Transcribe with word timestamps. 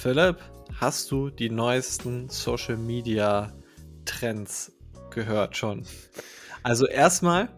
Philipp, 0.00 0.38
hast 0.80 1.10
du 1.10 1.28
die 1.28 1.50
neuesten 1.50 2.30
Social 2.30 2.78
Media 2.78 3.52
Trends 4.06 4.72
gehört 5.10 5.58
schon? 5.58 5.84
Also 6.62 6.86
erstmal 6.86 7.50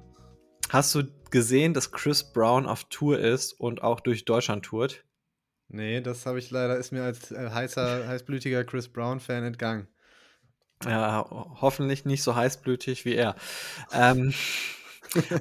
hast 0.68 0.92
du 0.96 1.04
gesehen, 1.30 1.72
dass 1.72 1.92
Chris 1.92 2.32
Brown 2.32 2.66
auf 2.66 2.82
Tour 2.86 3.20
ist 3.20 3.52
und 3.52 3.84
auch 3.84 4.00
durch 4.00 4.24
Deutschland 4.24 4.64
tourt? 4.64 5.04
Nee, 5.68 6.00
das 6.00 6.26
habe 6.26 6.40
ich 6.40 6.50
leider, 6.50 6.76
ist 6.78 6.90
mir 6.90 7.04
als 7.04 7.30
äh, 7.30 7.48
heißer, 7.48 8.08
heißblütiger 8.08 8.64
Chris 8.64 8.88
Brown-Fan 8.88 9.44
entgangen. 9.44 9.86
Ja, 10.84 11.24
hoffentlich 11.60 12.06
nicht 12.06 12.24
so 12.24 12.34
heißblütig 12.34 13.04
wie 13.04 13.14
er. 13.14 13.36
ähm, 13.92 14.34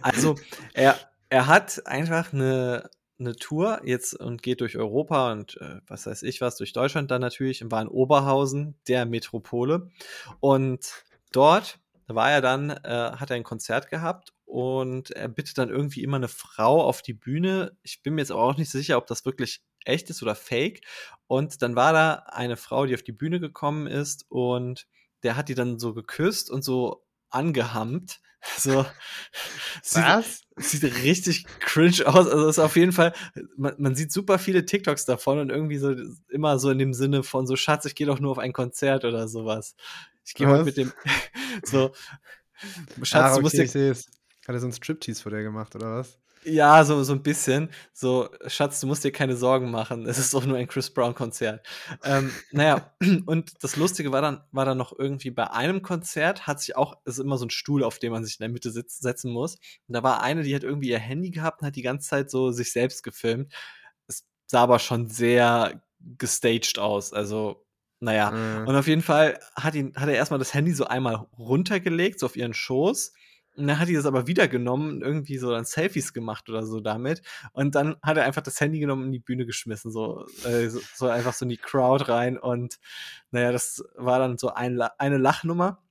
also, 0.03 0.35
er, 0.75 0.99
er 1.29 1.47
hat 1.47 1.87
einfach 1.87 2.31
eine 2.31 2.91
eine 3.21 3.35
Tour 3.35 3.81
jetzt 3.85 4.13
und 4.13 4.41
geht 4.41 4.61
durch 4.61 4.77
Europa 4.77 5.31
und 5.31 5.57
äh, 5.61 5.79
was 5.87 6.05
weiß 6.05 6.23
ich 6.23 6.41
was, 6.41 6.57
durch 6.57 6.73
Deutschland 6.73 7.11
dann 7.11 7.21
natürlich 7.21 7.63
und 7.63 7.71
war 7.71 7.81
in 7.81 7.87
Oberhausen, 7.87 8.75
der 8.87 9.05
Metropole. 9.05 9.89
Und 10.39 11.03
dort 11.31 11.79
war 12.07 12.31
er 12.31 12.41
dann, 12.41 12.71
äh, 12.71 13.11
hat 13.15 13.29
er 13.29 13.37
ein 13.37 13.43
Konzert 13.43 13.89
gehabt 13.89 14.33
und 14.45 15.11
er 15.11 15.29
bittet 15.29 15.57
dann 15.57 15.69
irgendwie 15.69 16.03
immer 16.03 16.17
eine 16.17 16.27
Frau 16.27 16.83
auf 16.83 17.01
die 17.01 17.13
Bühne. 17.13 17.77
Ich 17.83 18.03
bin 18.03 18.15
mir 18.15 18.21
jetzt 18.21 18.31
auch 18.31 18.57
nicht 18.57 18.69
sicher, 18.69 18.97
ob 18.97 19.07
das 19.07 19.23
wirklich 19.25 19.61
echt 19.85 20.09
ist 20.09 20.21
oder 20.21 20.35
fake. 20.35 20.81
Und 21.27 21.61
dann 21.61 21.75
war 21.75 21.93
da 21.93 22.13
eine 22.27 22.57
Frau, 22.57 22.85
die 22.85 22.93
auf 22.93 23.03
die 23.03 23.13
Bühne 23.13 23.39
gekommen 23.39 23.87
ist 23.87 24.25
und 24.29 24.87
der 25.23 25.35
hat 25.35 25.49
die 25.49 25.55
dann 25.55 25.79
so 25.79 25.93
geküsst 25.93 26.49
und 26.49 26.63
so 26.63 27.05
angehammt. 27.29 28.21
So. 28.57 28.85
Was? 29.93 30.41
Sieht, 30.57 30.81
sieht 30.81 31.03
richtig 31.03 31.45
cringe 31.59 32.05
aus. 32.05 32.27
Also 32.27 32.47
ist 32.47 32.59
auf 32.59 32.75
jeden 32.75 32.91
Fall, 32.91 33.13
man, 33.55 33.75
man, 33.77 33.95
sieht 33.95 34.11
super 34.11 34.39
viele 34.39 34.65
TikToks 34.65 35.05
davon 35.05 35.39
und 35.39 35.49
irgendwie 35.49 35.77
so 35.77 35.95
immer 36.29 36.59
so 36.59 36.69
in 36.69 36.79
dem 36.79 36.93
Sinne 36.93 37.23
von 37.23 37.47
so, 37.47 37.55
Schatz, 37.55 37.85
ich 37.85 37.95
gehe 37.95 38.07
doch 38.07 38.19
nur 38.19 38.31
auf 38.31 38.39
ein 38.39 38.53
Konzert 38.53 39.05
oder 39.05 39.27
sowas. 39.27 39.75
Ich 40.25 40.33
gehe 40.33 40.47
heute 40.47 40.65
mit 40.65 40.77
dem 40.77 40.91
so, 41.63 41.91
Schatz, 43.03 43.13
ah, 43.13 43.27
okay, 43.27 43.35
du 43.35 43.41
musst 43.41 43.57
dir. 43.57 43.63
Ich 43.63 43.71
sehe 43.71 43.91
es. 43.91 44.07
Hat 44.47 44.55
er 44.55 44.59
so 44.59 44.67
ein 44.67 44.73
Striptease 44.73 45.21
vor 45.21 45.31
dir 45.31 45.43
gemacht, 45.43 45.75
oder 45.75 45.97
was? 45.97 46.20
Ja, 46.43 46.83
so, 46.83 47.03
so 47.03 47.13
ein 47.13 47.21
bisschen. 47.21 47.69
So, 47.93 48.29
Schatz, 48.47 48.79
du 48.79 48.87
musst 48.87 49.03
dir 49.03 49.11
keine 49.11 49.35
Sorgen 49.35 49.69
machen. 49.69 50.07
Es 50.07 50.17
ist 50.17 50.33
doch 50.33 50.45
nur 50.45 50.57
ein 50.57 50.67
Chris 50.67 50.89
Brown-Konzert. 50.89 51.65
Ähm, 52.03 52.31
naja, 52.51 52.91
und 53.27 53.63
das 53.63 53.75
Lustige 53.75 54.11
war 54.11 54.21
dann, 54.21 54.41
war 54.51 54.65
dann 54.65 54.77
noch 54.77 54.97
irgendwie 54.97 55.29
bei 55.29 55.51
einem 55.51 55.83
Konzert, 55.83 56.47
hat 56.47 56.59
sich 56.59 56.75
auch, 56.75 56.95
es 57.05 57.19
ist 57.19 57.23
immer 57.23 57.37
so 57.37 57.45
ein 57.45 57.51
Stuhl, 57.51 57.83
auf 57.83 57.99
dem 57.99 58.11
man 58.11 58.25
sich 58.25 58.39
in 58.39 58.43
der 58.43 58.49
Mitte 58.49 58.71
sitz, 58.71 58.99
setzen 58.99 59.31
muss. 59.31 59.57
Und 59.87 59.93
da 59.93 60.01
war 60.01 60.23
eine, 60.23 60.41
die 60.41 60.55
hat 60.55 60.63
irgendwie 60.63 60.89
ihr 60.89 60.99
Handy 60.99 61.29
gehabt 61.29 61.61
und 61.61 61.67
hat 61.67 61.75
die 61.75 61.83
ganze 61.83 62.09
Zeit 62.09 62.31
so 62.31 62.51
sich 62.51 62.71
selbst 62.71 63.03
gefilmt. 63.03 63.53
Es 64.07 64.25
sah 64.47 64.63
aber 64.63 64.79
schon 64.79 65.09
sehr 65.09 65.83
gestaged 66.17 66.79
aus. 66.79 67.13
Also, 67.13 67.65
naja. 67.99 68.31
Mhm. 68.31 68.67
Und 68.67 68.75
auf 68.75 68.87
jeden 68.87 69.03
Fall 69.03 69.39
hat, 69.55 69.75
ihn, 69.75 69.93
hat 69.95 70.09
er 70.09 70.15
erstmal 70.15 70.39
das 70.39 70.55
Handy 70.55 70.73
so 70.73 70.85
einmal 70.85 71.27
runtergelegt, 71.37 72.19
so 72.19 72.25
auf 72.25 72.35
ihren 72.35 72.55
Schoß 72.55 73.13
und 73.55 73.67
dann 73.67 73.79
hat 73.79 73.89
die 73.89 73.95
das 73.95 74.05
aber 74.05 74.27
wieder 74.27 74.47
genommen 74.47 74.91
und 74.91 75.01
irgendwie 75.01 75.37
so 75.37 75.51
dann 75.51 75.65
Selfies 75.65 76.13
gemacht 76.13 76.49
oder 76.49 76.65
so 76.65 76.79
damit. 76.79 77.21
Und 77.51 77.75
dann 77.75 77.97
hat 78.01 78.17
er 78.17 78.23
einfach 78.23 78.41
das 78.41 78.59
Handy 78.61 78.79
genommen 78.79 79.01
und 79.01 79.07
in 79.07 79.13
die 79.13 79.19
Bühne 79.19 79.45
geschmissen, 79.45 79.91
so, 79.91 80.25
äh, 80.45 80.69
so, 80.69 80.79
so, 80.95 81.09
einfach 81.09 81.33
so 81.33 81.43
in 81.43 81.49
die 81.49 81.57
Crowd 81.57 82.05
rein. 82.07 82.37
Und 82.37 82.79
naja, 83.31 83.51
das 83.51 83.83
war 83.95 84.19
dann 84.19 84.37
so 84.37 84.53
ein, 84.53 84.81
eine 84.81 85.17
Lachnummer. 85.17 85.83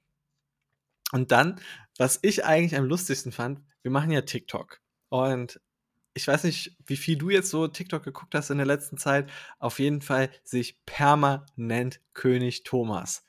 Und 1.12 1.32
dann, 1.32 1.60
was 1.98 2.18
ich 2.22 2.44
eigentlich 2.44 2.78
am 2.78 2.86
lustigsten 2.86 3.32
fand, 3.32 3.60
wir 3.82 3.90
machen 3.90 4.10
ja 4.10 4.22
TikTok. 4.22 4.80
Und 5.10 5.60
ich 6.14 6.26
weiß 6.26 6.44
nicht, 6.44 6.76
wie 6.86 6.96
viel 6.96 7.18
du 7.18 7.28
jetzt 7.28 7.50
so 7.50 7.68
TikTok 7.68 8.02
geguckt 8.02 8.34
hast 8.34 8.50
in 8.50 8.58
der 8.58 8.66
letzten 8.66 8.96
Zeit. 8.96 9.30
Auf 9.58 9.78
jeden 9.78 10.00
Fall 10.00 10.30
sehe 10.44 10.62
ich 10.62 10.84
permanent 10.86 12.00
König 12.14 12.64
Thomas. 12.64 13.24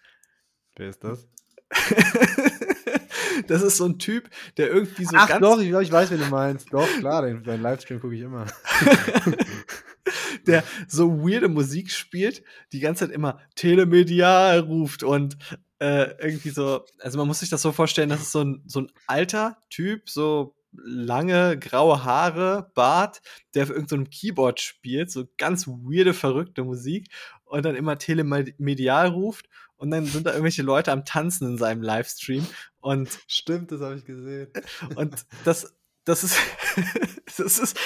Wer 0.78 0.90
ist 0.90 1.04
das? 1.04 1.28
Das 3.48 3.62
ist 3.62 3.78
so 3.78 3.86
ein 3.86 4.00
Typ, 4.00 4.30
der 4.58 4.70
irgendwie 4.70 5.06
so 5.06 5.16
Ach 5.16 5.28
ganz 5.28 5.42
doch, 5.42 5.60
ich 5.60 5.70
glaube, 5.70 5.83
ich 5.83 5.92
weiß, 5.92 6.11
wen 6.11 6.20
du 6.20 6.26
meinst. 6.26 6.73
Doch, 6.73 6.88
klar, 7.00 7.23
den, 7.23 7.44
deinen 7.44 7.61
Livestream 7.61 8.00
gucke 8.00 8.16
ich 8.16 8.22
immer. 8.22 8.45
der 10.48 10.64
so 10.88 11.20
weirde 11.20 11.48
Musik 11.48 11.92
spielt, 11.92 12.44
die 12.72 12.80
ganze 12.80 13.05
Zeit 13.05 13.16
immer 13.16 13.39
telemedial 13.55 14.60
ruft 14.60 15.04
und 15.04 15.38
äh, 15.80 16.16
irgendwie 16.20 16.50
so, 16.50 16.86
also 17.00 17.17
man 17.17 17.28
muss 17.28 17.39
sich 17.39 17.50
das 17.50 17.61
so 17.61 17.72
vorstellen, 17.72 18.10
das 18.10 18.22
ist 18.22 18.32
so 18.32 18.44
ein, 18.44 18.64
so 18.66 18.82
ein 18.82 18.92
alter 19.08 19.58
Typ, 19.70 20.10
so 20.10 20.55
lange 20.73 21.58
graue 21.60 22.04
Haare, 22.04 22.72
Bart, 22.76 23.22
der 23.54 23.64
auf 23.64 23.70
irgendeinem 23.70 24.05
so 24.05 24.11
Keyboard 24.11 24.60
spielt, 24.60 25.11
so 25.11 25.26
ganz 25.38 25.67
weirde, 25.67 26.14
verrückte 26.14 26.64
Musik 26.64 27.10
und 27.45 27.66
dann 27.66 27.76
immer 27.76 27.98
telemedial 27.98 29.08
ruft 29.08 29.50
und 29.81 29.89
dann 29.89 30.05
sind 30.05 30.27
da 30.27 30.31
irgendwelche 30.31 30.61
Leute 30.61 30.92
am 30.92 31.05
Tanzen 31.05 31.47
in 31.47 31.58
seinem 31.58 31.81
Livestream 31.81 32.45
und 32.81 33.17
stimmt, 33.25 33.71
das 33.71 33.81
habe 33.81 33.95
ich 33.95 34.05
gesehen. 34.05 34.47
Und 34.95 35.25
das 35.43 35.75
das 36.05 36.23
ist 36.23 36.37
das 37.37 37.58
ist 37.58 37.80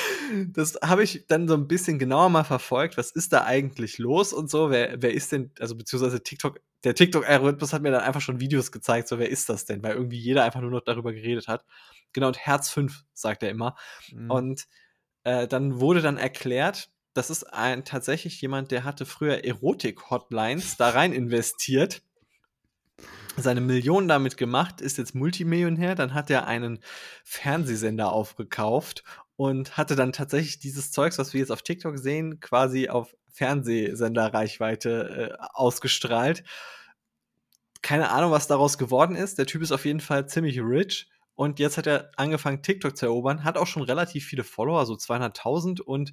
das 0.47 0.78
habe 0.83 1.03
ich 1.03 1.25
dann 1.28 1.47
so 1.47 1.53
ein 1.53 1.69
bisschen 1.69 1.97
genauer 1.97 2.28
mal 2.28 2.44
verfolgt, 2.44 2.97
was 2.97 3.11
ist 3.11 3.31
da 3.31 3.45
eigentlich 3.45 3.97
los 3.97 4.33
und 4.33 4.50
so, 4.50 4.72
wer 4.72 5.01
wer 5.01 5.13
ist 5.13 5.31
denn 5.31 5.51
also 5.57 5.75
beziehungsweise 5.78 6.22
TikTok 6.22 6.59
der 6.83 6.95
TikTok 6.95 7.28
Algorithmus 7.28 7.72
hat 7.72 7.81
mir 7.81 7.91
dann 7.91 8.03
einfach 8.03 8.22
schon 8.22 8.41
Videos 8.41 8.73
gezeigt, 8.73 9.07
so 9.07 9.17
wer 9.17 9.29
ist 9.29 9.47
das 9.47 9.63
denn, 9.63 9.81
weil 9.81 9.95
irgendwie 9.95 10.19
jeder 10.19 10.44
einfach 10.44 10.59
nur 10.59 10.72
noch 10.72 10.83
darüber 10.83 11.13
geredet 11.13 11.47
hat. 11.47 11.63
Genau 12.12 12.27
und 12.27 12.38
Herz 12.38 12.69
5 12.69 13.03
sagt 13.13 13.41
er 13.41 13.50
immer. 13.50 13.75
Mhm. 14.12 14.29
Und 14.29 14.66
äh, 15.23 15.47
dann 15.47 15.79
wurde 15.79 16.01
dann 16.01 16.17
erklärt, 16.17 16.89
das 17.16 17.30
ist 17.30 17.46
ein, 17.46 17.86
tatsächlich 17.86 18.40
jemand, 18.42 18.72
der 18.72 18.84
hatte 18.84 19.06
früher 19.06 19.46
Erotik-Hotlines 19.46 20.78
da 20.78 20.90
rein 20.90 21.14
investiert, 21.14 22.02
seine 23.38 23.62
Millionen 23.62 24.08
damit 24.08 24.38
gemacht, 24.38 24.81
ist 24.81 24.98
jetzt 24.98 25.16
Multimillionär, 25.16 25.96
dann 25.96 26.14
hat 26.14 26.30
er 26.30 26.46
einen 26.46 26.80
Fernsehsender 27.24 28.12
aufgekauft 28.12 29.04
und 29.38 29.78
hatte 29.78 29.96
dann 29.96 30.14
tatsächlich 30.14 30.59
dieses 30.59 30.92
Zeugs, 30.92 31.18
was 31.18 31.34
wir 31.34 31.40
jetzt 31.40 31.52
auf 31.52 31.62
TikTok 31.62 31.98
sehen, 31.98 32.40
quasi 32.42 32.90
auf 32.90 33.16
Fernsehsenderreichweite 33.31 35.38
äh, 35.40 35.46
ausgestrahlt. 35.54 36.44
Keine 37.81 38.09
Ahnung, 38.09 38.31
was 38.31 38.48
daraus 38.48 38.78
geworden 38.78 39.16
ist. 39.16 39.38
Der 39.38 39.46
Typ 39.46 39.62
ist 39.62 39.72
auf 39.72 39.86
jeden 39.86 40.00
Fall 40.00 40.28
ziemlich 40.28 40.59
rich. 40.59 41.09
Und 41.36 41.59
jetzt 41.59 41.78
hat 41.78 41.88
er 41.88 42.12
angefangen, 42.16 42.62
TikTok 42.62 42.96
zu 42.96 43.06
erobern, 43.06 43.44
hat 43.44 43.58
auch 43.58 43.68
schon 43.68 43.84
relativ 43.84 44.25
viele 44.25 44.46
Follower, 44.46 44.86
so 44.86 44.94
200.000 44.94 45.81
und 45.81 46.12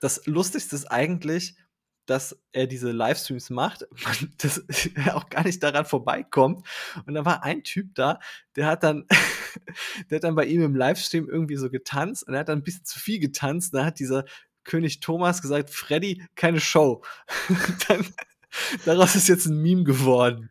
das 0.00 0.26
Lustigste 0.26 0.74
ist 0.74 0.86
eigentlich, 0.86 1.54
dass 2.06 2.36
er 2.50 2.66
diese 2.66 2.90
Livestreams 2.90 3.50
macht, 3.50 3.86
dass 4.38 4.58
er 4.94 5.16
auch 5.16 5.28
gar 5.28 5.44
nicht 5.44 5.62
daran 5.62 5.84
vorbeikommt. 5.84 6.66
Und 7.06 7.14
da 7.14 7.24
war 7.24 7.44
ein 7.44 7.62
Typ 7.62 7.94
da, 7.94 8.18
der 8.56 8.66
hat 8.66 8.82
dann, 8.82 9.06
der 10.10 10.16
hat 10.16 10.24
dann 10.24 10.34
bei 10.34 10.46
ihm 10.46 10.62
im 10.62 10.74
Livestream 10.74 11.28
irgendwie 11.28 11.56
so 11.56 11.70
getanzt 11.70 12.26
und 12.26 12.34
er 12.34 12.40
hat 12.40 12.48
dann 12.48 12.58
ein 12.58 12.64
bisschen 12.64 12.84
zu 12.84 12.98
viel 12.98 13.20
getanzt. 13.20 13.72
Da 13.74 13.84
hat 13.84 14.00
dieser 14.00 14.24
König 14.64 15.00
Thomas 15.00 15.40
gesagt, 15.40 15.70
Freddy, 15.70 16.22
keine 16.34 16.60
Show. 16.60 17.04
dann, 17.88 18.06
daraus 18.84 19.14
ist 19.14 19.28
jetzt 19.28 19.46
ein 19.46 19.62
Meme 19.62 19.84
geworden. 19.84 20.50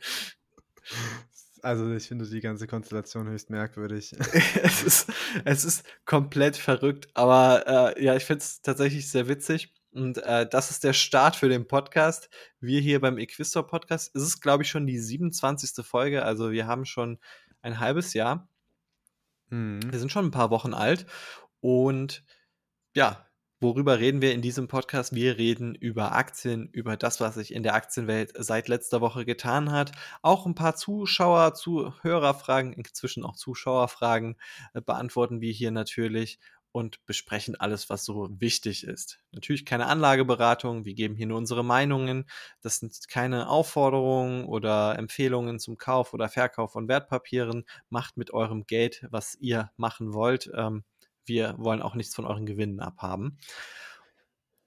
Also 1.64 1.92
ich 1.94 2.08
finde 2.08 2.28
die 2.28 2.40
ganze 2.40 2.68
Konstellation 2.68 3.28
höchst 3.28 3.50
merkwürdig. 3.50 4.14
es, 4.64 4.84
ist, 4.84 5.12
es 5.46 5.66
ist 5.66 5.86
komplett 6.06 6.58
verrückt, 6.58 7.08
aber 7.14 7.96
äh, 7.98 8.04
ja, 8.04 8.16
ich 8.16 8.26
finde 8.26 8.42
es 8.44 8.62
tatsächlich 8.62 9.10
sehr 9.10 9.28
witzig. 9.28 9.74
Und 9.92 10.20
äh, 10.20 10.48
das 10.48 10.70
ist 10.70 10.84
der 10.84 10.94
Start 10.94 11.36
für 11.36 11.50
den 11.50 11.68
Podcast. 11.68 12.30
Wir 12.60 12.80
hier 12.80 13.02
beim 13.02 13.18
Equistor 13.18 13.66
Podcast. 13.66 14.16
Es 14.16 14.22
ist, 14.22 14.42
glaube 14.42 14.64
ich, 14.64 14.70
schon 14.70 14.86
die 14.86 15.00
27. 15.00 15.84
Folge. 15.86 16.24
Also 16.24 16.52
wir 16.52 16.68
haben 16.68 16.86
schon 16.86 17.20
ein 17.62 17.80
halbes 17.80 18.14
Jahr. 18.14 18.48
Mhm. 19.50 19.80
Wir 19.92 20.00
sind 20.00 20.12
schon 20.12 20.26
ein 20.26 20.32
paar 20.32 20.52
Wochen 20.52 20.74
alt. 20.74 21.06
Und 21.60 22.24
ja, 22.96 23.26
Worüber 23.62 24.00
reden 24.00 24.22
wir 24.22 24.34
in 24.34 24.42
diesem 24.42 24.70
Podcast? 24.70 25.14
Wir 25.14 25.38
reden 25.38 25.76
über 25.76 26.14
Aktien, 26.14 26.70
über 26.72 26.96
das, 26.96 27.20
was 27.20 27.36
sich 27.36 27.54
in 27.54 27.62
der 27.62 27.74
Aktienwelt 27.74 28.32
seit 28.38 28.70
letzter 28.70 29.02
Woche 29.02 29.26
getan 29.26 29.70
hat. 29.70 29.92
Auch 30.22 30.46
ein 30.46 30.56
paar 30.56 30.78
Zuschauer, 30.78 31.56
Zuhörerfragen, 31.56 32.72
inzwischen 32.72 33.26
auch 33.26 33.36
Zuschauerfragen 33.36 34.38
äh, 34.74 34.80
beantworten 34.80 35.42
wir 35.42 35.52
hier 35.52 35.72
natürlich 35.72 36.40
und 36.72 37.06
besprechen 37.06 37.58
alles, 37.60 37.90
was 37.90 38.06
so 38.06 38.30
wichtig 38.40 38.86
ist. 38.86 39.20
Natürlich 39.34 39.66
keine 39.66 39.88
Anlageberatung, 39.88 40.86
wir 40.86 40.94
geben 40.94 41.16
hier 41.16 41.28
nur 41.28 41.38
unsere 41.38 41.66
Meinungen. 41.66 42.30
Das 42.62 42.78
sind 42.78 43.10
keine 43.10 43.50
Aufforderungen 43.50 44.46
oder 44.46 44.98
Empfehlungen 44.98 45.60
zum 45.60 45.78
Kauf 45.78 46.14
oder 46.14 46.30
Verkauf 46.30 46.72
von 46.72 46.88
Wertpapieren. 46.88 47.66
Macht 47.90 48.16
mit 48.16 48.32
eurem 48.32 48.66
Geld, 48.68 49.06
was 49.10 49.36
ihr 49.42 49.70
machen 49.76 50.14
wollt. 50.14 50.50
Ähm, 50.56 50.86
wir 51.30 51.56
wollen 51.58 51.82
auch 51.82 51.96
nichts 51.96 52.14
von 52.14 52.26
euren 52.26 52.46
Gewinnen 52.46 52.82
abhaben. 52.82 53.38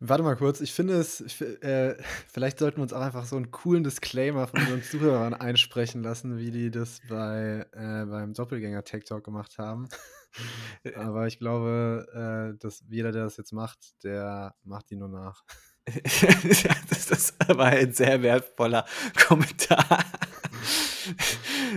Warte 0.04 0.24
mal 0.24 0.34
kurz, 0.34 0.60
ich 0.60 0.72
finde 0.72 0.94
es, 0.94 1.40
äh, 1.40 1.94
vielleicht 2.28 2.58
sollten 2.58 2.78
wir 2.78 2.82
uns 2.82 2.92
auch 2.92 3.02
einfach 3.02 3.24
so 3.24 3.36
einen 3.36 3.52
coolen 3.52 3.84
Disclaimer 3.84 4.48
von 4.48 4.58
unseren 4.58 4.82
Zuhörern 4.82 5.32
einsprechen 5.32 6.02
lassen, 6.02 6.38
wie 6.38 6.50
die 6.50 6.72
das 6.72 7.00
bei, 7.08 7.64
äh, 7.72 8.04
beim 8.06 8.34
Doppelgänger 8.34 8.82
Tech 8.82 9.04
Talk 9.04 9.22
gemacht 9.22 9.58
haben. 9.58 9.86
Aber 10.96 11.28
ich 11.28 11.38
glaube, 11.38 12.08
äh, 12.54 12.58
dass 12.58 12.82
jeder, 12.88 13.12
der 13.12 13.22
das 13.22 13.36
jetzt 13.36 13.52
macht, 13.52 13.78
der 14.02 14.56
macht 14.64 14.90
die 14.90 14.96
nur 14.96 15.08
nach. 15.08 15.44
das, 15.86 17.06
das, 17.06 17.34
war 17.48 17.66
ein 17.66 17.92
sehr 17.92 18.22
wertvoller 18.22 18.84
Kommentar. 19.26 20.04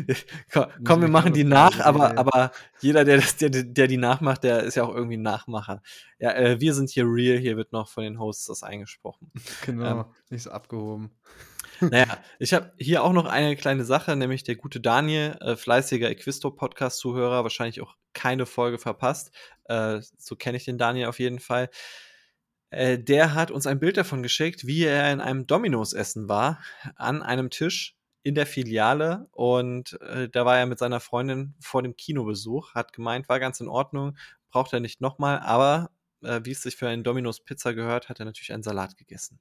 komm, 0.84 1.02
wir 1.02 1.08
machen 1.08 1.34
die 1.34 1.44
nach, 1.44 1.80
aber, 1.80 2.18
aber 2.18 2.52
jeder, 2.80 3.06
der, 3.06 3.18
das, 3.18 3.38
der, 3.38 3.50
der 3.50 3.88
die 3.88 3.98
nachmacht, 3.98 4.44
der 4.44 4.64
ist 4.64 4.76
ja 4.76 4.84
auch 4.84 4.94
irgendwie 4.94 5.18
ein 5.18 5.22
Nachmacher. 5.22 5.82
Ja, 6.20 6.32
äh, 6.34 6.60
wir 6.60 6.74
sind 6.74 6.90
hier 6.90 7.06
real, 7.06 7.38
hier 7.38 7.58
wird 7.58 7.72
noch 7.72 7.90
von 7.90 8.04
den 8.04 8.20
Hosts 8.20 8.46
das 8.46 8.64
eingesprochen. 8.64 9.32
Genau, 9.66 10.02
ähm, 10.02 10.06
nicht 10.30 10.44
so 10.44 10.52
abgehoben. 10.52 11.12
Naja, 11.82 12.24
ich 12.40 12.54
habe 12.54 12.72
hier 12.78 13.04
auch 13.04 13.12
noch 13.12 13.26
eine 13.26 13.58
kleine 13.58 13.84
Sache, 13.84 14.16
nämlich 14.16 14.44
der 14.44 14.56
gute 14.56 14.80
Daniel, 14.80 15.38
äh, 15.42 15.58
fleißiger 15.58 16.10
Equisto-Podcast-Zuhörer, 16.10 17.44
wahrscheinlich 17.44 17.82
auch 17.82 17.96
keine 18.14 18.46
Folge 18.46 18.78
verpasst. 18.78 19.32
Äh, 19.66 20.00
so 20.18 20.38
kenne 20.38 20.56
ich 20.56 20.64
den 20.64 20.78
Daniel 20.78 21.08
auf 21.08 21.20
jeden 21.20 21.40
Fall. 21.40 21.70
Äh, 22.70 23.00
der 23.00 23.34
hat 23.34 23.52
uns 23.52 23.68
ein 23.68 23.80
Bild 23.80 23.98
davon 23.98 24.24
geschickt, 24.24 24.66
wie 24.66 24.84
er 24.84 25.12
in 25.12 25.22
einem 25.22 25.48
Dominos-Essen 25.48 26.28
war, 26.28 26.60
an 26.96 27.22
einem 27.22 27.50
Tisch 27.50 27.95
in 28.26 28.34
der 28.34 28.48
Filiale. 28.48 29.28
Und 29.32 30.02
äh, 30.02 30.28
da 30.28 30.46
war 30.46 30.58
er 30.58 30.66
mit 30.66 30.80
seiner 30.80 31.00
Freundin 31.00 31.54
vor 31.60 31.84
dem 31.84 31.96
Kinobesuch, 31.96 32.74
hat 32.74 32.92
gemeint, 32.92 33.30
war 33.30 33.40
ganz 33.40 33.60
in 33.60 33.68
Ordnung, 33.68 34.18
braucht 34.50 34.74
er 34.74 34.80
nicht 34.80 35.00
nochmal, 35.00 35.40
aber 35.40 35.92
äh, 36.24 36.42
wie 36.44 36.52
es 36.52 36.64
sich 36.64 36.76
für 36.76 36.90
einen 36.90 37.04
Dominos-Pizza 37.04 37.76
gehört, 37.76 38.10
hat 38.10 38.20
er 38.20 38.26
natürlich 38.26 38.52
einen 38.52 38.64
Salat 38.64 38.98
gegessen. 38.98 39.40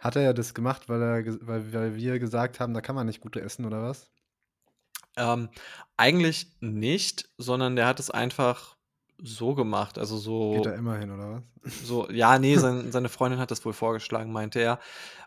Hat 0.00 0.16
er 0.16 0.22
ja 0.22 0.32
das 0.32 0.54
gemacht, 0.54 0.88
weil, 0.88 1.00
er, 1.00 1.24
weil, 1.46 1.72
weil 1.72 1.94
wir 1.94 2.18
gesagt 2.18 2.58
haben, 2.58 2.74
da 2.74 2.80
kann 2.80 2.96
man 2.96 3.06
nicht 3.06 3.20
gut 3.20 3.36
essen, 3.36 3.64
oder 3.64 3.80
was? 3.82 4.10
Ähm, 5.16 5.48
eigentlich 5.96 6.48
nicht, 6.58 7.30
sondern 7.38 7.76
der 7.76 7.86
hat 7.86 8.00
es 8.00 8.10
einfach 8.10 8.75
so 9.22 9.54
gemacht. 9.54 9.98
Also 9.98 10.16
so. 10.16 10.54
Geht 10.54 10.66
er 10.66 10.74
immer 10.74 10.98
hin, 10.98 11.10
oder 11.10 11.42
was? 11.62 11.86
So, 11.86 12.08
ja, 12.10 12.38
nee, 12.38 12.56
sein, 12.56 12.92
seine 12.92 13.08
Freundin 13.08 13.40
hat 13.40 13.50
das 13.50 13.64
wohl 13.64 13.72
vorgeschlagen, 13.72 14.32
meinte 14.32 14.60
er. 14.60 14.78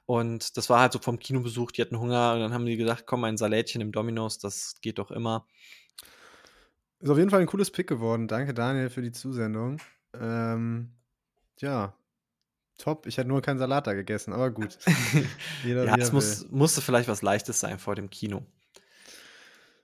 Und 0.06 0.58
das 0.58 0.70
war 0.70 0.80
halt 0.80 0.94
so 0.94 1.00
vom 1.00 1.20
Kinobesuch, 1.20 1.72
die 1.72 1.82
hatten 1.82 2.00
Hunger 2.00 2.34
und 2.34 2.40
dann 2.40 2.54
haben 2.54 2.66
die 2.66 2.78
gesagt, 2.78 3.06
komm, 3.06 3.24
ein 3.26 3.38
Salätchen 3.38 3.82
im 3.82 3.92
Dominos, 3.92 4.40
das 4.40 4.76
geht 4.82 4.98
doch 4.98 5.12
immer. 5.12 5.46
Ist 7.00 7.10
auf 7.10 7.18
jeden 7.18 7.30
Fall 7.30 7.42
ein 7.42 7.48
cooles 7.48 7.72
Pick 7.72 7.88
geworden. 7.88 8.28
Danke, 8.28 8.54
Daniel, 8.54 8.90
für 8.90 9.02
die 9.02 9.12
Zusendung. 9.12 9.78
Ähm, 10.20 10.92
ja, 11.60 11.94
top. 12.78 13.06
Ich 13.06 13.18
hätte 13.18 13.30
nur 13.30 13.42
keinen 13.42 13.60
Salat 13.60 13.88
da 13.88 13.94
gegessen, 13.94 14.34
aber 14.34 14.50
gut. 14.52 14.80
jeder, 15.64 15.86
ja, 15.86 15.96
es 15.98 16.12
muss, 16.12 16.50
musste 16.50 16.82
vielleicht 16.82 17.08
was 17.08 17.22
Leichtes 17.22 17.60
sein 17.60 17.80
vor 17.80 17.96
dem 17.96 18.10
Kino. 18.10 18.46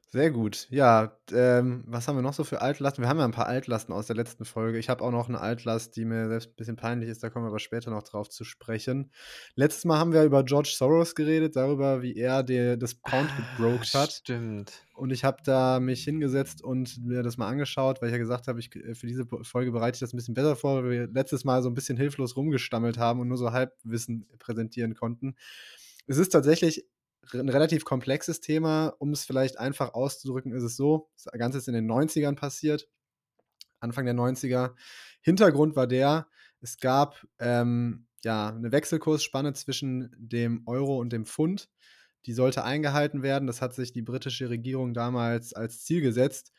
Sehr 0.08 0.32
gut. 0.32 0.68
Ja, 0.70 1.18
ähm, 1.34 1.84
was 1.88 2.08
haben 2.08 2.16
wir 2.16 2.22
noch 2.22 2.34
so 2.34 2.44
für 2.44 2.62
Altlasten? 2.62 3.04
Wir 3.04 3.10
haben 3.10 3.18
ja 3.18 3.26
ein 3.26 3.32
paar 3.32 3.48
Altlasten 3.48 3.94
aus 3.94 4.08
der 4.08 4.16
letzten 4.16 4.46
Folge. 4.46 4.78
Ich 4.78 4.88
habe 4.88 5.04
auch 5.04 5.12
noch 5.12 5.28
eine 5.28 5.42
Altlast, 5.42 5.96
die 5.98 6.06
mir 6.06 6.30
selbst 6.30 6.50
ein 6.50 6.56
bisschen 6.56 6.76
peinlich 6.76 7.10
ist, 7.10 7.24
da 7.24 7.30
kommen 7.30 7.46
wir 7.46 7.50
aber 7.50 7.60
später 7.60 7.90
noch 7.90 8.04
drauf 8.04 8.30
zu 8.30 8.44
sprechen. 8.44 9.12
Letztes 9.56 9.84
Mal 9.84 9.98
haben 9.98 10.14
wir 10.14 10.24
über 10.24 10.44
George 10.44 10.74
Soros 10.78 11.16
geredet, 11.16 11.56
darüber, 11.56 12.02
wie 12.02 12.16
er 12.16 12.44
die, 12.44 12.78
das 12.78 12.96
Pound 12.96 13.30
ah, 13.30 13.58
gebroked 13.58 13.94
hat. 13.96 14.12
Stimmt. 14.12 14.86
Und 14.94 15.12
ich 15.12 15.24
habe 15.24 15.38
da 15.44 15.80
mich 15.80 16.04
hingesetzt 16.04 16.64
und 16.64 17.04
mir 17.04 17.24
das 17.24 17.38
mal 17.38 17.48
angeschaut, 17.48 18.02
weil 18.02 18.10
ich 18.10 18.14
ja 18.14 18.20
gesagt 18.20 18.48
habe, 18.48 18.60
ich, 18.60 18.74
äh, 18.76 18.94
für 18.96 19.08
diese 19.08 19.26
Folge 19.42 19.72
bereite 19.72 19.96
ich 19.96 20.00
das 20.02 20.14
ein 20.14 20.18
bisschen 20.18 20.36
besser 20.36 20.56
vor, 20.56 20.84
weil 20.84 20.92
wir 20.92 21.08
letztes 21.08 21.44
Mal 21.44 21.64
so 21.64 21.70
ein 21.70 21.74
bisschen 21.74 21.98
hilflos 21.98 22.38
rumgestammelt 22.38 23.00
haben 23.00 23.20
und 23.20 23.28
nur 23.28 23.38
so 23.38 23.52
Halbwissen 23.52 24.28
präsentieren 24.40 24.94
konnten. 24.94 25.36
Es 26.08 26.18
ist 26.18 26.30
tatsächlich 26.30 26.86
ein 27.34 27.50
relativ 27.50 27.86
komplexes 27.86 28.42
Thema. 28.42 28.94
Um 29.00 29.12
es 29.12 29.26
vielleicht 29.26 29.60
einfach 29.60 29.94
auszudrücken, 29.94 30.54
ist 30.54 30.64
es 30.64 30.76
so, 30.76 31.10
das 31.16 31.32
Ganze 31.38 31.58
ist 31.58 31.68
in 31.68 31.74
den 31.74 31.90
90ern 31.90 32.36
passiert, 32.36 32.88
Anfang 33.80 34.06
der 34.06 34.16
90er. 34.16 34.74
Hintergrund 35.22 35.76
war 35.76 35.88
der, 35.88 36.28
es 36.62 36.78
gab 36.78 37.26
ähm, 37.40 38.08
ja 38.24 38.50
eine 38.50 38.72
Wechselkursspanne 38.72 39.54
zwischen 39.54 40.10
dem 40.18 40.64
Euro 40.66 40.98
und 40.98 41.12
dem 41.14 41.26
Pfund. 41.26 41.70
Die 42.26 42.34
sollte 42.34 42.64
eingehalten 42.64 43.22
werden. 43.22 43.46
Das 43.46 43.62
hat 43.62 43.76
sich 43.76 43.94
die 43.94 44.02
britische 44.02 44.50
Regierung 44.50 44.94
damals 44.94 45.54
als 45.54 45.84
Ziel 45.84 46.02
gesetzt. 46.02 46.52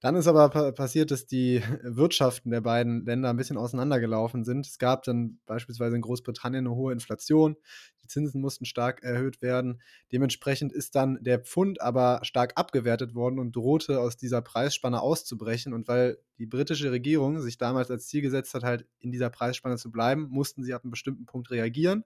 Dann 0.00 0.16
ist 0.16 0.26
aber 0.26 0.48
pa 0.48 0.72
passiert, 0.72 1.10
dass 1.10 1.26
die 1.26 1.62
Wirtschaften 1.82 2.50
der 2.50 2.62
beiden 2.62 3.04
Länder 3.04 3.28
ein 3.28 3.36
bisschen 3.36 3.58
auseinandergelaufen 3.58 4.44
sind. 4.44 4.66
Es 4.66 4.78
gab 4.78 5.02
dann 5.02 5.38
beispielsweise 5.44 5.96
in 5.96 6.02
Großbritannien 6.02 6.66
eine 6.66 6.74
hohe 6.74 6.92
Inflation, 6.92 7.56
die 8.02 8.08
Zinsen 8.08 8.40
mussten 8.40 8.64
stark 8.64 9.02
erhöht 9.02 9.42
werden. 9.42 9.82
Dementsprechend 10.10 10.72
ist 10.72 10.94
dann 10.94 11.22
der 11.22 11.38
Pfund 11.38 11.82
aber 11.82 12.20
stark 12.22 12.52
abgewertet 12.56 13.14
worden 13.14 13.38
und 13.38 13.54
drohte 13.54 14.00
aus 14.00 14.16
dieser 14.16 14.40
Preisspanne 14.40 15.02
auszubrechen. 15.02 15.74
Und 15.74 15.86
weil 15.86 16.18
die 16.38 16.46
britische 16.46 16.90
Regierung 16.90 17.40
sich 17.40 17.58
damals 17.58 17.90
als 17.90 18.06
Ziel 18.06 18.22
gesetzt 18.22 18.54
hat, 18.54 18.64
halt 18.64 18.86
in 19.00 19.12
dieser 19.12 19.28
Preisspanne 19.28 19.76
zu 19.76 19.90
bleiben, 19.90 20.28
mussten 20.30 20.64
sie 20.64 20.72
ab 20.72 20.82
einem 20.82 20.92
bestimmten 20.92 21.26
Punkt 21.26 21.50
reagieren 21.50 22.04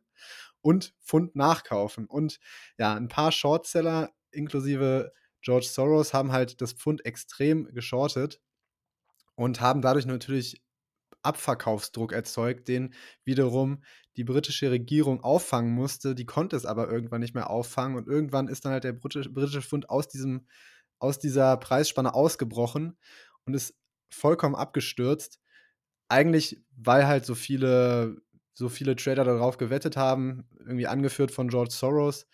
und 0.62 0.94
Pfund 1.00 1.36
nachkaufen. 1.36 2.06
Und 2.06 2.40
ja, 2.76 2.94
ein 2.94 3.08
paar 3.08 3.30
Shortseller 3.30 4.10
inklusive 4.32 5.12
George 5.44 5.66
Soros 5.66 6.14
haben 6.14 6.32
halt 6.32 6.60
das 6.60 6.72
Pfund 6.72 7.04
extrem 7.04 7.66
geschortet 7.66 8.40
und 9.36 9.60
haben 9.60 9.82
dadurch 9.82 10.06
natürlich 10.06 10.62
Abverkaufsdruck 11.22 12.12
erzeugt, 12.12 12.68
den 12.68 12.94
wiederum 13.24 13.82
die 14.16 14.24
britische 14.24 14.70
Regierung 14.70 15.22
auffangen 15.22 15.72
musste. 15.72 16.14
Die 16.14 16.26
konnte 16.26 16.56
es 16.56 16.66
aber 16.66 16.90
irgendwann 16.90 17.20
nicht 17.20 17.34
mehr 17.34 17.50
auffangen 17.50 17.96
und 17.96 18.08
irgendwann 18.08 18.48
ist 18.48 18.64
dann 18.64 18.72
halt 18.72 18.84
der 18.84 18.92
britische, 18.92 19.62
Pfund 19.62 19.90
aus, 19.90 20.08
diesem, 20.08 20.46
aus 20.98 21.18
dieser 21.18 21.56
Preisspanne 21.56 22.14
ausgebrochen 22.14 22.96
und 23.44 23.54
ist 23.54 23.74
vollkommen 24.10 24.54
abgestürzt. 24.54 25.40
Eigentlich, 26.08 26.62
weil 26.76 27.06
halt 27.06 27.24
so 27.26 27.34
viele, 27.34 28.22
so 28.54 28.68
viele 28.68 28.96
Trader 28.96 29.24
darauf 29.24 29.58
gewettet 29.58 29.96
haben, 29.96 30.48
irgendwie 30.58 30.86
angeführt 30.86 31.32
von 31.32 31.48
George 31.48 31.72
Soros. 31.72 32.26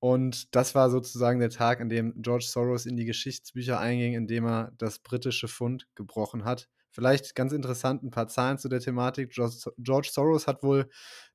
Und 0.00 0.54
das 0.56 0.74
war 0.74 0.90
sozusagen 0.90 1.40
der 1.40 1.50
Tag, 1.50 1.80
an 1.80 1.90
dem 1.90 2.14
George 2.22 2.46
Soros 2.48 2.86
in 2.86 2.96
die 2.96 3.04
Geschichtsbücher 3.04 3.78
einging, 3.78 4.14
indem 4.14 4.46
er 4.46 4.72
das 4.78 4.98
britische 4.98 5.46
Pfund 5.46 5.86
gebrochen 5.94 6.44
hat. 6.44 6.68
Vielleicht 6.90 7.34
ganz 7.34 7.52
interessant 7.52 8.02
ein 8.02 8.10
paar 8.10 8.26
Zahlen 8.26 8.58
zu 8.58 8.68
der 8.68 8.80
Thematik. 8.80 9.30
George 9.30 10.08
Soros 10.10 10.46
hat 10.46 10.62
wohl 10.62 10.88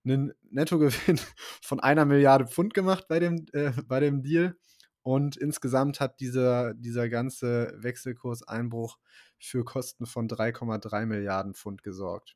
einen 0.04 0.34
Nettogewinn 0.50 1.20
von 1.62 1.80
einer 1.80 2.06
Milliarde 2.06 2.48
Pfund 2.48 2.74
gemacht 2.74 3.08
bei 3.08 3.20
dem, 3.20 3.46
äh, 3.54 3.72
bei 3.88 4.00
dem 4.00 4.24
Deal. 4.24 4.58
Und 5.04 5.38
insgesamt 5.38 6.00
hat 6.00 6.20
dieser, 6.20 6.74
dieser 6.74 7.08
ganze 7.08 7.72
Wechselkurseinbruch 7.78 8.98
für 9.38 9.64
Kosten 9.64 10.08
von 10.08 10.28
3,3 10.28 11.06
Milliarden 11.06 11.54
Pfund 11.54 11.84
gesorgt. 11.84 12.36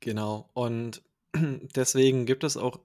Genau. 0.00 0.50
Und 0.52 1.02
deswegen 1.34 2.26
gibt 2.26 2.44
es 2.44 2.58
auch 2.58 2.80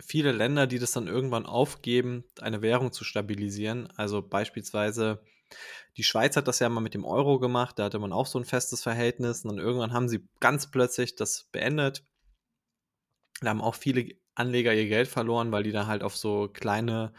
viele 0.00 0.32
Länder, 0.32 0.66
die 0.66 0.78
das 0.78 0.92
dann 0.92 1.08
irgendwann 1.08 1.46
aufgeben, 1.46 2.24
eine 2.40 2.62
Währung 2.62 2.92
zu 2.92 3.04
stabilisieren. 3.04 3.88
Also 3.96 4.22
beispielsweise 4.22 5.20
die 5.96 6.04
Schweiz 6.04 6.36
hat 6.36 6.48
das 6.48 6.58
ja 6.58 6.68
mal 6.68 6.80
mit 6.80 6.94
dem 6.94 7.04
Euro 7.04 7.38
gemacht, 7.38 7.78
da 7.78 7.84
hatte 7.84 7.98
man 7.98 8.12
auch 8.12 8.26
so 8.26 8.38
ein 8.38 8.44
festes 8.44 8.82
Verhältnis 8.82 9.44
und 9.44 9.56
dann 9.56 9.64
irgendwann 9.64 9.92
haben 9.92 10.08
sie 10.08 10.28
ganz 10.40 10.70
plötzlich 10.70 11.16
das 11.16 11.48
beendet. 11.50 12.04
Da 13.40 13.50
haben 13.50 13.62
auch 13.62 13.74
viele 13.74 14.14
Anleger 14.34 14.74
ihr 14.74 14.88
Geld 14.88 15.08
verloren, 15.08 15.50
weil 15.50 15.64
die 15.64 15.72
da 15.72 15.86
halt 15.86 16.02
auf 16.02 16.16
so 16.16 16.48
kleine, 16.48 17.12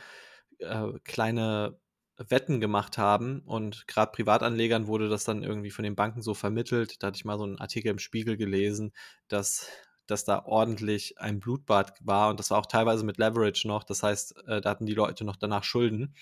äh, 0.59 0.93
kleine 1.03 1.79
Wetten 2.17 2.59
gemacht 2.59 2.97
haben 2.97 3.41
und 3.45 3.87
gerade 3.87 4.11
Privatanlegern 4.11 4.87
wurde 4.87 5.09
das 5.09 5.23
dann 5.23 5.43
irgendwie 5.43 5.71
von 5.71 5.83
den 5.83 5.95
Banken 5.95 6.21
so 6.21 6.33
vermittelt. 6.33 7.01
Da 7.01 7.07
hatte 7.07 7.17
ich 7.17 7.25
mal 7.25 7.37
so 7.37 7.45
einen 7.45 7.59
Artikel 7.59 7.89
im 7.89 7.99
Spiegel 7.99 8.37
gelesen, 8.37 8.93
dass 9.29 9.67
dass 10.11 10.25
da 10.25 10.45
ordentlich 10.45 11.19
ein 11.19 11.39
Blutbad 11.39 11.93
war 12.01 12.29
und 12.29 12.39
das 12.39 12.51
war 12.51 12.59
auch 12.59 12.65
teilweise 12.65 13.05
mit 13.05 13.17
Leverage 13.17 13.67
noch. 13.67 13.83
Das 13.83 14.03
heißt, 14.03 14.47
äh, 14.47 14.61
da 14.61 14.69
hatten 14.69 14.85
die 14.85 14.93
Leute 14.93 15.23
noch 15.23 15.35
danach 15.35 15.63
Schulden. 15.63 16.15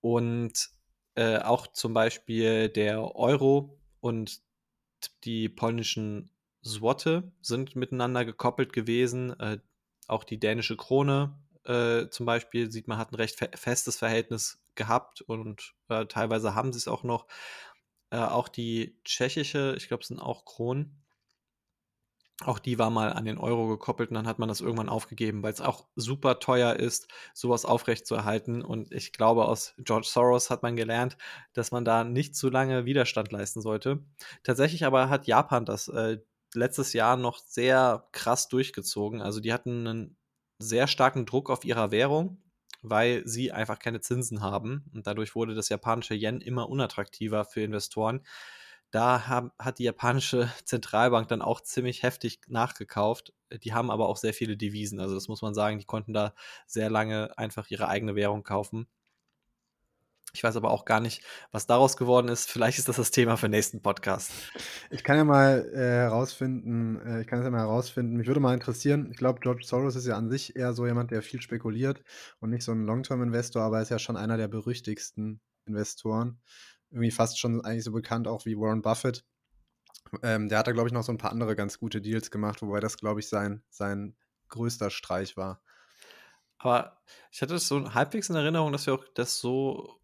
Und 0.00 0.70
äh, 1.14 1.38
auch 1.38 1.66
zum 1.68 1.94
Beispiel 1.94 2.68
der 2.68 3.16
Euro 3.16 3.78
und 4.00 4.40
die 5.24 5.48
polnischen 5.48 6.30
Złote 6.62 7.32
sind 7.42 7.76
miteinander 7.76 8.24
gekoppelt 8.24 8.72
gewesen. 8.72 9.38
Äh, 9.40 9.58
auch 10.08 10.24
die 10.24 10.38
dänische 10.38 10.76
Krone 10.76 11.38
äh, 11.66 12.08
zum 12.10 12.26
Beispiel 12.26 12.70
sieht 12.70 12.88
man, 12.88 12.98
hat 12.98 13.12
ein 13.12 13.16
recht 13.16 13.36
fe 13.36 13.50
festes 13.54 13.96
Verhältnis 13.96 14.62
gehabt 14.74 15.20
und 15.22 15.74
äh, 15.88 16.06
teilweise 16.06 16.54
haben 16.54 16.72
sie 16.72 16.78
es 16.78 16.88
auch 16.88 17.02
noch. 17.02 17.26
Äh, 18.10 18.18
auch 18.18 18.48
die 18.48 19.00
tschechische, 19.04 19.74
ich 19.76 19.88
glaube, 19.88 20.02
es 20.02 20.08
sind 20.08 20.20
auch 20.20 20.44
Kronen, 20.44 21.02
auch 22.44 22.58
die 22.58 22.78
war 22.78 22.90
mal 22.90 23.12
an 23.12 23.24
den 23.24 23.38
Euro 23.38 23.66
gekoppelt 23.66 24.10
und 24.10 24.14
dann 24.14 24.26
hat 24.26 24.38
man 24.38 24.48
das 24.48 24.60
irgendwann 24.60 24.90
aufgegeben, 24.90 25.42
weil 25.42 25.52
es 25.52 25.62
auch 25.62 25.86
super 25.96 26.38
teuer 26.38 26.74
ist, 26.74 27.08
sowas 27.32 27.64
aufrechtzuerhalten. 27.64 28.62
Und 28.62 28.92
ich 28.92 29.12
glaube, 29.12 29.46
aus 29.46 29.74
George 29.78 30.06
Soros 30.10 30.50
hat 30.50 30.62
man 30.62 30.76
gelernt, 30.76 31.16
dass 31.54 31.72
man 31.72 31.84
da 31.84 32.04
nicht 32.04 32.36
zu 32.36 32.50
lange 32.50 32.84
Widerstand 32.84 33.32
leisten 33.32 33.62
sollte. 33.62 34.00
Tatsächlich 34.42 34.84
aber 34.84 35.08
hat 35.08 35.26
Japan 35.26 35.64
das 35.64 35.88
äh, 35.88 36.18
letztes 36.54 36.92
Jahr 36.92 37.16
noch 37.16 37.38
sehr 37.38 38.06
krass 38.12 38.48
durchgezogen. 38.48 39.22
Also 39.22 39.40
die 39.40 39.52
hatten 39.52 39.86
einen 39.86 40.16
sehr 40.58 40.88
starken 40.88 41.24
Druck 41.24 41.48
auf 41.48 41.64
ihrer 41.64 41.90
Währung, 41.90 42.42
weil 42.82 43.26
sie 43.26 43.50
einfach 43.50 43.78
keine 43.78 44.00
Zinsen 44.00 44.42
haben. 44.42 44.90
Und 44.94 45.06
dadurch 45.06 45.34
wurde 45.34 45.54
das 45.54 45.70
japanische 45.70 46.14
Yen 46.14 46.42
immer 46.42 46.68
unattraktiver 46.68 47.46
für 47.46 47.62
Investoren. 47.62 48.26
Da 48.96 49.28
haben, 49.28 49.52
hat 49.58 49.78
die 49.78 49.84
japanische 49.84 50.50
Zentralbank 50.64 51.28
dann 51.28 51.42
auch 51.42 51.60
ziemlich 51.60 52.02
heftig 52.02 52.40
nachgekauft. 52.48 53.34
Die 53.62 53.74
haben 53.74 53.90
aber 53.90 54.08
auch 54.08 54.16
sehr 54.16 54.32
viele 54.32 54.56
Devisen. 54.56 55.00
Also 55.00 55.14
das 55.14 55.28
muss 55.28 55.42
man 55.42 55.54
sagen, 55.54 55.78
die 55.78 55.84
konnten 55.84 56.14
da 56.14 56.34
sehr 56.66 56.88
lange 56.90 57.36
einfach 57.38 57.70
ihre 57.70 57.88
eigene 57.88 58.14
Währung 58.16 58.42
kaufen. 58.42 58.86
Ich 60.32 60.42
weiß 60.42 60.56
aber 60.56 60.70
auch 60.70 60.84
gar 60.84 61.00
nicht, 61.00 61.22
was 61.50 61.66
daraus 61.66 61.96
geworden 61.96 62.28
ist. 62.28 62.50
Vielleicht 62.50 62.78
ist 62.78 62.88
das 62.88 62.96
das 62.96 63.10
Thema 63.10 63.36
für 63.36 63.46
den 63.46 63.52
nächsten 63.52 63.80
Podcast. 63.80 64.32
Ich 64.90 65.04
kann 65.04 65.16
ja 65.16 65.24
mal 65.24 65.70
äh, 65.72 65.78
herausfinden, 65.78 67.00
äh, 67.06 67.20
ich 67.22 67.26
kann 67.26 67.38
es 67.38 67.44
ja 67.44 67.50
mal 67.50 67.60
herausfinden. 67.60 68.16
Mich 68.16 68.26
würde 68.26 68.40
mal 68.40 68.52
interessieren, 68.52 69.08
ich 69.10 69.16
glaube, 69.16 69.40
George 69.40 69.64
Soros 69.64 69.96
ist 69.96 70.06
ja 70.06 70.16
an 70.16 70.28
sich 70.28 70.56
eher 70.56 70.74
so 70.74 70.86
jemand, 70.86 71.10
der 71.10 71.22
viel 71.22 71.40
spekuliert 71.40 72.02
und 72.40 72.50
nicht 72.50 72.64
so 72.64 72.72
ein 72.72 72.84
Long-Term-Investor, 72.84 73.62
aber 73.62 73.76
er 73.76 73.82
ist 73.82 73.90
ja 73.90 73.98
schon 73.98 74.16
einer 74.18 74.36
der 74.36 74.48
berüchtigsten 74.48 75.40
Investoren. 75.66 76.38
Irgendwie 76.96 77.10
fast 77.10 77.38
schon 77.38 77.62
eigentlich 77.62 77.84
so 77.84 77.92
bekannt 77.92 78.26
auch 78.26 78.46
wie 78.46 78.56
Warren 78.56 78.80
Buffett. 78.80 79.22
Ähm, 80.22 80.48
der 80.48 80.58
hat 80.58 80.66
da, 80.66 80.72
glaube 80.72 80.88
ich, 80.88 80.94
noch 80.94 81.02
so 81.02 81.12
ein 81.12 81.18
paar 81.18 81.30
andere 81.30 81.54
ganz 81.54 81.78
gute 81.78 82.00
Deals 82.00 82.30
gemacht, 82.30 82.62
wobei 82.62 82.80
das, 82.80 82.96
glaube 82.96 83.20
ich, 83.20 83.28
sein, 83.28 83.62
sein 83.68 84.16
größter 84.48 84.88
Streich 84.88 85.36
war. 85.36 85.60
Aber 86.58 87.02
ich 87.30 87.42
hatte 87.42 87.56
es 87.56 87.68
so 87.68 87.92
halbwegs 87.92 88.30
in 88.30 88.36
Erinnerung, 88.36 88.72
dass 88.72 88.86
wir 88.86 88.94
auch 88.94 89.04
das 89.14 89.38
so 89.38 90.00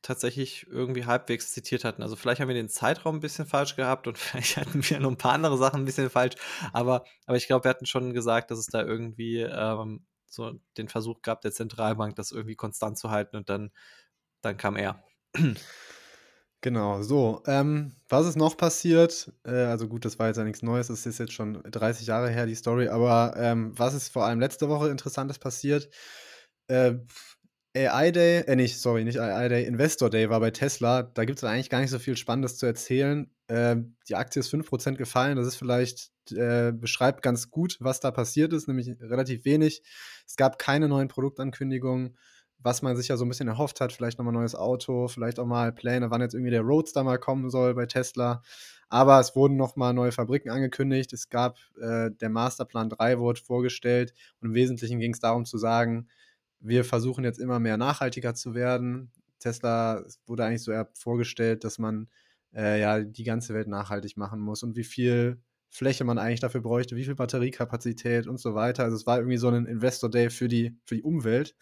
tatsächlich 0.00 0.66
irgendwie 0.68 1.06
halbwegs 1.06 1.52
zitiert 1.52 1.82
hatten. 1.84 2.02
Also 2.02 2.14
vielleicht 2.14 2.40
haben 2.40 2.46
wir 2.46 2.54
den 2.54 2.68
Zeitraum 2.68 3.16
ein 3.16 3.20
bisschen 3.20 3.46
falsch 3.46 3.74
gehabt 3.74 4.06
und 4.06 4.16
vielleicht 4.18 4.56
hatten 4.58 4.88
wir 4.88 5.00
noch 5.00 5.10
ein 5.10 5.18
paar 5.18 5.32
andere 5.32 5.58
Sachen 5.58 5.82
ein 5.82 5.84
bisschen 5.84 6.08
falsch. 6.08 6.36
Aber, 6.72 7.04
aber 7.26 7.36
ich 7.36 7.48
glaube, 7.48 7.64
wir 7.64 7.70
hatten 7.70 7.86
schon 7.86 8.14
gesagt, 8.14 8.52
dass 8.52 8.60
es 8.60 8.66
da 8.66 8.82
irgendwie 8.82 9.40
ähm, 9.40 10.06
so 10.26 10.52
den 10.76 10.88
Versuch 10.88 11.22
gab, 11.22 11.40
der 11.40 11.52
Zentralbank 11.52 12.14
das 12.14 12.30
irgendwie 12.30 12.54
konstant 12.54 12.96
zu 12.96 13.10
halten 13.10 13.36
und 13.36 13.48
dann, 13.48 13.72
dann 14.40 14.56
kam 14.56 14.76
er. 14.76 15.02
Genau, 16.60 17.02
so. 17.02 17.42
Ähm, 17.46 17.92
was 18.08 18.26
ist 18.26 18.36
noch 18.36 18.56
passiert? 18.56 19.32
Äh, 19.44 19.50
also 19.52 19.86
gut, 19.88 20.04
das 20.04 20.18
war 20.18 20.26
jetzt 20.26 20.38
ja 20.38 20.44
nichts 20.44 20.62
Neues, 20.62 20.88
das 20.88 21.06
ist 21.06 21.18
jetzt 21.18 21.32
schon 21.32 21.62
30 21.62 22.08
Jahre 22.08 22.30
her, 22.30 22.46
die 22.46 22.56
Story, 22.56 22.88
aber 22.88 23.34
ähm, 23.36 23.72
was 23.78 23.94
ist 23.94 24.08
vor 24.08 24.24
allem 24.26 24.40
letzte 24.40 24.68
Woche 24.68 24.88
Interessantes 24.88 25.38
passiert? 25.38 25.88
Äh, 26.68 26.94
AI 27.76 28.10
Day, 28.10 28.40
äh, 28.40 28.56
nicht, 28.56 28.80
sorry, 28.80 29.04
nicht 29.04 29.20
AI 29.20 29.48
Day, 29.48 29.64
Investor 29.66 30.10
Day 30.10 30.28
war 30.30 30.40
bei 30.40 30.50
Tesla. 30.50 31.02
Da 31.04 31.24
gibt 31.24 31.38
es 31.38 31.44
eigentlich 31.44 31.70
gar 31.70 31.80
nicht 31.80 31.90
so 31.90 31.98
viel 32.00 32.16
Spannendes 32.16 32.56
zu 32.58 32.66
erzählen. 32.66 33.30
Äh, 33.48 33.76
die 34.08 34.16
Aktie 34.16 34.40
ist 34.40 34.48
5% 34.48 34.98
gefallen. 34.98 35.36
Das 35.36 35.46
ist 35.46 35.56
vielleicht, 35.56 36.10
äh, 36.32 36.72
beschreibt 36.72 37.22
ganz 37.22 37.50
gut, 37.50 37.76
was 37.80 38.00
da 38.00 38.10
passiert 38.10 38.52
ist, 38.52 38.66
nämlich 38.68 38.88
relativ 39.00 39.44
wenig. 39.44 39.82
Es 40.26 40.34
gab 40.36 40.58
keine 40.58 40.88
neuen 40.88 41.08
Produktankündigungen, 41.08 42.16
was 42.60 42.82
man 42.82 42.96
sich 42.96 43.08
ja 43.08 43.16
so 43.16 43.24
ein 43.24 43.28
bisschen 43.28 43.48
erhofft 43.48 43.80
hat. 43.80 43.92
Vielleicht 43.92 44.18
nochmal 44.18 44.32
ein 44.34 44.40
neues 44.40 44.54
Auto, 44.54 45.08
vielleicht 45.08 45.38
auch 45.38 45.46
mal 45.46 45.72
Pläne, 45.72 46.10
wann 46.10 46.20
jetzt 46.20 46.34
irgendwie 46.34 46.50
der 46.50 46.62
Roadster 46.62 47.04
mal 47.04 47.18
kommen 47.18 47.50
soll 47.50 47.74
bei 47.74 47.86
Tesla. 47.86 48.42
Aber 48.88 49.20
es 49.20 49.36
wurden 49.36 49.56
nochmal 49.56 49.92
neue 49.94 50.12
Fabriken 50.12 50.50
angekündigt. 50.50 51.12
Es 51.12 51.28
gab, 51.28 51.58
äh, 51.80 52.10
der 52.10 52.30
Masterplan 52.30 52.88
3 52.88 53.18
wurde 53.18 53.40
vorgestellt 53.40 54.14
und 54.40 54.48
im 54.48 54.54
Wesentlichen 54.54 54.98
ging 54.98 55.12
es 55.12 55.20
darum 55.20 55.44
zu 55.44 55.58
sagen, 55.58 56.08
wir 56.60 56.84
versuchen 56.84 57.24
jetzt 57.24 57.38
immer 57.38 57.60
mehr 57.60 57.76
nachhaltiger 57.76 58.34
zu 58.34 58.54
werden. 58.54 59.12
Tesla 59.38 60.04
wurde 60.26 60.44
eigentlich 60.44 60.64
so 60.64 60.72
eher 60.72 60.88
vorgestellt, 60.94 61.64
dass 61.64 61.78
man 61.78 62.08
äh, 62.54 62.80
ja 62.80 63.00
die 63.00 63.24
ganze 63.24 63.54
Welt 63.54 63.68
nachhaltig 63.68 64.16
machen 64.16 64.40
muss 64.40 64.62
und 64.62 64.76
wie 64.76 64.84
viel 64.84 65.40
Fläche 65.70 66.04
man 66.04 66.18
eigentlich 66.18 66.40
dafür 66.40 66.62
bräuchte, 66.62 66.96
wie 66.96 67.04
viel 67.04 67.14
Batteriekapazität 67.14 68.26
und 68.26 68.40
so 68.40 68.54
weiter. 68.54 68.84
Also 68.84 68.96
es 68.96 69.06
war 69.06 69.18
irgendwie 69.18 69.36
so 69.36 69.48
ein 69.48 69.66
Investor 69.66 70.10
Day 70.10 70.30
für 70.30 70.48
die, 70.48 70.76
für 70.84 70.96
die 70.96 71.02
Umwelt. 71.02 71.54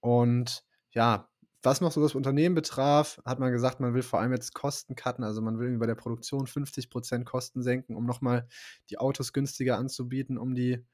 Und 0.00 0.64
ja, 0.92 1.28
was 1.62 1.80
noch 1.80 1.92
so 1.92 2.00
das 2.00 2.14
Unternehmen 2.14 2.54
betraf, 2.54 3.20
hat 3.24 3.38
man 3.38 3.52
gesagt, 3.52 3.80
man 3.80 3.94
will 3.94 4.02
vor 4.02 4.20
allem 4.20 4.32
jetzt 4.32 4.54
Kosten 4.54 4.94
cutten, 4.94 5.24
also 5.24 5.42
man 5.42 5.58
will 5.58 5.76
bei 5.78 5.86
der 5.86 5.94
Produktion 5.94 6.46
50% 6.46 7.24
Kosten 7.24 7.62
senken, 7.62 7.96
um 7.96 8.06
nochmal 8.06 8.48
die 8.88 8.98
Autos 8.98 9.32
günstiger 9.32 9.76
anzubieten, 9.76 10.38
um 10.38 10.54
die 10.54 10.84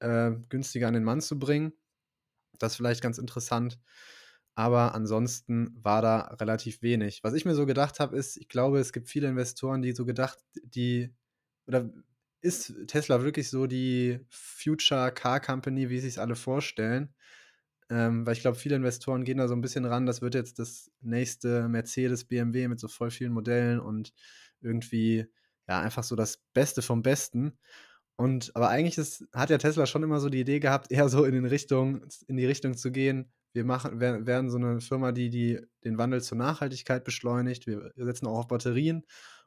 äh, 0.00 0.32
günstiger 0.48 0.88
an 0.88 0.94
den 0.94 1.04
Mann 1.04 1.20
zu 1.20 1.38
bringen. 1.38 1.72
Das 2.58 2.72
ist 2.72 2.76
vielleicht 2.76 3.02
ganz 3.02 3.18
interessant. 3.18 3.78
Aber 4.54 4.94
ansonsten 4.94 5.76
war 5.82 6.02
da 6.02 6.20
relativ 6.40 6.82
wenig. 6.82 7.22
Was 7.22 7.34
ich 7.34 7.44
mir 7.44 7.54
so 7.54 7.66
gedacht 7.66 8.00
habe, 8.00 8.16
ist, 8.16 8.36
ich 8.36 8.48
glaube, 8.48 8.80
es 8.80 8.92
gibt 8.92 9.08
viele 9.08 9.28
Investoren, 9.28 9.80
die 9.80 9.92
so 9.92 10.04
gedacht, 10.04 10.38
die, 10.64 11.14
oder 11.66 11.88
ist 12.42 12.74
Tesla 12.88 13.22
wirklich 13.22 13.48
so 13.48 13.66
die 13.66 14.20
Future 14.28 15.12
Car 15.12 15.40
Company, 15.40 15.88
wie 15.88 16.00
sich 16.00 16.18
alle 16.20 16.36
vorstellen? 16.36 17.14
Ähm, 17.90 18.24
weil 18.24 18.34
ich 18.34 18.40
glaube, 18.40 18.56
viele 18.56 18.76
Investoren 18.76 19.24
gehen 19.24 19.38
da 19.38 19.48
so 19.48 19.54
ein 19.54 19.60
bisschen 19.60 19.84
ran, 19.84 20.06
das 20.06 20.22
wird 20.22 20.34
jetzt 20.36 20.60
das 20.60 20.90
nächste 21.00 21.68
Mercedes, 21.68 22.24
BMW 22.24 22.68
mit 22.68 22.78
so 22.78 22.86
voll 22.86 23.10
vielen 23.10 23.32
Modellen 23.32 23.80
und 23.80 24.14
irgendwie, 24.60 25.26
ja, 25.68 25.80
einfach 25.80 26.04
so 26.04 26.14
das 26.14 26.38
Beste 26.54 26.82
vom 26.82 27.02
Besten. 27.02 27.58
Und 28.16 28.54
aber 28.54 28.68
eigentlich 28.68 28.98
ist, 28.98 29.26
hat 29.32 29.50
ja 29.50 29.58
Tesla 29.58 29.86
schon 29.86 30.04
immer 30.04 30.20
so 30.20 30.28
die 30.28 30.40
Idee 30.40 30.60
gehabt, 30.60 30.92
eher 30.92 31.08
so 31.08 31.24
in, 31.24 31.32
den 31.32 31.46
Richtung, 31.46 32.04
in 32.28 32.36
die 32.36 32.46
Richtung 32.46 32.76
zu 32.76 32.92
gehen. 32.92 33.32
Wir 33.52 33.64
machen, 33.64 33.98
werden 33.98 34.50
so 34.50 34.58
eine 34.58 34.80
Firma, 34.80 35.10
die, 35.10 35.30
die 35.30 35.60
den 35.84 35.98
Wandel 35.98 36.22
zur 36.22 36.38
Nachhaltigkeit 36.38 37.02
beschleunigt. 37.02 37.66
Wir 37.66 37.92
setzen 37.96 38.26
auch 38.28 38.40
auf 38.40 38.48
Batterien. 38.48 39.04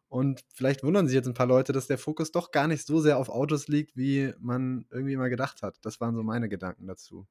Und 0.10 0.44
vielleicht 0.54 0.84
wundern 0.84 1.08
sich 1.08 1.16
jetzt 1.16 1.28
ein 1.28 1.34
paar 1.34 1.48
Leute, 1.48 1.72
dass 1.72 1.88
der 1.88 1.98
Fokus 1.98 2.32
doch 2.32 2.52
gar 2.52 2.68
nicht 2.68 2.86
so 2.86 3.00
sehr 3.00 3.18
auf 3.18 3.30
Autos 3.30 3.68
liegt, 3.68 3.96
wie 3.96 4.34
man 4.40 4.86
irgendwie 4.92 5.16
mal 5.16 5.30
gedacht 5.30 5.62
hat. 5.62 5.78
Das 5.82 6.02
waren 6.02 6.16
so 6.16 6.24
meine 6.24 6.50
Gedanken 6.50 6.88
dazu. 6.88 7.26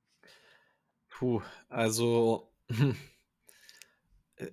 Puh, 1.23 1.41
also 1.69 2.53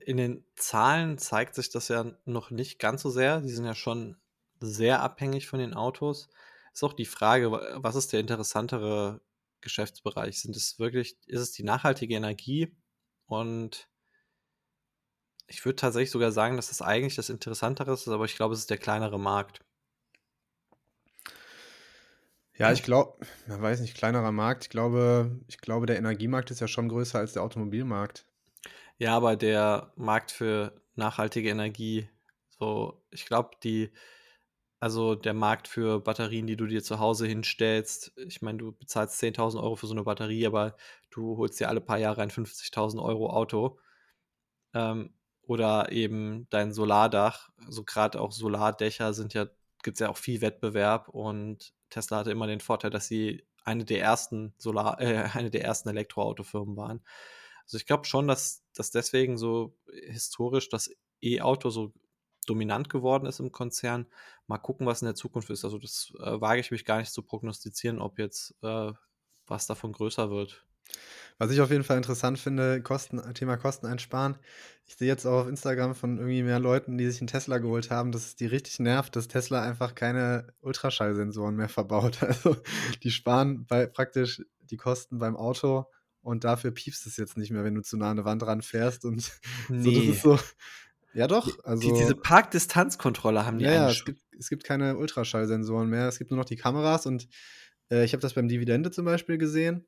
in 0.05 0.17
den 0.17 0.45
Zahlen 0.55 1.17
zeigt 1.17 1.55
sich 1.55 1.71
das 1.71 1.87
ja 1.87 2.15
noch 2.25 2.51
nicht 2.51 2.77
ganz 2.77 3.01
so 3.01 3.09
sehr. 3.09 3.41
Die 3.41 3.49
sind 3.49 3.65
ja 3.65 3.73
schon 3.73 4.17
sehr 4.59 5.01
abhängig 5.01 5.47
von 5.47 5.57
den 5.57 5.73
Autos. 5.73 6.29
Ist 6.71 6.83
auch 6.83 6.93
die 6.93 7.07
Frage, 7.07 7.51
was 7.51 7.95
ist 7.95 8.13
der 8.13 8.19
interessantere 8.19 9.19
Geschäftsbereich? 9.61 10.39
Sind 10.39 10.55
es 10.55 10.77
wirklich, 10.77 11.17
ist 11.25 11.41
es 11.41 11.53
die 11.53 11.63
nachhaltige 11.63 12.13
Energie? 12.13 12.77
Und 13.25 13.89
ich 15.47 15.65
würde 15.65 15.77
tatsächlich 15.77 16.11
sogar 16.11 16.31
sagen, 16.31 16.55
dass 16.55 16.67
das 16.67 16.83
eigentlich 16.83 17.15
das 17.15 17.29
Interessantere 17.29 17.93
ist, 17.93 18.07
aber 18.07 18.25
ich 18.25 18.35
glaube, 18.35 18.53
es 18.53 18.59
ist 18.59 18.69
der 18.69 18.77
kleinere 18.77 19.19
Markt. 19.19 19.61
Ja, 22.59 22.73
ich 22.73 22.83
glaube, 22.83 23.25
man 23.47 23.61
weiß 23.61 23.79
nicht, 23.79 23.95
kleinerer 23.95 24.33
Markt. 24.33 24.65
Ich 24.65 24.69
glaube, 24.69 25.39
ich 25.47 25.59
glaube, 25.59 25.85
der 25.85 25.97
Energiemarkt 25.97 26.51
ist 26.51 26.59
ja 26.59 26.67
schon 26.67 26.89
größer 26.89 27.17
als 27.17 27.33
der 27.33 27.43
Automobilmarkt. 27.43 28.25
Ja, 28.97 29.15
aber 29.15 29.37
der 29.37 29.93
Markt 29.95 30.31
für 30.31 30.81
nachhaltige 30.95 31.49
Energie, 31.49 32.09
so, 32.49 33.01
ich 33.11 33.25
glaube, 33.25 33.51
die, 33.63 33.91
also 34.81 35.15
der 35.15 35.33
Markt 35.33 35.69
für 35.69 36.01
Batterien, 36.01 36.47
die 36.47 36.57
du 36.57 36.67
dir 36.67 36.83
zu 36.83 36.99
Hause 36.99 37.27
hinstellst, 37.27 38.11
ich 38.17 38.41
meine, 38.41 38.57
du 38.57 38.73
bezahlst 38.73 39.17
10.000 39.19 39.63
Euro 39.63 39.77
für 39.77 39.87
so 39.87 39.93
eine 39.93 40.03
Batterie, 40.03 40.45
aber 40.45 40.75
du 41.11 41.37
holst 41.37 41.61
dir 41.61 41.69
alle 41.69 41.79
paar 41.79 41.97
Jahre 41.97 42.21
ein 42.21 42.29
50.000 42.29 43.01
Euro 43.01 43.29
Auto. 43.29 43.79
Ähm, 44.73 45.13
oder 45.43 45.91
eben 45.93 46.47
dein 46.49 46.73
Solardach. 46.73 47.49
Also 47.65 47.83
gerade 47.85 48.19
auch 48.19 48.31
Solardächer 48.33 49.13
sind 49.13 49.33
ja, 49.33 49.47
gibt 49.81 49.95
es 49.95 49.99
ja 50.01 50.09
auch 50.09 50.17
viel 50.17 50.41
Wettbewerb 50.41 51.07
und 51.07 51.73
Tesla 51.89 52.17
hatte 52.17 52.31
immer 52.31 52.47
den 52.47 52.59
Vorteil, 52.59 52.91
dass 52.91 53.07
sie 53.07 53.45
eine 53.63 53.85
der 53.85 54.01
ersten 54.01 54.53
Solar, 54.57 54.99
äh, 55.01 55.29
eine 55.33 55.49
der 55.49 55.63
ersten 55.63 55.89
Elektroautofirmen 55.89 56.75
waren. 56.77 57.03
Also 57.63 57.77
ich 57.77 57.85
glaube 57.85 58.05
schon, 58.05 58.27
dass, 58.27 58.63
dass 58.73 58.91
deswegen 58.91 59.37
so 59.37 59.77
historisch 60.07 60.69
das 60.69 60.89
E-Auto 61.21 61.69
so 61.69 61.93
dominant 62.47 62.89
geworden 62.89 63.27
ist 63.27 63.39
im 63.39 63.51
Konzern. 63.51 64.07
Mal 64.47 64.57
gucken, 64.57 64.87
was 64.87 65.01
in 65.01 65.05
der 65.05 65.15
Zukunft 65.15 65.49
ist. 65.51 65.63
Also 65.63 65.77
das 65.77 66.11
äh, 66.19 66.41
wage 66.41 66.61
ich 66.61 66.71
mich 66.71 66.83
gar 66.85 66.97
nicht 66.97 67.11
zu 67.11 67.21
prognostizieren, 67.21 67.99
ob 67.99 68.17
jetzt 68.17 68.55
äh, 68.63 68.91
was 69.45 69.67
davon 69.67 69.91
größer 69.91 70.31
wird. 70.31 70.65
Was 71.37 71.51
ich 71.51 71.61
auf 71.61 71.71
jeden 71.71 71.83
Fall 71.83 71.97
interessant 71.97 72.37
finde, 72.37 72.81
Kosten, 72.81 73.21
Thema 73.33 73.55
Kosten 73.55 73.85
einsparen. 73.85 74.37
Ich 74.85 74.95
sehe 74.95 75.07
jetzt 75.07 75.25
auch 75.25 75.43
auf 75.43 75.47
Instagram 75.47 75.95
von 75.95 76.17
irgendwie 76.17 76.43
mehr 76.43 76.59
Leuten, 76.59 76.97
die 76.97 77.09
sich 77.09 77.21
einen 77.21 77.27
Tesla 77.27 77.59
geholt 77.59 77.91
haben, 77.91 78.11
dass 78.11 78.25
es 78.25 78.35
die 78.35 78.47
richtig 78.47 78.79
nervt, 78.79 79.15
dass 79.15 79.27
Tesla 79.27 79.61
einfach 79.61 79.95
keine 79.95 80.47
Ultraschallsensoren 80.61 81.55
mehr 81.55 81.69
verbaut. 81.69 82.19
Also 82.23 82.57
die 83.03 83.11
sparen 83.11 83.65
bei 83.65 83.85
praktisch 83.85 84.41
die 84.61 84.77
Kosten 84.77 85.19
beim 85.19 85.37
Auto 85.37 85.85
und 86.21 86.43
dafür 86.43 86.71
piepst 86.71 87.07
es 87.07 87.17
jetzt 87.17 87.37
nicht 87.37 87.51
mehr, 87.51 87.63
wenn 87.63 87.75
du 87.75 87.81
zu 87.81 87.97
nah 87.97 88.11
an 88.11 88.17
eine 88.17 88.25
Wand 88.25 88.43
ranfährst 88.43 89.05
und 89.05 89.31
nee. 89.69 89.83
so, 89.83 89.91
das 89.91 90.03
ist 90.03 90.21
so, 90.21 90.39
ja, 91.13 91.27
doch. 91.27 91.47
Also, 91.63 91.81
die, 91.87 91.97
diese 91.97 92.15
Parkdistanzkontrolle 92.15 93.45
haben 93.45 93.59
die 93.59 93.65
ja, 93.65 93.73
ja 93.73 93.89
es, 93.89 94.05
gibt, 94.05 94.21
es 94.37 94.49
gibt 94.49 94.63
keine 94.63 94.97
Ultraschallsensoren 94.97 95.89
mehr. 95.89 96.07
Es 96.07 96.19
gibt 96.19 96.31
nur 96.31 96.37
noch 96.37 96.45
die 96.45 96.55
Kameras 96.55 97.05
und 97.05 97.27
äh, 97.91 98.03
ich 98.03 98.13
habe 98.13 98.21
das 98.21 98.33
beim 98.33 98.47
Dividende 98.47 98.91
zum 98.91 99.05
Beispiel 99.05 99.37
gesehen. 99.37 99.87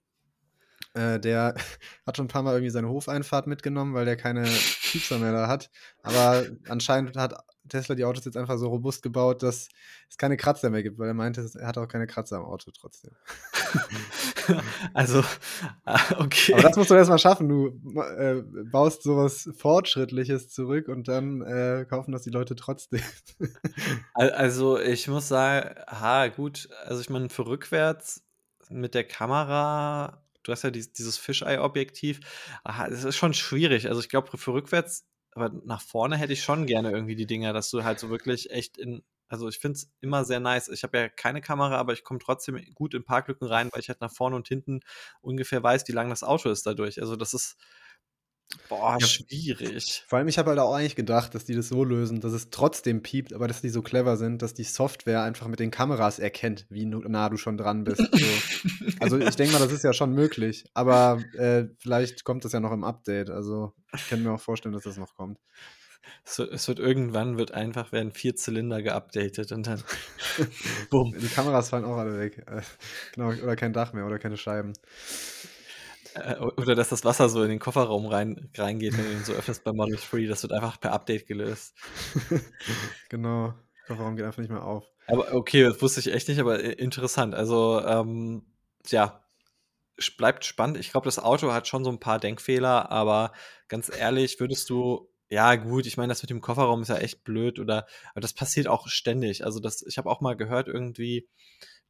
Äh, 0.94 1.20
der 1.20 1.56
hat 2.06 2.18
schon 2.18 2.26
ein 2.26 2.30
paar 2.30 2.44
Mal 2.44 2.54
irgendwie 2.54 2.72
seine 2.72 2.90
Hofeinfahrt 2.90 3.48
mitgenommen, 3.48 3.94
weil 3.94 4.06
der 4.06 4.18
keine 4.18 4.44
Piepser 4.44 5.20
mehr 5.20 5.32
da 5.32 5.48
hat. 5.48 5.70
Aber 6.04 6.46
anscheinend 6.68 7.18
hat 7.18 7.36
Tesla 7.70 7.96
die 7.96 8.06
Autos 8.06 8.26
jetzt 8.26 8.38
einfach 8.38 8.58
so 8.58 8.68
robust 8.68 9.02
gebaut, 9.02 9.44
dass 9.44 9.70
es 10.10 10.18
keine 10.18 10.36
Kratzer 10.36 10.70
mehr 10.70 10.84
gibt, 10.84 11.00
weil 11.00 11.08
er 11.08 11.14
meinte, 11.14 11.48
er 11.58 11.68
hat 11.68 11.78
auch 11.78 11.88
keine 11.88 12.08
Kratzer 12.08 12.38
am 12.38 12.46
Auto 12.46 12.72
trotzdem. 12.72 13.12
Also, 14.94 15.24
ah, 15.86 16.00
okay. 16.18 16.54
Aber 16.54 16.64
das 16.64 16.76
musst 16.76 16.90
du 16.90 16.96
erst 16.96 17.10
mal 17.10 17.20
schaffen. 17.20 17.48
Du 17.48 17.68
äh, 18.00 18.42
baust 18.70 19.04
sowas 19.04 19.50
Fortschrittliches 19.56 20.50
zurück 20.50 20.88
und 20.88 21.08
dann 21.08 21.42
äh, 21.42 21.86
kaufen 21.88 22.12
das 22.12 22.24
die 22.24 22.32
Leute 22.32 22.56
trotzdem. 22.56 23.02
also, 24.14 24.80
ich 24.80 25.08
muss 25.08 25.28
sagen, 25.28 25.76
ha, 25.88 26.28
gut, 26.28 26.68
also 26.86 27.02
ich 27.02 27.10
meine, 27.10 27.30
für 27.30 27.46
rückwärts 27.46 28.24
mit 28.70 28.94
der 28.94 29.04
Kamera, 29.04 30.21
du 30.44 30.52
hast 30.52 30.64
ja 30.64 30.72
dieses, 30.72 30.94
dieses 30.94 31.18
Fisheye-Objektiv, 31.18 32.20
es 32.90 33.04
ist 33.04 33.16
schon 33.16 33.34
schwierig. 33.34 33.88
Also 33.88 34.02
ich 34.02 34.10
glaube, 34.10 34.38
für 34.38 34.54
rückwärts, 34.54 35.08
aber 35.32 35.50
nach 35.66 35.82
vorne 35.82 36.18
hätte 36.18 36.34
ich 36.34 36.44
schon 36.44 36.66
gerne 36.66 36.92
irgendwie 36.92 37.16
die 37.16 37.28
Dinger, 37.28 37.54
dass 37.54 37.70
du 37.70 37.84
halt 37.84 38.00
so 38.00 38.10
wirklich 38.10 38.52
echt 38.52 38.78
in 38.78 39.04
also 39.32 39.48
ich 39.48 39.60
finde 39.60 39.78
es 39.78 39.90
immer 40.02 40.26
sehr 40.26 40.42
nice. 40.42 40.68
Ich 40.68 40.84
habe 40.84 40.98
ja 40.98 41.08
keine 41.08 41.40
Kamera, 41.40 41.78
aber 41.78 41.94
ich 41.94 42.04
komme 42.04 42.20
trotzdem 42.20 42.62
gut 42.76 42.94
in 42.94 43.06
Parklücken 43.06 43.48
rein, 43.48 43.70
weil 43.72 43.80
ich 43.80 43.88
halt 43.88 44.02
nach 44.02 44.12
vorne 44.12 44.36
und 44.36 44.50
hinten 44.50 44.82
ungefähr 45.22 45.64
weiß, 45.64 45.88
wie 45.88 45.94
lang 45.94 46.10
das 46.10 46.22
Auto 46.24 46.50
ist 46.50 46.66
dadurch. 46.66 47.00
Also 47.00 47.16
das 47.16 47.34
ist 47.34 47.56
boah, 48.70 48.98
ja, 49.00 49.06
schwierig. 49.06 50.04
Vor 50.08 50.18
allem, 50.20 50.28
ich 50.28 50.38
habe 50.38 50.50
halt 50.50 50.60
auch 50.60 50.74
eigentlich 50.74 50.96
gedacht, 50.96 51.36
dass 51.36 51.46
die 51.46 51.56
das 51.56 51.70
so 51.70 51.84
lösen, 51.84 52.22
dass 52.22 52.34
es 52.34 52.50
trotzdem 52.50 53.02
piept, 53.04 53.34
aber 53.34 53.48
dass 53.48 53.62
die 53.62 53.70
so 53.70 53.82
clever 53.82 54.18
sind, 54.18 54.42
dass 54.42 54.54
die 54.54 54.64
Software 54.64 55.24
einfach 55.24 55.48
mit 55.48 55.60
den 55.60 55.72
Kameras 55.72 56.20
erkennt, 56.20 56.66
wie 56.70 56.86
nah 56.86 57.30
du 57.30 57.38
schon 57.38 57.58
dran 57.58 57.84
bist. 57.84 58.02
So. 58.12 58.88
also 59.00 59.18
ich 59.18 59.36
denke 59.36 59.54
mal, 59.54 59.60
das 59.60 59.72
ist 59.72 59.84
ja 59.84 59.94
schon 59.94 60.14
möglich, 60.14 60.66
aber 60.74 61.22
äh, 61.38 61.66
vielleicht 61.80 62.24
kommt 62.24 62.46
das 62.46 62.52
ja 62.52 62.60
noch 62.60 62.72
im 62.72 62.84
Update. 62.84 63.30
Also 63.30 63.74
ich 63.94 64.10
kann 64.10 64.24
mir 64.24 64.32
auch 64.32 64.42
vorstellen, 64.42 64.74
dass 64.74 64.84
das 64.84 64.98
noch 64.98 65.16
kommt. 65.16 65.40
Es 66.26 66.40
wird, 66.40 66.52
es 66.52 66.68
wird, 66.68 66.80
irgendwann 66.80 67.38
wird 67.38 67.52
einfach 67.52 67.92
werden 67.92 68.12
vier 68.12 68.36
Zylinder 68.36 68.82
geupdatet 68.82 69.52
und 69.52 69.68
dann 69.68 69.84
bumm. 70.90 71.16
Die 71.20 71.28
Kameras 71.28 71.70
fallen 71.70 71.86
auch 71.86 71.98
alle 71.98 72.18
weg. 72.20 72.44
Äh, 72.48 72.62
genau, 73.14 73.30
oder 73.30 73.56
kein 73.56 73.74
Dach 73.74 73.94
mehr 73.94 74.06
oder 74.06 74.20
keine 74.20 74.38
Scheiben. 74.38 74.74
Äh, 76.16 76.38
oder 76.40 76.76
dass 76.76 76.90
das 76.90 77.06
Wasser 77.06 77.30
so 77.30 77.44
in 77.44 77.50
den 77.50 77.60
Kofferraum 77.60 78.06
rein, 78.06 78.50
reingeht, 78.56 78.98
wenn 78.98 79.06
du 79.06 79.12
ihn 79.12 79.24
so 79.24 79.34
öffnest 79.34 79.64
bei 79.64 79.74
Model 79.74 79.98
3. 79.98 80.28
Das 80.28 80.44
wird 80.44 80.54
einfach 80.54 80.80
per 80.80 80.94
Update 80.94 81.28
gelöst. 81.28 81.76
genau. 83.10 83.54
Kofferraum 83.88 84.16
geht 84.16 84.26
einfach 84.26 84.42
nicht 84.42 84.52
mehr 84.52 84.64
auf. 84.64 84.86
Aber 85.08 85.34
okay, 85.34 85.64
das 85.64 85.82
wusste 85.82 86.00
ich 86.00 86.14
echt 86.14 86.28
nicht, 86.28 86.40
aber 86.40 86.64
äh, 86.64 86.74
interessant. 86.74 87.36
Also, 87.36 87.82
ähm, 87.86 88.46
ja, 88.88 89.24
bleibt 90.18 90.46
spannend. 90.46 90.78
Ich 90.78 90.92
glaube, 90.92 91.06
das 91.06 91.20
Auto 91.20 91.52
hat 91.52 91.68
schon 91.68 91.84
so 91.84 91.92
ein 91.92 92.00
paar 92.00 92.20
Denkfehler, 92.20 92.92
aber 92.92 93.34
ganz 93.68 93.92
ehrlich, 93.96 94.40
würdest 94.40 94.70
du 94.70 95.12
ja, 95.32 95.56
gut, 95.56 95.86
ich 95.86 95.96
meine, 95.96 96.10
das 96.10 96.22
mit 96.22 96.30
dem 96.30 96.42
Kofferraum 96.42 96.82
ist 96.82 96.90
ja 96.90 96.98
echt 96.98 97.24
blöd 97.24 97.58
oder 97.58 97.88
aber 98.12 98.20
das 98.20 98.34
passiert 98.34 98.68
auch 98.68 98.90
ständig. 98.90 99.46
Also 99.46 99.62
das, 99.62 99.82
ich 99.82 99.98
habe 99.98 100.10
auch 100.10 100.20
mal 100.20 100.36
gehört, 100.36 100.68
irgendwie 100.68 101.30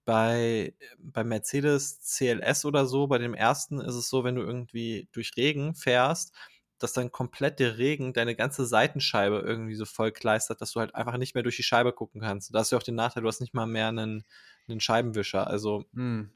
bei, 0.05 0.73
bei 0.97 1.23
Mercedes 1.23 1.99
CLS 2.01 2.65
oder 2.65 2.85
so, 2.85 3.07
bei 3.07 3.17
dem 3.17 3.33
ersten 3.33 3.79
ist 3.79 3.95
es 3.95 4.09
so, 4.09 4.23
wenn 4.23 4.35
du 4.35 4.41
irgendwie 4.41 5.07
durch 5.11 5.37
Regen 5.37 5.75
fährst, 5.75 6.33
dass 6.79 6.93
dann 6.93 7.11
komplett 7.11 7.59
der 7.59 7.77
Regen 7.77 8.13
deine 8.13 8.35
ganze 8.35 8.65
Seitenscheibe 8.65 9.43
irgendwie 9.45 9.75
so 9.75 9.85
voll 9.85 10.11
kleistert, 10.11 10.61
dass 10.61 10.71
du 10.71 10.79
halt 10.79 10.95
einfach 10.95 11.17
nicht 11.17 11.35
mehr 11.35 11.43
durch 11.43 11.55
die 11.55 11.63
Scheibe 11.63 11.93
gucken 11.93 12.21
kannst. 12.21 12.53
Da 12.53 12.59
hast 12.59 12.71
du 12.71 12.77
auch 12.77 12.83
den 12.83 12.95
Nachteil, 12.95 13.21
du 13.23 13.29
hast 13.29 13.41
nicht 13.41 13.53
mal 13.53 13.67
mehr 13.67 13.89
einen, 13.89 14.23
einen 14.67 14.79
Scheibenwischer. 14.79 15.47
Also 15.47 15.85
hm. 15.93 16.31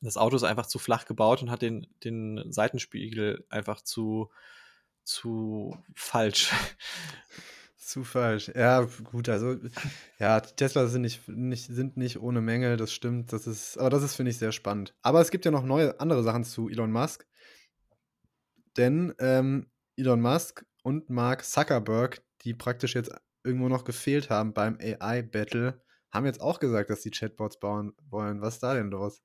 das 0.00 0.16
Auto 0.16 0.36
ist 0.36 0.44
einfach 0.44 0.66
zu 0.66 0.78
flach 0.78 1.06
gebaut 1.06 1.42
und 1.42 1.50
hat 1.50 1.62
den, 1.62 1.88
den 2.04 2.52
Seitenspiegel 2.52 3.44
einfach 3.48 3.82
zu, 3.82 4.30
zu 5.04 5.76
falsch. 5.94 6.52
Zu 7.82 8.04
falsch. 8.04 8.52
Ja, 8.54 8.86
gut, 9.02 9.28
also 9.28 9.56
ja, 10.20 10.38
Tesla 10.38 10.86
sind 10.86 11.02
nicht, 11.02 11.26
nicht, 11.26 11.66
sind 11.66 11.96
nicht 11.96 12.20
ohne 12.20 12.40
Mängel, 12.40 12.76
das 12.76 12.92
stimmt. 12.92 13.32
Das 13.32 13.48
ist, 13.48 13.76
aber 13.76 13.90
das 13.90 14.04
ist, 14.04 14.14
finde 14.14 14.30
ich, 14.30 14.38
sehr 14.38 14.52
spannend. 14.52 14.94
Aber 15.02 15.20
es 15.20 15.32
gibt 15.32 15.44
ja 15.44 15.50
noch 15.50 15.64
neue 15.64 15.98
andere 15.98 16.22
Sachen 16.22 16.44
zu 16.44 16.68
Elon 16.68 16.92
Musk. 16.92 17.26
Denn 18.76 19.12
ähm, 19.18 19.66
Elon 19.96 20.20
Musk 20.20 20.64
und 20.84 21.10
Mark 21.10 21.44
Zuckerberg, 21.44 22.22
die 22.42 22.54
praktisch 22.54 22.94
jetzt 22.94 23.10
irgendwo 23.42 23.68
noch 23.68 23.82
gefehlt 23.82 24.30
haben 24.30 24.54
beim 24.54 24.78
AI-Battle, 24.80 25.82
haben 26.12 26.26
jetzt 26.26 26.40
auch 26.40 26.60
gesagt, 26.60 26.88
dass 26.88 27.00
die 27.00 27.10
Chatbots 27.10 27.58
bauen 27.58 27.94
wollen. 28.08 28.40
Was 28.42 28.54
ist 28.54 28.62
da 28.62 28.74
denn 28.74 28.92
los? 28.92 29.22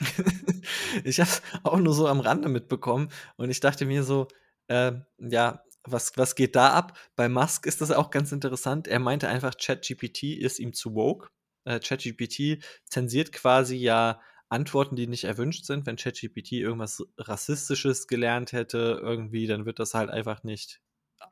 ich 1.04 1.20
habe 1.20 1.30
es 1.30 1.42
auch 1.62 1.78
nur 1.78 1.94
so 1.94 2.08
am 2.08 2.18
Rande 2.18 2.48
mitbekommen 2.48 3.08
und 3.36 3.50
ich 3.50 3.60
dachte 3.60 3.86
mir 3.86 4.02
so, 4.02 4.26
äh, 4.66 4.94
ja, 5.18 5.62
was, 5.84 6.12
was 6.16 6.34
geht 6.34 6.56
da 6.56 6.72
ab? 6.72 6.98
Bei 7.16 7.28
Musk 7.28 7.66
ist 7.66 7.80
das 7.80 7.90
auch 7.90 8.10
ganz 8.10 8.32
interessant. 8.32 8.88
Er 8.88 8.98
meinte 8.98 9.28
einfach, 9.28 9.56
ChatGPT 9.56 10.24
ist 10.38 10.58
ihm 10.58 10.72
zu 10.72 10.94
woke. 10.94 11.28
Äh, 11.64 11.80
ChatGPT 11.80 12.62
zensiert 12.84 13.32
quasi 13.32 13.76
ja 13.76 14.20
Antworten, 14.48 14.96
die 14.96 15.06
nicht 15.06 15.24
erwünscht 15.24 15.64
sind. 15.64 15.86
Wenn 15.86 15.96
ChatGPT 15.96 16.52
irgendwas 16.52 17.02
Rassistisches 17.18 18.08
gelernt 18.08 18.52
hätte, 18.52 19.00
irgendwie, 19.02 19.46
dann 19.46 19.64
wird 19.64 19.78
das 19.78 19.94
halt 19.94 20.10
einfach 20.10 20.42
nicht 20.42 20.80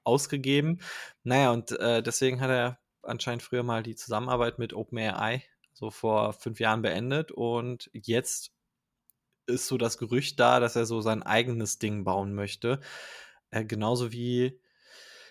ausgegeben. 0.05 0.81
Naja, 1.25 1.51
und 1.53 1.73
äh, 1.73 2.03
deswegen 2.03 2.41
hat 2.41 2.51
er 2.51 2.79
anscheinend 3.03 3.43
früher 3.43 3.63
mal 3.63 3.83
die 3.83 3.97
Zusammenarbeit 3.97 4.59
mit 4.59 4.73
OpenAI 4.73 5.43
so 5.73 5.91
vor 5.91 6.33
fünf 6.33 6.61
Jahren 6.61 6.83
beendet 6.83 7.31
und 7.33 7.91
jetzt 7.93 8.53
ist 9.47 9.67
so 9.67 9.79
das 9.79 9.97
Gerücht 9.99 10.39
da, 10.41 10.61
dass 10.61 10.77
er 10.77 10.87
so 10.87 11.01
sein 11.01 11.23
eigenes 11.23 11.79
Ding 11.79 12.05
bauen 12.05 12.35
möchte. 12.35 12.81
Äh, 13.51 13.65
genauso 13.65 14.13
wie 14.13 14.61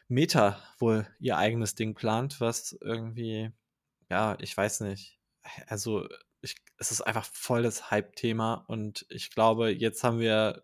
Meta 0.07 0.61
wohl 0.79 1.07
ihr 1.19 1.37
eigenes 1.37 1.75
Ding 1.75 1.95
plant, 1.95 2.39
was 2.39 2.77
irgendwie, 2.81 3.51
ja, 4.09 4.37
ich 4.39 4.55
weiß 4.55 4.81
nicht. 4.81 5.19
Also, 5.67 6.07
ich, 6.41 6.55
es 6.77 6.91
ist 6.91 7.01
einfach 7.01 7.25
voll 7.25 7.63
das 7.63 7.91
Hype-Thema 7.91 8.65
und 8.67 9.05
ich 9.09 9.31
glaube, 9.31 9.69
jetzt 9.71 10.03
haben 10.03 10.19
wir 10.19 10.63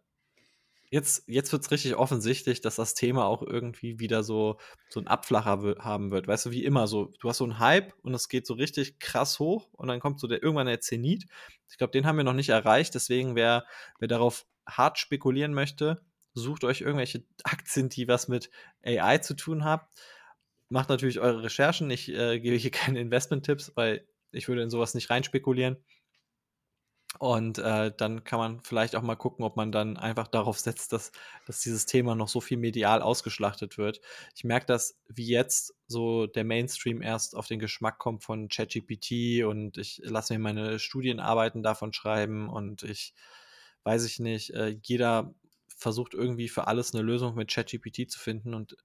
jetzt, 0.93 1.23
jetzt 1.27 1.51
wird 1.51 1.63
es 1.63 1.71
richtig 1.71 1.95
offensichtlich, 1.95 2.61
dass 2.61 2.75
das 2.75 2.93
Thema 2.93 3.25
auch 3.25 3.41
irgendwie 3.41 3.99
wieder 3.99 4.23
so, 4.23 4.59
so 4.89 4.99
ein 4.99 5.07
Abflacher 5.07 5.75
haben 5.79 6.11
wird. 6.11 6.27
Weißt 6.27 6.45
du, 6.45 6.51
wie 6.51 6.63
immer 6.63 6.85
so, 6.85 7.11
du 7.19 7.29
hast 7.29 7.39
so 7.39 7.45
einen 7.45 7.57
Hype 7.57 7.93
und 8.03 8.13
es 8.13 8.29
geht 8.29 8.45
so 8.45 8.53
richtig 8.53 8.99
krass 8.99 9.39
hoch 9.39 9.69
und 9.73 9.87
dann 9.87 9.99
kommt 9.99 10.19
so 10.19 10.27
der 10.27 10.43
irgendwann 10.43 10.67
der 10.67 10.81
Zenit. 10.81 11.25
Ich 11.67 11.77
glaube, 11.79 11.91
den 11.91 12.05
haben 12.05 12.17
wir 12.17 12.23
noch 12.23 12.33
nicht 12.33 12.49
erreicht, 12.49 12.93
deswegen 12.93 13.35
wer, 13.35 13.65
wer 13.97 14.07
darauf 14.07 14.45
hart 14.67 14.99
spekulieren 14.99 15.53
möchte, 15.55 15.99
sucht 16.33 16.63
euch 16.63 16.81
irgendwelche 16.81 17.23
Aktien, 17.43 17.89
die 17.89 18.07
was 18.07 18.27
mit 18.27 18.49
AI 18.83 19.19
zu 19.19 19.35
tun 19.35 19.63
haben. 19.63 19.83
Macht 20.69 20.89
natürlich 20.89 21.19
eure 21.19 21.43
Recherchen. 21.43 21.89
Ich 21.91 22.09
äh, 22.09 22.39
gebe 22.39 22.55
hier 22.57 22.71
keine 22.71 22.99
Investment-Tipps, 22.99 23.73
weil 23.75 24.07
ich 24.31 24.47
würde 24.47 24.63
in 24.63 24.69
sowas 24.69 24.93
nicht 24.95 25.09
reinspekulieren. 25.09 25.77
Und 27.19 27.59
äh, 27.59 27.91
dann 27.95 28.23
kann 28.23 28.39
man 28.39 28.59
vielleicht 28.61 28.95
auch 28.95 29.03
mal 29.03 29.15
gucken, 29.15 29.45
ob 29.45 29.55
man 29.55 29.71
dann 29.71 29.97
einfach 29.97 30.27
darauf 30.27 30.57
setzt, 30.59 30.93
dass, 30.93 31.11
dass 31.45 31.61
dieses 31.61 31.85
Thema 31.85 32.15
noch 32.15 32.27
so 32.27 32.41
viel 32.41 32.57
medial 32.57 33.03
ausgeschlachtet 33.03 33.77
wird. 33.77 34.01
Ich 34.35 34.43
merke, 34.43 34.65
dass 34.65 34.99
wie 35.07 35.27
jetzt 35.27 35.75
so 35.85 36.25
der 36.25 36.43
Mainstream 36.43 37.03
erst 37.03 37.35
auf 37.35 37.45
den 37.45 37.59
Geschmack 37.59 37.99
kommt 37.99 38.23
von 38.23 38.49
ChatGPT 38.49 39.43
und 39.45 39.77
ich 39.77 40.01
lasse 40.03 40.33
mir 40.33 40.39
meine 40.39 40.79
Studienarbeiten 40.79 41.61
davon 41.61 41.93
schreiben 41.93 42.49
und 42.49 42.81
ich 42.81 43.13
weiß 43.83 44.05
ich 44.05 44.19
nicht, 44.19 44.51
äh, 44.51 44.75
jeder 44.81 45.35
versucht 45.83 46.15
irgendwie 46.15 46.49
für 46.49 46.65
alles 46.67 46.93
eine 46.93 47.03
Lösung 47.03 47.35
mit 47.35 47.51
ChatGPT 47.51 48.09
zu 48.09 48.19
finden 48.19 48.55
und 48.55 48.75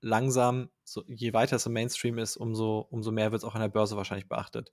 langsam, 0.00 0.70
so, 0.84 1.04
je 1.06 1.34
weiter 1.34 1.56
es 1.56 1.66
im 1.66 1.74
Mainstream 1.74 2.16
ist, 2.16 2.36
umso, 2.36 2.86
umso 2.90 3.10
mehr 3.10 3.32
wird 3.32 3.42
es 3.42 3.44
auch 3.44 3.54
an 3.54 3.60
der 3.60 3.68
Börse 3.68 3.96
wahrscheinlich 3.96 4.28
beachtet. 4.28 4.72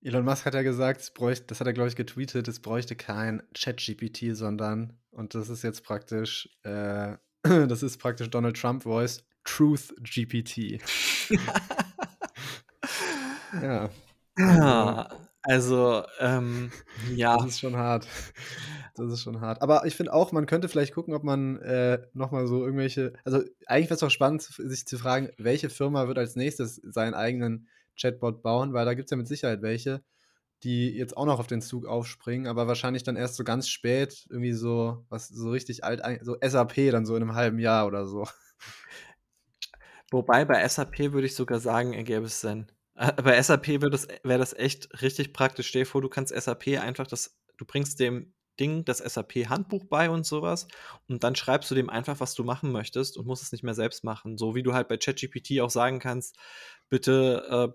Elon 0.00 0.24
Musk 0.24 0.46
hat 0.46 0.54
ja 0.54 0.62
gesagt, 0.62 1.12
bräuchte, 1.14 1.46
das 1.46 1.60
hat 1.60 1.66
er, 1.66 1.72
glaube 1.72 1.88
ich, 1.88 1.96
getweetet, 1.96 2.48
es 2.48 2.60
bräuchte 2.60 2.96
kein 2.96 3.42
ChatGPT, 3.54 4.36
sondern, 4.36 4.98
und 5.10 5.34
das 5.34 5.48
ist 5.48 5.62
jetzt 5.62 5.84
praktisch, 5.84 6.48
äh, 6.62 7.16
das 7.42 7.82
ist 7.82 7.98
praktisch 7.98 8.30
Donald 8.30 8.56
Trump 8.56 8.82
Voice, 8.84 9.24
Truth 9.44 9.94
GPT. 10.02 10.80
ja. 13.62 13.90
Ja, 14.38 15.08
also, 15.42 16.04
ähm, 16.20 16.70
ja. 17.14 17.36
Das 17.36 17.46
ist 17.46 17.60
schon 17.60 17.76
hart. 17.76 18.06
Das 18.98 19.12
ist 19.12 19.22
schon 19.22 19.40
hart. 19.40 19.62
Aber 19.62 19.86
ich 19.86 19.94
finde 19.94 20.12
auch, 20.12 20.32
man 20.32 20.46
könnte 20.46 20.68
vielleicht 20.68 20.92
gucken, 20.92 21.14
ob 21.14 21.22
man 21.22 21.58
äh, 21.60 22.00
nochmal 22.14 22.46
so 22.46 22.64
irgendwelche. 22.64 23.12
Also, 23.24 23.42
eigentlich 23.66 23.86
wäre 23.86 23.94
es 23.94 24.00
doch 24.00 24.10
spannend, 24.10 24.42
sich 24.42 24.86
zu 24.86 24.98
fragen, 24.98 25.30
welche 25.38 25.70
Firma 25.70 26.08
wird 26.08 26.18
als 26.18 26.36
nächstes 26.36 26.76
seinen 26.84 27.14
eigenen 27.14 27.68
Chatbot 27.96 28.42
bauen, 28.42 28.72
weil 28.72 28.84
da 28.84 28.94
gibt 28.94 29.06
es 29.06 29.10
ja 29.10 29.16
mit 29.16 29.28
Sicherheit 29.28 29.62
welche, 29.62 30.02
die 30.62 30.90
jetzt 30.90 31.16
auch 31.16 31.26
noch 31.26 31.38
auf 31.38 31.46
den 31.46 31.60
Zug 31.60 31.86
aufspringen, 31.86 32.46
aber 32.46 32.66
wahrscheinlich 32.66 33.04
dann 33.04 33.16
erst 33.16 33.36
so 33.36 33.44
ganz 33.44 33.68
spät, 33.68 34.26
irgendwie 34.30 34.52
so, 34.52 35.04
was 35.08 35.28
so 35.28 35.50
richtig 35.50 35.84
alt, 35.84 36.02
so 36.22 36.36
SAP 36.40 36.90
dann 36.90 37.06
so 37.06 37.14
in 37.16 37.22
einem 37.22 37.34
halben 37.34 37.58
Jahr 37.58 37.86
oder 37.86 38.06
so. 38.06 38.26
Wobei 40.10 40.44
bei 40.44 40.66
SAP 40.66 41.12
würde 41.12 41.26
ich 41.26 41.34
sogar 41.34 41.60
sagen, 41.60 41.92
ergäbe 41.92 42.26
es 42.26 42.40
Sinn. 42.40 42.66
Äh, 42.94 43.12
bei 43.22 43.40
SAP 43.40 43.68
wäre 43.68 43.90
das, 43.90 44.08
wär 44.24 44.38
das 44.38 44.54
echt 44.54 45.02
richtig 45.02 45.32
praktisch. 45.32 45.68
Stell 45.68 45.82
dir 45.82 45.86
vor, 45.86 46.02
du 46.02 46.08
kannst 46.08 46.34
SAP 46.34 46.78
einfach 46.80 47.06
das, 47.06 47.38
du 47.58 47.64
bringst 47.64 48.00
dem 48.00 48.32
Ding 48.58 48.84
das 48.84 48.98
SAP-Handbuch 48.98 49.84
bei 49.84 50.10
und 50.10 50.26
sowas 50.26 50.68
und 51.08 51.24
dann 51.24 51.34
schreibst 51.34 51.70
du 51.70 51.74
dem 51.74 51.90
einfach, 51.90 52.20
was 52.20 52.34
du 52.34 52.44
machen 52.44 52.72
möchtest 52.72 53.16
und 53.16 53.26
musst 53.26 53.42
es 53.42 53.52
nicht 53.52 53.64
mehr 53.64 53.74
selbst 53.74 54.04
machen. 54.04 54.38
So 54.38 54.54
wie 54.54 54.62
du 54.62 54.74
halt 54.74 54.88
bei 54.88 54.96
ChatGPT 54.96 55.60
auch 55.60 55.70
sagen 55.70 55.98
kannst, 55.98 56.36
bitte 56.88 57.74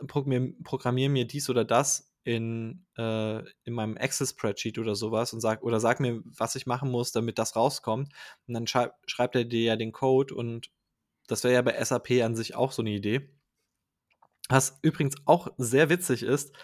äh, 0.00 0.06
programmier, 0.06 0.54
programmier 0.62 1.08
mir 1.08 1.26
dies 1.26 1.50
oder 1.50 1.64
das 1.64 2.12
in, 2.24 2.86
äh, 2.96 3.38
in 3.64 3.74
meinem 3.74 3.96
Excel-Spreadsheet 3.96 4.78
oder 4.78 4.94
sowas 4.94 5.32
und 5.32 5.40
sag, 5.40 5.62
oder 5.62 5.78
sag 5.80 6.00
mir, 6.00 6.22
was 6.24 6.56
ich 6.56 6.66
machen 6.66 6.90
muss, 6.90 7.12
damit 7.12 7.38
das 7.38 7.54
rauskommt. 7.54 8.12
Und 8.46 8.54
dann 8.54 8.66
schreib, 8.66 8.94
schreibt 9.06 9.36
er 9.36 9.44
dir 9.44 9.62
ja 9.62 9.76
den 9.76 9.92
Code 9.92 10.34
und 10.34 10.70
das 11.26 11.44
wäre 11.44 11.54
ja 11.54 11.62
bei 11.62 11.82
SAP 11.82 12.22
an 12.22 12.34
sich 12.34 12.54
auch 12.54 12.72
so 12.72 12.82
eine 12.82 12.90
Idee. 12.90 13.30
Was 14.48 14.78
übrigens 14.82 15.16
auch 15.26 15.48
sehr 15.56 15.88
witzig 15.88 16.22
ist, 16.22 16.54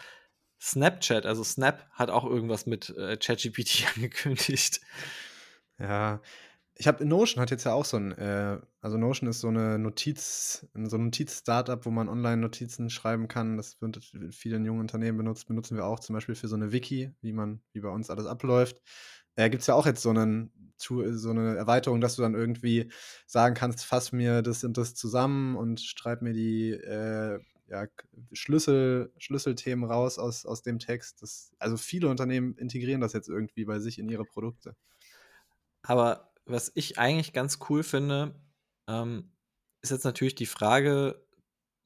Snapchat, 0.60 1.26
also 1.26 1.42
Snap, 1.42 1.88
hat 1.92 2.10
auch 2.10 2.24
irgendwas 2.24 2.66
mit 2.66 2.90
äh, 2.96 3.16
ChatGPT 3.16 3.86
angekündigt. 3.96 4.80
Ja, 5.78 6.20
ich 6.80 6.86
habe 6.88 7.04
Notion 7.04 7.42
hat 7.42 7.50
jetzt 7.50 7.64
ja 7.64 7.74
auch 7.74 7.84
so 7.84 7.98
ein, 7.98 8.12
äh, 8.12 8.58
also 8.80 8.96
Notion 8.96 9.28
ist 9.28 9.40
so 9.40 9.48
eine 9.48 9.78
Notiz, 9.78 10.66
so 10.74 10.96
ein 10.96 11.04
Notiz-Startup, 11.04 11.84
wo 11.84 11.90
man 11.90 12.08
Online-Notizen 12.08 12.88
schreiben 12.88 13.28
kann. 13.28 13.58
Das 13.58 13.80
wird 13.82 14.00
vielen 14.30 14.64
jungen 14.64 14.80
Unternehmen 14.80 15.18
benutzt, 15.18 15.46
benutzen 15.46 15.76
wir 15.76 15.84
auch 15.84 16.00
zum 16.00 16.14
Beispiel 16.14 16.34
für 16.34 16.48
so 16.48 16.56
eine 16.56 16.72
Wiki, 16.72 17.12
wie 17.20 17.32
man, 17.32 17.60
wie 17.72 17.80
bei 17.80 17.90
uns 17.90 18.08
alles 18.08 18.26
abläuft. 18.26 18.80
Äh, 19.36 19.50
Gibt 19.50 19.60
es 19.60 19.66
ja 19.66 19.74
auch 19.74 19.84
jetzt 19.84 20.02
so, 20.02 20.08
einen, 20.08 20.52
so 20.78 21.30
eine 21.30 21.56
Erweiterung, 21.56 22.00
dass 22.00 22.16
du 22.16 22.22
dann 22.22 22.34
irgendwie 22.34 22.90
sagen 23.26 23.54
kannst, 23.54 23.84
fass 23.84 24.12
mir 24.12 24.40
das 24.40 24.64
und 24.64 24.78
das 24.78 24.94
zusammen 24.94 25.56
und 25.56 25.80
schreib 25.80 26.22
mir 26.22 26.32
die 26.32 26.70
äh, 26.70 27.40
ja, 27.70 27.86
Schlüssel, 28.32 29.12
Schlüsselthemen 29.18 29.88
raus 29.88 30.18
aus, 30.18 30.44
aus 30.44 30.62
dem 30.62 30.80
Text. 30.80 31.22
Das, 31.22 31.52
also 31.58 31.76
viele 31.76 32.08
Unternehmen 32.08 32.56
integrieren 32.56 33.00
das 33.00 33.12
jetzt 33.12 33.28
irgendwie 33.28 33.64
bei 33.64 33.78
sich 33.78 33.98
in 33.98 34.08
ihre 34.08 34.24
Produkte. 34.24 34.74
Aber 35.82 36.32
was 36.44 36.72
ich 36.74 36.98
eigentlich 36.98 37.32
ganz 37.32 37.58
cool 37.68 37.82
finde, 37.84 38.34
ähm, 38.88 39.32
ist 39.82 39.90
jetzt 39.90 40.04
natürlich 40.04 40.34
die 40.34 40.46
Frage, 40.46 41.24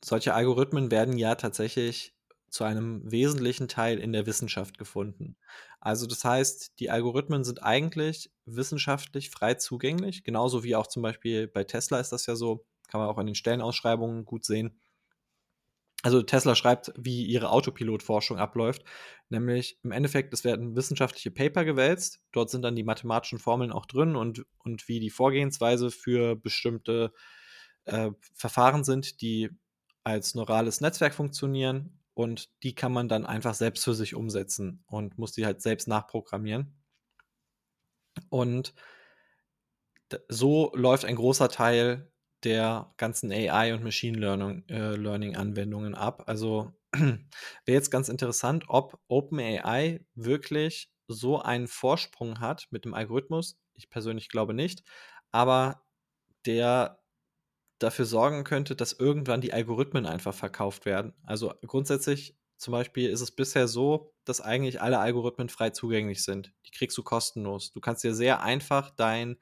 solche 0.03 0.35
Algorithmen 0.35 0.91
werden 0.91 1.19
ja 1.19 1.35
tatsächlich 1.35 2.17
zu 2.49 2.65
einem 2.65 3.11
wesentlichen 3.11 3.69
Teil 3.69 3.99
in 3.99 4.13
der 4.13 4.27
Wissenschaft 4.27 4.79
gefunden. 4.79 5.37
Also 5.81 6.07
das 6.07 6.25
heißt, 6.25 6.79
die 6.79 6.89
Algorithmen 6.89 7.45
sind 7.45 7.63
eigentlich 7.63 8.33
wissenschaftlich 8.47 9.31
frei 9.31 9.55
zugänglich, 9.55 10.25
genauso 10.25 10.65
wie 10.65 10.77
auch 10.77 10.87
zum 10.87 11.03
Beispiel 11.03 11.47
bei 11.47 11.65
Tesla 11.65 12.01
ist 12.01 12.13
das 12.13 12.27
ja 12.27 12.37
so, 12.37 12.65
kann 12.89 13.01
man 13.01 13.11
auch 13.11 13.19
an 13.19 13.27
den 13.27 13.35
Stellenausschreibungen 13.35 14.25
gut 14.25 14.45
sehen. 14.45 14.79
Also 16.05 16.21
Tesla 16.21 16.55
schreibt, 16.55 16.93
wie 16.99 17.25
ihre 17.25 17.49
Autopilot-Forschung 17.49 18.37
abläuft, 18.37 18.85
nämlich 19.31 19.79
im 19.83 19.91
Endeffekt, 19.91 20.35
es 20.35 20.45
werden 20.45 20.77
wissenschaftliche 20.77 21.31
Paper 21.31 21.65
gewälzt, 21.65 22.21
dort 22.31 22.51
sind 22.51 22.61
dann 22.61 22.77
die 22.77 22.85
mathematischen 22.85 23.39
Formeln 23.39 23.73
auch 23.73 23.87
drin 23.87 24.15
und, 24.15 24.45
und 24.59 24.87
wie 24.87 25.01
die 25.01 25.09
Vorgehensweise 25.09 25.91
für 25.91 26.37
bestimmte 26.37 27.15
äh, 27.87 28.11
Verfahren 28.35 28.85
sind, 28.85 29.23
die 29.23 29.49
als 30.03 30.35
neurales 30.35 30.83
Netzwerk 30.83 31.15
funktionieren. 31.15 31.99
Und 32.13 32.51
die 32.63 32.75
kann 32.75 32.93
man 32.93 33.09
dann 33.09 33.25
einfach 33.25 33.55
selbst 33.55 33.83
für 33.83 33.95
sich 33.95 34.15
umsetzen 34.15 34.85
und 34.87 35.17
muss 35.17 35.33
die 35.33 35.47
halt 35.47 35.63
selbst 35.63 35.89
nachprogrammieren. 35.89 36.75
Und 38.29 38.75
so 40.29 40.71
läuft 40.75 41.07
ein 41.07 41.17
großer 41.17 41.49
Teil 41.49 42.13
der 42.45 42.93
ganzen 42.97 43.33
AI 43.33 43.75
und 43.75 43.83
Machine 43.83 44.19
Learning, 44.19 44.65
äh, 44.69 44.95
Learning 44.97 45.37
Anwendungen 45.37 45.95
ab. 45.95 46.25
Also 46.27 46.73
wäre 46.93 47.19
jetzt 47.67 47.91
ganz 47.91 48.09
interessant, 48.09 48.65
ob 48.69 49.01
OpenAI 49.09 50.05
wirklich 50.15 50.91
so 51.09 51.41
einen 51.41 51.69
Vorsprung 51.69 52.41
hat 52.41 52.67
mit 52.71 52.85
dem 52.85 52.95
Algorithmus. 52.95 53.59
Ich 53.75 53.91
persönlich 53.91 54.29
glaube 54.29 54.55
nicht, 54.55 54.85
aber 55.31 55.83
der 56.47 57.01
dafür 57.79 58.05
sorgen 58.05 58.45
könnte, 58.45 58.77
dass 58.77 58.93
irgendwann 58.93 59.41
die 59.41 59.53
Algorithmen 59.53 60.07
einfach 60.07 60.35
verkauft 60.35 60.87
werden. 60.87 61.15
Also 61.25 61.55
grundsätzlich 61.67 62.37
zum 62.57 62.73
Beispiel 62.73 63.11
ist 63.11 63.21
es 63.21 63.33
bisher 63.33 63.69
so, 63.69 64.15
dass 64.25 64.41
eigentlich 64.41 64.81
alle 64.81 64.99
Algorithmen 65.01 65.49
frei 65.49 65.71
zugänglich 65.71 66.25
sind. 66.25 66.53
Die 66.67 66.71
kriegst 66.71 66.97
du 66.97 67.03
kostenlos. 67.03 67.73
Du 67.73 67.81
kannst 67.81 68.05
dir 68.05 68.15
sehr 68.15 68.43
einfach 68.43 68.91
dein 68.91 69.37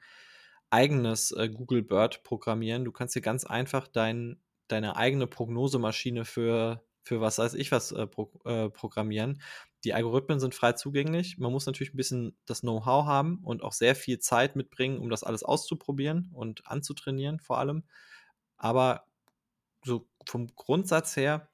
eigenes 0.73 1.31
äh, 1.31 1.49
Google 1.49 1.83
Bird 1.83 2.23
programmieren. 2.23 2.83
Du 2.83 2.91
kannst 2.91 3.15
dir 3.15 3.21
ganz 3.21 3.45
einfach 3.45 3.87
dein, 3.87 4.41
deine 4.67 4.97
eigene 4.97 5.27
Prognosemaschine 5.27 6.25
für, 6.25 6.83
für 7.03 7.21
was 7.21 7.37
weiß 7.37 7.53
ich 7.53 7.71
was 7.71 7.91
äh, 7.91 8.07
pro, 8.07 8.31
äh, 8.45 8.69
programmieren. 8.69 9.39
Die 9.83 9.93
Algorithmen 9.93 10.39
sind 10.39 10.55
frei 10.55 10.73
zugänglich. 10.73 11.37
Man 11.37 11.51
muss 11.51 11.67
natürlich 11.67 11.93
ein 11.93 11.97
bisschen 11.97 12.35
das 12.45 12.61
Know-how 12.61 13.05
haben 13.05 13.37
und 13.43 13.61
auch 13.61 13.73
sehr 13.73 13.95
viel 13.95 14.17
Zeit 14.17 14.55
mitbringen, 14.55 14.97
um 14.97 15.09
das 15.09 15.23
alles 15.23 15.43
auszuprobieren 15.43 16.31
und 16.33 16.65
anzutrainieren 16.65 17.39
vor 17.39 17.59
allem. 17.59 17.83
Aber 18.57 19.05
so 19.85 20.09
vom 20.25 20.47
Grundsatz 20.55 21.15
her 21.15 21.49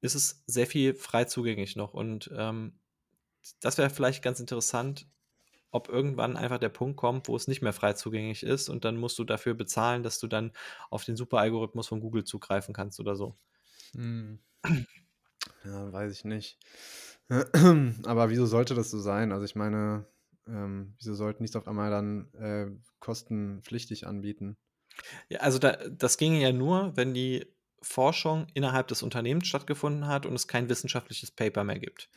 ist 0.00 0.14
es 0.14 0.44
sehr 0.46 0.66
viel 0.66 0.94
frei 0.94 1.24
zugänglich 1.24 1.76
noch. 1.76 1.92
Und 1.92 2.30
ähm, 2.34 2.78
das 3.60 3.76
wäre 3.76 3.90
vielleicht 3.90 4.22
ganz 4.22 4.40
interessant, 4.40 5.08
ob 5.76 5.88
irgendwann 5.88 6.36
einfach 6.36 6.58
der 6.58 6.68
Punkt 6.70 6.96
kommt, 6.96 7.28
wo 7.28 7.36
es 7.36 7.48
nicht 7.48 7.62
mehr 7.62 7.72
frei 7.72 7.92
zugänglich 7.92 8.42
ist 8.42 8.68
und 8.68 8.84
dann 8.84 8.96
musst 8.96 9.18
du 9.18 9.24
dafür 9.24 9.54
bezahlen, 9.54 10.02
dass 10.02 10.18
du 10.18 10.26
dann 10.26 10.52
auf 10.90 11.04
den 11.04 11.16
Super-Algorithmus 11.16 11.86
von 11.88 12.00
Google 12.00 12.24
zugreifen 12.24 12.74
kannst 12.74 12.98
oder 12.98 13.16
so. 13.16 13.36
Hm. 13.94 14.40
Ja, 15.64 15.92
weiß 15.92 16.12
ich 16.12 16.24
nicht. 16.24 16.58
Aber 17.28 18.30
wieso 18.30 18.46
sollte 18.46 18.74
das 18.74 18.90
so 18.90 19.00
sein? 19.00 19.32
Also 19.32 19.44
ich 19.44 19.56
meine, 19.56 20.06
ähm, 20.46 20.94
wieso 20.98 21.14
sollten 21.14 21.42
die 21.42 21.48
es 21.48 21.56
auf 21.56 21.66
einmal 21.66 21.90
dann 21.90 22.32
äh, 22.34 22.66
kostenpflichtig 23.00 24.06
anbieten? 24.06 24.56
Ja, 25.28 25.40
also 25.40 25.58
da, 25.58 25.72
das 25.90 26.18
ginge 26.18 26.40
ja 26.40 26.52
nur, 26.52 26.96
wenn 26.96 27.14
die 27.14 27.46
Forschung 27.82 28.46
innerhalb 28.54 28.88
des 28.88 29.02
Unternehmens 29.02 29.46
stattgefunden 29.46 30.06
hat 30.06 30.26
und 30.26 30.34
es 30.34 30.48
kein 30.48 30.68
wissenschaftliches 30.68 31.30
Paper 31.30 31.64
mehr 31.64 31.78
gibt. 31.78 32.10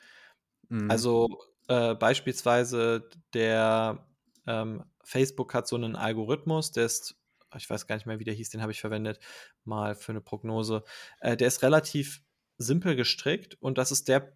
Mhm. 0.69 0.89
Also 0.89 1.27
äh, 1.69 1.95
beispielsweise 1.95 3.07
der 3.33 4.05
ähm, 4.47 4.83
Facebook 5.03 5.53
hat 5.53 5.67
so 5.67 5.75
einen 5.75 5.95
Algorithmus, 5.95 6.71
der 6.71 6.85
ist, 6.85 7.15
ich 7.55 7.69
weiß 7.69 7.87
gar 7.87 7.95
nicht 7.95 8.07
mehr, 8.07 8.19
wie 8.19 8.23
der 8.23 8.33
hieß, 8.33 8.49
den 8.49 8.61
habe 8.61 8.71
ich 8.71 8.81
verwendet, 8.81 9.19
mal 9.63 9.95
für 9.95 10.11
eine 10.11 10.21
Prognose. 10.21 10.83
Äh, 11.21 11.37
der 11.37 11.47
ist 11.47 11.61
relativ 11.61 12.23
simpel 12.57 12.95
gestrickt 12.95 13.55
und 13.61 13.77
das 13.77 13.91
ist 13.91 14.07
der 14.07 14.33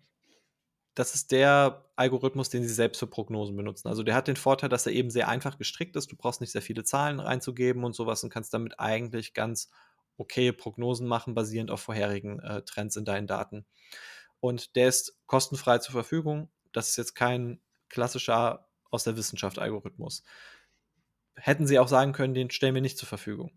das 0.95 1.15
ist 1.15 1.31
der 1.31 1.89
Algorithmus, 1.95 2.49
den 2.49 2.61
sie 2.61 2.73
selbst 2.73 2.99
für 2.99 3.07
Prognosen 3.07 3.55
benutzen. 3.55 3.87
Also 3.87 4.03
der 4.03 4.13
hat 4.13 4.27
den 4.27 4.35
Vorteil, 4.35 4.69
dass 4.69 4.85
er 4.85 4.93
eben 4.93 5.09
sehr 5.09 5.27
einfach 5.27 5.57
gestrickt 5.57 5.95
ist. 5.95 6.11
Du 6.11 6.15
brauchst 6.15 6.39
nicht 6.39 6.51
sehr 6.51 6.61
viele 6.61 6.83
Zahlen 6.83 7.19
reinzugeben 7.19 7.83
und 7.83 7.95
sowas 7.95 8.23
und 8.23 8.29
kannst 8.29 8.53
damit 8.53 8.79
eigentlich 8.79 9.33
ganz 9.33 9.71
okay 10.17 10.51
Prognosen 10.51 11.07
machen, 11.07 11.33
basierend 11.33 11.71
auf 11.71 11.81
vorherigen 11.81 12.39
äh, 12.41 12.61
Trends 12.61 12.95
in 12.95 13.05
deinen 13.05 13.25
Daten. 13.25 13.65
Und 14.39 14.75
der 14.75 14.87
ist 14.87 15.17
kostenfrei 15.25 15.79
zur 15.79 15.93
Verfügung 15.93 16.51
das 16.73 16.89
ist 16.89 16.97
jetzt 16.97 17.15
kein 17.15 17.61
klassischer 17.89 18.67
aus 18.89 19.03
der 19.03 19.17
Wissenschaft 19.17 19.59
Algorithmus. 19.59 20.23
Hätten 21.35 21.65
sie 21.65 21.79
auch 21.79 21.87
sagen 21.87 22.13
können, 22.13 22.33
den 22.33 22.51
stellen 22.51 22.75
wir 22.75 22.81
nicht 22.81 22.97
zur 22.97 23.07
Verfügung. 23.07 23.51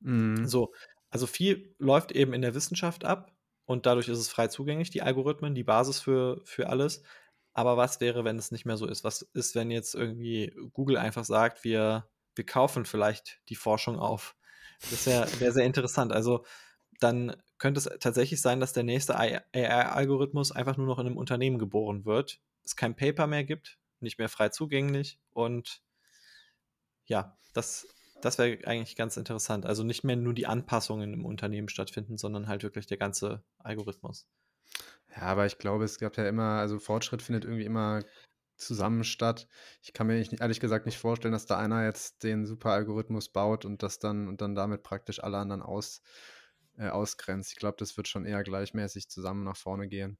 Mhm. 0.00 0.46
So, 0.46 0.72
also 1.10 1.26
viel 1.26 1.74
läuft 1.78 2.12
eben 2.12 2.32
in 2.32 2.42
der 2.42 2.54
Wissenschaft 2.54 3.04
ab 3.04 3.32
und 3.66 3.86
dadurch 3.86 4.08
ist 4.08 4.18
es 4.18 4.28
frei 4.28 4.48
zugänglich, 4.48 4.90
die 4.90 5.02
Algorithmen, 5.02 5.54
die 5.54 5.64
Basis 5.64 6.00
für, 6.00 6.40
für 6.44 6.68
alles. 6.68 7.02
Aber 7.52 7.76
was 7.76 8.00
wäre, 8.00 8.24
wenn 8.24 8.38
es 8.38 8.52
nicht 8.52 8.64
mehr 8.64 8.76
so 8.76 8.86
ist? 8.86 9.04
Was 9.04 9.22
ist, 9.22 9.54
wenn 9.54 9.70
jetzt 9.70 9.94
irgendwie 9.94 10.54
Google 10.72 10.96
einfach 10.96 11.24
sagt, 11.24 11.64
wir, 11.64 12.08
wir 12.34 12.46
kaufen 12.46 12.84
vielleicht 12.84 13.40
die 13.48 13.56
Forschung 13.56 13.98
auf? 13.98 14.36
Das 14.90 15.06
wäre 15.06 15.28
wär 15.40 15.52
sehr 15.52 15.66
interessant. 15.66 16.12
Also 16.12 16.44
dann 17.00 17.36
könnte 17.60 17.78
es 17.78 17.84
tatsächlich 18.00 18.40
sein, 18.40 18.58
dass 18.58 18.72
der 18.72 18.82
nächste 18.82 19.16
AI-Algorithmus 19.16 20.50
einfach 20.50 20.76
nur 20.76 20.86
noch 20.86 20.98
in 20.98 21.06
einem 21.06 21.16
Unternehmen 21.16 21.58
geboren 21.58 22.04
wird, 22.04 22.40
es 22.64 22.74
kein 22.74 22.96
Paper 22.96 23.28
mehr 23.28 23.44
gibt, 23.44 23.78
nicht 24.00 24.18
mehr 24.18 24.28
frei 24.28 24.48
zugänglich 24.48 25.20
und 25.30 25.82
ja, 27.04 27.36
das, 27.52 27.86
das 28.20 28.38
wäre 28.38 28.66
eigentlich 28.66 28.96
ganz 28.96 29.16
interessant. 29.16 29.66
Also 29.66 29.82
nicht 29.82 30.04
mehr 30.04 30.16
nur 30.16 30.32
die 30.32 30.46
Anpassungen 30.46 31.12
im 31.12 31.24
Unternehmen 31.24 31.68
stattfinden, 31.68 32.16
sondern 32.16 32.48
halt 32.48 32.62
wirklich 32.62 32.86
der 32.86 32.98
ganze 32.98 33.42
Algorithmus. 33.58 34.26
Ja, 35.16 35.22
aber 35.22 35.46
ich 35.46 35.58
glaube, 35.58 35.84
es 35.84 35.98
gab 35.98 36.16
ja 36.16 36.28
immer, 36.28 36.60
also 36.60 36.78
Fortschritt 36.78 37.22
findet 37.22 37.44
irgendwie 37.44 37.64
immer 37.64 38.04
zusammen 38.56 39.04
statt. 39.04 39.48
Ich 39.82 39.92
kann 39.92 40.06
mir 40.06 40.14
nicht, 40.14 40.40
ehrlich 40.40 40.60
gesagt 40.60 40.86
nicht 40.86 40.98
vorstellen, 40.98 41.32
dass 41.32 41.46
da 41.46 41.58
einer 41.58 41.84
jetzt 41.84 42.22
den 42.22 42.46
super 42.46 42.70
Algorithmus 42.70 43.28
baut 43.28 43.64
und 43.64 43.82
das 43.82 43.98
dann 43.98 44.28
und 44.28 44.40
dann 44.40 44.54
damit 44.54 44.82
praktisch 44.82 45.22
alle 45.22 45.38
anderen 45.38 45.62
aus, 45.62 46.02
äh, 46.80 46.88
ausgrenzt. 46.88 47.52
Ich 47.52 47.58
glaube, 47.58 47.76
das 47.78 47.96
wird 47.96 48.08
schon 48.08 48.24
eher 48.24 48.42
gleichmäßig 48.42 49.08
zusammen 49.08 49.44
nach 49.44 49.56
vorne 49.56 49.88
gehen. 49.88 50.18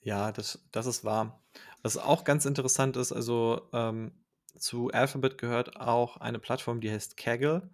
Ja, 0.00 0.32
das, 0.32 0.66
das 0.72 0.86
ist 0.86 1.04
wahr. 1.04 1.44
Was 1.82 1.96
auch 1.96 2.24
ganz 2.24 2.44
interessant 2.44 2.96
ist, 2.96 3.12
also 3.12 3.68
ähm, 3.72 4.12
zu 4.58 4.90
Alphabet 4.90 5.38
gehört 5.38 5.76
auch 5.76 6.16
eine 6.16 6.38
Plattform, 6.38 6.80
die 6.80 6.90
heißt 6.90 7.16
Kaggle, 7.16 7.70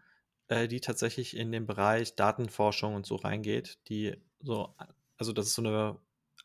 äh, 0.49 0.69
die 0.69 0.81
tatsächlich 0.81 1.37
in 1.37 1.53
den 1.53 1.67
Bereich 1.67 2.17
Datenforschung 2.17 2.95
und 2.95 3.07
so 3.07 3.17
reingeht. 3.17 3.79
Die 3.89 4.17
so, 4.41 4.75
also 5.17 5.33
das 5.33 5.47
ist 5.47 5.55
so 5.55 5.63
eine 5.63 5.99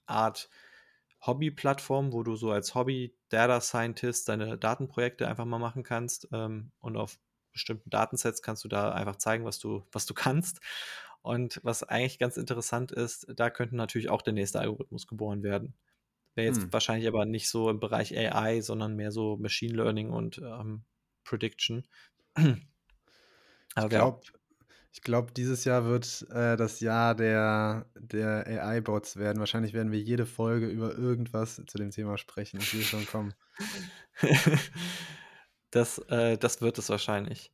Art 0.05 0.49
Hobby-Plattform, 1.25 2.13
wo 2.13 2.23
du 2.23 2.35
so 2.35 2.51
als 2.51 2.75
Hobby-Data 2.75 3.61
Scientist 3.61 4.29
deine 4.29 4.57
Datenprojekte 4.57 5.27
einfach 5.27 5.45
mal 5.45 5.59
machen 5.59 5.83
kannst 5.83 6.27
ähm, 6.31 6.71
und 6.79 6.97
auf 6.97 7.17
bestimmten 7.53 7.89
Datensets 7.89 8.41
kannst 8.41 8.63
du 8.63 8.67
da 8.67 8.91
einfach 8.91 9.15
zeigen, 9.17 9.45
was 9.45 9.59
du, 9.59 9.83
was 9.91 10.05
du 10.05 10.13
kannst. 10.15 10.59
Und 11.21 11.61
was 11.63 11.83
eigentlich 11.83 12.19
ganz 12.19 12.35
interessant 12.37 12.91
ist, 12.91 13.27
da 13.35 13.49
könnte 13.49 13.77
natürlich 13.77 14.09
auch 14.09 14.21
der 14.21 14.33
nächste 14.33 14.59
Algorithmus 14.59 15.07
geboren 15.07 15.41
werden. 15.43 15.73
Wäre 16.35 16.47
jetzt 16.47 16.63
Hm. 16.63 16.73
wahrscheinlich 16.73 17.07
aber 17.07 17.25
nicht 17.25 17.49
so 17.49 17.69
im 17.69 17.79
Bereich 17.79 18.17
AI, 18.17 18.61
sondern 18.61 18.95
mehr 18.95 19.11
so 19.11 19.37
Machine 19.37 19.73
Learning 19.75 20.09
und 20.11 20.39
ähm, 20.39 20.83
Prediction. 21.23 21.85
Ich 23.75 23.75
Aber 23.75 23.93
ja, 23.93 24.01
glaube, 24.01 24.21
ich 24.91 25.01
glaube, 25.01 25.31
dieses 25.33 25.65
Jahr 25.65 25.85
wird 25.85 26.27
äh, 26.31 26.55
das 26.57 26.79
Jahr 26.79 27.15
der, 27.15 27.87
der 27.95 28.45
AI-Bots 28.47 29.17
werden. 29.17 29.39
Wahrscheinlich 29.39 29.73
werden 29.73 29.91
wir 29.91 29.99
jede 29.99 30.25
Folge 30.25 30.67
über 30.67 30.95
irgendwas 30.97 31.61
zu 31.67 31.77
dem 31.77 31.91
Thema 31.91 32.17
sprechen. 32.17 32.59
Ich 32.61 32.69
sehe 32.69 32.85
schon 32.85 33.05
kommen. 33.07 33.33
das, 35.73 35.97
äh, 36.09 36.37
das 36.37 36.61
wird 36.61 36.77
es 36.77 36.89
wahrscheinlich. 36.89 37.51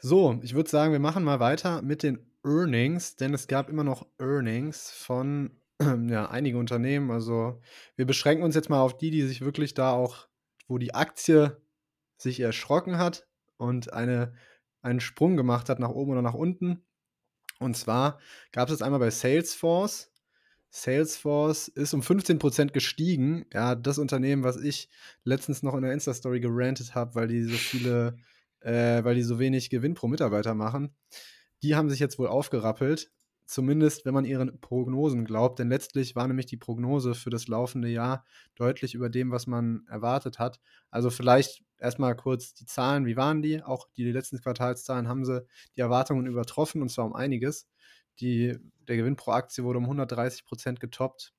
So, 0.00 0.38
ich 0.42 0.54
würde 0.54 0.70
sagen, 0.70 0.92
wir 0.92 1.00
machen 1.00 1.24
mal 1.24 1.40
weiter 1.40 1.82
mit 1.82 2.02
den 2.02 2.24
Earnings, 2.44 3.16
denn 3.16 3.34
es 3.34 3.48
gab 3.48 3.68
immer 3.68 3.84
noch 3.84 4.06
Earnings 4.18 4.90
von 4.90 5.60
ja, 6.08 6.30
einigen 6.30 6.58
Unternehmen. 6.58 7.10
Also 7.10 7.60
wir 7.96 8.06
beschränken 8.06 8.44
uns 8.44 8.54
jetzt 8.54 8.70
mal 8.70 8.80
auf 8.80 8.96
die, 8.96 9.10
die 9.10 9.22
sich 9.22 9.40
wirklich 9.40 9.74
da 9.74 9.92
auch, 9.92 10.28
wo 10.68 10.78
die 10.78 10.94
Aktie 10.94 11.60
sich 12.16 12.40
erschrocken 12.40 12.98
hat 12.98 13.26
und 13.56 13.92
eine, 13.92 14.34
einen 14.82 15.00
Sprung 15.00 15.36
gemacht 15.36 15.68
hat 15.68 15.78
nach 15.78 15.90
oben 15.90 16.12
oder 16.12 16.22
nach 16.22 16.34
unten. 16.34 16.84
Und 17.58 17.76
zwar 17.76 18.20
gab 18.52 18.68
es 18.68 18.74
jetzt 18.74 18.82
einmal 18.82 19.00
bei 19.00 19.10
Salesforce. 19.10 20.12
Salesforce 20.70 21.68
ist 21.68 21.94
um 21.94 22.02
15% 22.02 22.72
gestiegen. 22.72 23.46
Ja, 23.52 23.74
das 23.74 23.98
Unternehmen, 23.98 24.42
was 24.42 24.56
ich 24.56 24.88
letztens 25.24 25.62
noch 25.62 25.74
in 25.74 25.82
der 25.82 25.92
Insta-Story 25.92 26.40
gerantet 26.40 26.94
habe, 26.94 27.14
weil 27.14 27.28
die 27.28 27.42
so 27.42 27.56
viele, 27.56 28.16
äh, 28.60 29.02
weil 29.04 29.14
die 29.14 29.22
so 29.22 29.38
wenig 29.38 29.70
Gewinn 29.70 29.94
pro 29.94 30.08
Mitarbeiter 30.08 30.54
machen. 30.54 30.94
Die 31.62 31.74
haben 31.74 31.90
sich 31.90 32.00
jetzt 32.00 32.18
wohl 32.18 32.28
aufgerappelt. 32.28 33.10
Zumindest, 33.46 34.04
wenn 34.04 34.12
man 34.12 34.26
ihren 34.26 34.60
Prognosen 34.60 35.24
glaubt. 35.24 35.58
Denn 35.58 35.70
letztlich 35.70 36.14
war 36.14 36.28
nämlich 36.28 36.44
die 36.46 36.58
Prognose 36.58 37.14
für 37.14 37.30
das 37.30 37.48
laufende 37.48 37.88
Jahr 37.88 38.26
deutlich 38.56 38.94
über 38.94 39.08
dem, 39.08 39.30
was 39.30 39.46
man 39.46 39.86
erwartet 39.88 40.38
hat. 40.38 40.60
Also 40.90 41.08
vielleicht 41.08 41.62
erstmal 41.78 42.14
kurz 42.14 42.52
die 42.52 42.66
Zahlen. 42.66 43.06
Wie 43.06 43.16
waren 43.16 43.40
die? 43.40 43.62
Auch 43.62 43.88
die 43.96 44.10
letzten 44.12 44.38
Quartalszahlen 44.38 45.08
haben 45.08 45.24
sie 45.24 45.46
die 45.76 45.80
Erwartungen 45.80 46.26
übertroffen 46.26 46.82
und 46.82 46.90
zwar 46.90 47.06
um 47.06 47.14
einiges. 47.14 47.66
Die, 48.20 48.58
der 48.88 48.96
Gewinn 48.96 49.16
pro 49.16 49.32
Aktie 49.32 49.64
wurde 49.64 49.78
um 49.78 49.84
130 49.84 50.44
Prozent 50.44 50.80
getoppt, 50.80 51.32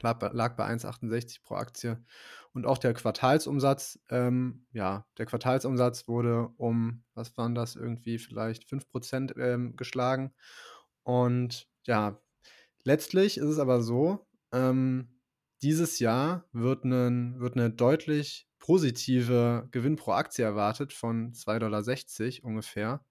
lag 0.00 0.18
bei, 0.18 0.28
lag 0.28 0.56
bei 0.56 0.66
1,68 0.66 1.42
pro 1.42 1.54
Aktie. 1.54 2.04
Und 2.52 2.66
auch 2.66 2.78
der 2.78 2.94
Quartalsumsatz, 2.94 3.98
ähm, 4.10 4.66
ja, 4.72 5.06
der 5.18 5.26
Quartalsumsatz 5.26 6.06
wurde 6.06 6.48
um, 6.56 7.02
was 7.14 7.36
waren 7.36 7.54
das, 7.54 7.76
irgendwie 7.76 8.18
vielleicht 8.18 8.68
5 8.68 8.88
Prozent 8.88 9.34
ähm, 9.38 9.76
geschlagen. 9.76 10.32
Und 11.02 11.68
ja, 11.86 12.20
letztlich 12.84 13.38
ist 13.38 13.48
es 13.48 13.58
aber 13.58 13.82
so, 13.82 14.26
ähm, 14.52 15.20
dieses 15.62 15.98
Jahr 15.98 16.44
wird, 16.52 16.84
einen, 16.84 17.40
wird 17.40 17.56
eine 17.56 17.70
deutlich 17.70 18.48
positive 18.58 19.68
Gewinn 19.72 19.96
pro 19.96 20.12
Aktie 20.12 20.44
erwartet 20.44 20.92
von 20.92 21.32
2,60 21.32 21.58
Dollar 21.58 22.50
ungefähr. 22.50 23.04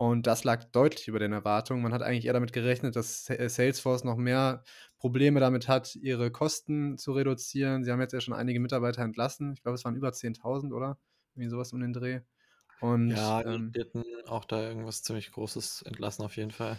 Und 0.00 0.28
das 0.28 0.44
lag 0.44 0.62
deutlich 0.70 1.08
über 1.08 1.18
den 1.18 1.32
Erwartungen. 1.32 1.82
Man 1.82 1.92
hat 1.92 2.02
eigentlich 2.02 2.26
eher 2.26 2.32
damit 2.32 2.52
gerechnet, 2.52 2.94
dass 2.94 3.24
Salesforce 3.26 4.04
noch 4.04 4.16
mehr 4.16 4.62
Probleme 4.96 5.40
damit 5.40 5.66
hat, 5.66 5.96
ihre 5.96 6.30
Kosten 6.30 6.96
zu 6.98 7.12
reduzieren. 7.12 7.82
Sie 7.84 7.90
haben 7.90 8.00
jetzt 8.00 8.12
ja 8.12 8.20
schon 8.20 8.34
einige 8.34 8.60
Mitarbeiter 8.60 9.02
entlassen. 9.02 9.52
Ich 9.54 9.62
glaube, 9.62 9.74
es 9.74 9.84
waren 9.84 9.96
über 9.96 10.12
10.000, 10.12 10.72
oder? 10.72 10.98
Irgendwie 11.34 11.50
sowas 11.50 11.72
um 11.72 11.80
den 11.80 11.92
Dreh. 11.92 12.20
Und, 12.80 13.16
ja, 13.16 13.44
ähm, 13.44 13.76
die 13.76 13.80
hatten 13.80 14.04
auch 14.28 14.44
da 14.44 14.62
irgendwas 14.62 15.02
ziemlich 15.02 15.32
Großes 15.32 15.82
entlassen, 15.82 16.24
auf 16.24 16.36
jeden 16.36 16.50
Fall. 16.52 16.78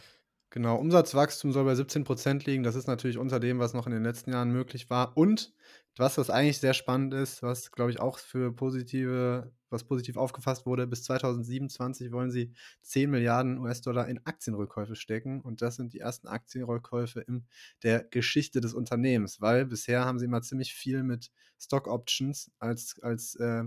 Genau, 0.51 0.77
Umsatzwachstum 0.77 1.51
soll 1.51 1.65
bei 1.65 1.75
17% 1.75 2.45
liegen. 2.47 2.63
Das 2.63 2.75
ist 2.75 2.87
natürlich 2.87 3.19
unter 3.19 3.39
dem, 3.39 3.59
was 3.59 3.73
noch 3.75 3.85
in 3.85 3.93
den 3.93 4.03
letzten 4.03 4.31
Jahren 4.31 4.51
möglich 4.51 4.89
war. 4.89 5.15
Und 5.15 5.53
was, 5.95 6.17
was 6.17 6.29
eigentlich 6.31 6.57
sehr 6.57 6.73
spannend 6.73 7.13
ist, 7.13 7.43
was, 7.43 7.71
glaube 7.71 7.91
ich, 7.91 7.99
auch 7.99 8.17
für 8.17 8.51
positive, 8.55 9.51
was 9.69 9.83
positiv 9.83 10.17
aufgefasst 10.17 10.65
wurde, 10.65 10.87
bis 10.87 11.03
2027 11.03 12.11
wollen 12.11 12.31
sie 12.31 12.53
10 12.81 13.11
Milliarden 13.11 13.59
US-Dollar 13.59 14.07
in 14.07 14.25
Aktienrückkäufe 14.25 14.95
stecken. 14.95 15.41
Und 15.41 15.61
das 15.61 15.75
sind 15.75 15.93
die 15.93 15.99
ersten 15.99 16.27
Aktienrückkäufe 16.27 17.19
in 17.21 17.45
der 17.83 18.03
Geschichte 18.05 18.59
des 18.59 18.73
Unternehmens, 18.73 19.41
weil 19.41 19.65
bisher 19.65 20.05
haben 20.05 20.17
sie 20.17 20.25
immer 20.25 20.41
ziemlich 20.41 20.73
viel 20.73 21.03
mit 21.03 21.29
Stock 21.59 21.87
Options 21.87 22.49
als, 22.57 22.99
als 23.03 23.35
äh, 23.35 23.65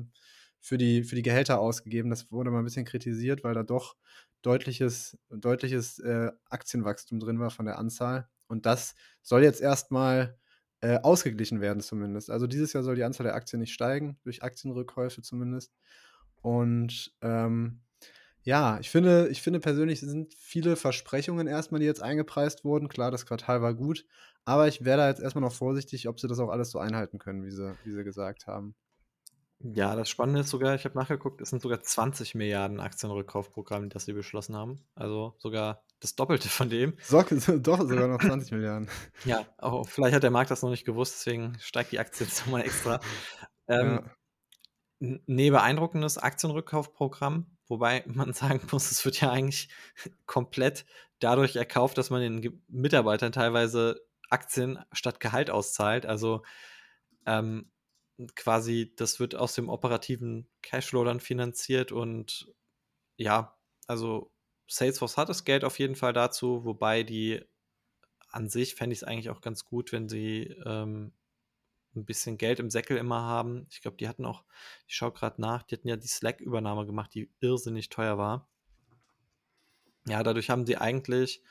für, 0.61 0.79
die, 0.79 1.05
für 1.05 1.15
die 1.17 1.23
Gehälter 1.23 1.61
ausgegeben. 1.61 2.11
Das 2.11 2.33
wurde 2.33 2.51
mal 2.51 2.59
ein 2.61 2.65
bisschen 2.65 2.85
kritisiert, 2.87 3.45
weil 3.45 3.55
da 3.55 3.63
doch 3.63 3.97
deutliches, 4.43 5.19
deutliches 5.31 5.99
äh, 6.01 6.31
Aktienwachstum 6.51 7.21
drin 7.21 7.41
war 7.41 7.51
von 7.51 7.67
der 7.67 7.79
Anzahl. 7.79 8.29
Und 8.49 8.67
das 8.67 8.95
soll 9.23 9.43
jetzt 9.43 9.61
erstmal 9.61 10.39
äh, 10.81 10.99
ausgeglichen 11.01 11.61
werden, 11.61 11.81
zumindest. 11.81 12.31
Also 12.31 12.47
dieses 12.47 12.73
Jahr 12.73 12.83
soll 12.83 12.97
die 12.97 13.05
Anzahl 13.05 13.25
der 13.25 13.35
Aktien 13.35 13.61
nicht 13.61 13.73
steigen, 13.73 14.19
durch 14.25 14.43
Aktienrückkäufe 14.43 15.23
zumindest. 15.23 15.73
Und 16.43 17.15
ähm, 17.23 17.83
ja, 18.43 18.79
ich 18.81 18.91
finde, 18.91 19.29
ich 19.29 19.43
finde 19.43 19.61
persönlich 19.61 20.01
sind 20.01 20.35
viele 20.35 20.75
Versprechungen 20.77 21.47
erstmal, 21.47 21.81
die 21.81 21.87
jetzt 21.87 22.03
eingepreist 22.03 22.65
wurden. 22.65 22.89
Klar, 22.89 23.13
das 23.13 23.27
Quartal 23.27 23.63
war 23.63 23.75
gut, 23.75 24.05
aber 24.45 24.67
ich 24.67 24.85
wäre 24.85 24.99
da 24.99 25.09
jetzt 25.09 25.21
erstmal 25.21 25.43
noch 25.43 25.53
vorsichtig, 25.53 26.09
ob 26.09 26.19
sie 26.19 26.27
das 26.27 26.41
auch 26.41 26.51
alles 26.51 26.71
so 26.71 26.81
einhalten 26.81 27.19
können, 27.19 27.45
wie 27.45 27.53
sie, 27.53 27.77
wie 27.85 27.93
sie 27.93 28.03
gesagt 28.05 28.49
haben. 28.49 28.75
Ja, 29.63 29.95
das 29.95 30.09
Spannende 30.09 30.41
ist 30.41 30.51
sogar, 30.51 30.75
ich 30.75 30.85
habe 30.85 30.99
nachgeguckt, 30.99 31.41
es 31.41 31.51
sind 31.51 31.63
sogar 31.63 31.81
20 31.83 32.35
Milliarden 32.35 32.81
Aktienrückkaufprogramme, 32.81 33.89
das 33.89 34.05
sie 34.05 34.13
beschlossen 34.13 34.57
haben. 34.57 34.85
Also 34.95 35.35
sogar 35.39 35.85
das 36.01 36.17
Doppelte 36.17 36.49
von 36.49 36.69
dem. 36.69 36.95
So, 37.03 37.23
doch, 37.59 37.81
sogar 37.81 38.09
noch 38.09 38.21
20 38.21 38.53
Milliarden. 38.53 38.89
Ja, 39.25 39.47
auch, 39.59 39.87
vielleicht 39.89 40.15
hat 40.15 40.23
der 40.23 40.31
Markt 40.31 40.51
das 40.51 40.63
noch 40.63 40.71
nicht 40.71 40.85
gewusst, 40.85 41.15
deswegen 41.15 41.57
steigt 41.61 41.93
die 41.93 42.01
Aktie 42.01 42.27
jetzt 42.27 42.41
nochmal 42.47 42.63
extra. 42.63 43.01
Ähm, 43.69 44.01
ja. 45.01 45.21
Nee, 45.27 45.51
beeindruckendes 45.51 46.19
Aktienrückkaufprogramm, 46.19 47.57
wobei 47.69 48.05
man 48.07 48.33
sagen 48.33 48.61
muss, 48.71 48.91
es 48.91 49.05
wird 49.05 49.21
ja 49.21 49.31
eigentlich 49.31 49.69
komplett 50.27 50.85
dadurch 51.19 51.57
erkauft, 51.57 51.99
dass 51.99 52.11
man 52.11 52.21
den 52.21 52.63
Mitarbeitern 52.69 53.33
teilweise 53.33 54.01
Aktien 54.31 54.79
statt 54.93 55.21
Gehalt 55.21 55.51
auszahlt. 55.51 56.07
Also 56.07 56.43
ähm, 57.27 57.71
quasi, 58.37 58.93
das 58.97 59.21
wird 59.21 59.35
aus 59.35 59.55
dem 59.55 59.69
operativen 59.69 60.49
Cashflow 60.63 61.05
dann 61.05 61.21
finanziert 61.21 61.93
und 61.93 62.53
ja, 63.17 63.57
also 63.87 64.33
Salesforce 64.69 65.17
hat 65.17 65.29
das 65.29 65.45
Geld 65.45 65.65
auf 65.65 65.79
jeden 65.79 65.97
Fall 65.97 66.13
dazu, 66.13 66.65
wobei 66.65 67.03
die 67.03 67.43
an 68.31 68.49
sich 68.49 68.75
fände 68.75 68.95
ich 68.95 69.01
es 69.01 69.05
eigentlich 69.05 69.31
auch 69.31 69.41
ganz 69.41 69.65
gut, 69.65 69.93
wenn 69.93 70.09
sie 70.09 70.55
ähm, 70.65 71.13
ein 71.95 72.05
bisschen 72.05 72.39
Geld 72.39 72.59
im 72.61 72.71
Säckel 72.71 72.97
immer 72.97 73.23
haben. 73.23 73.67
Ich 73.71 73.83
glaube, 73.83 73.99
die 73.99 74.09
hatten 74.09 74.25
auch, 74.25 74.45
ich 74.87 74.95
schaue 74.95 75.13
gerade 75.13 75.41
nach, 75.41 75.63
die 75.63 75.77
hatten 75.77 75.89
ja 75.89 75.97
die 75.97 76.09
Slack-Übernahme 76.09 76.87
gemacht, 76.87 77.13
die 77.15 77.31
irrsinnig 77.41 77.91
teuer 77.91 78.17
war. 78.17 78.49
Ja, 80.07 80.23
dadurch 80.23 80.51
haben 80.51 80.67
sie 80.67 80.79
eigentlich 80.79 81.43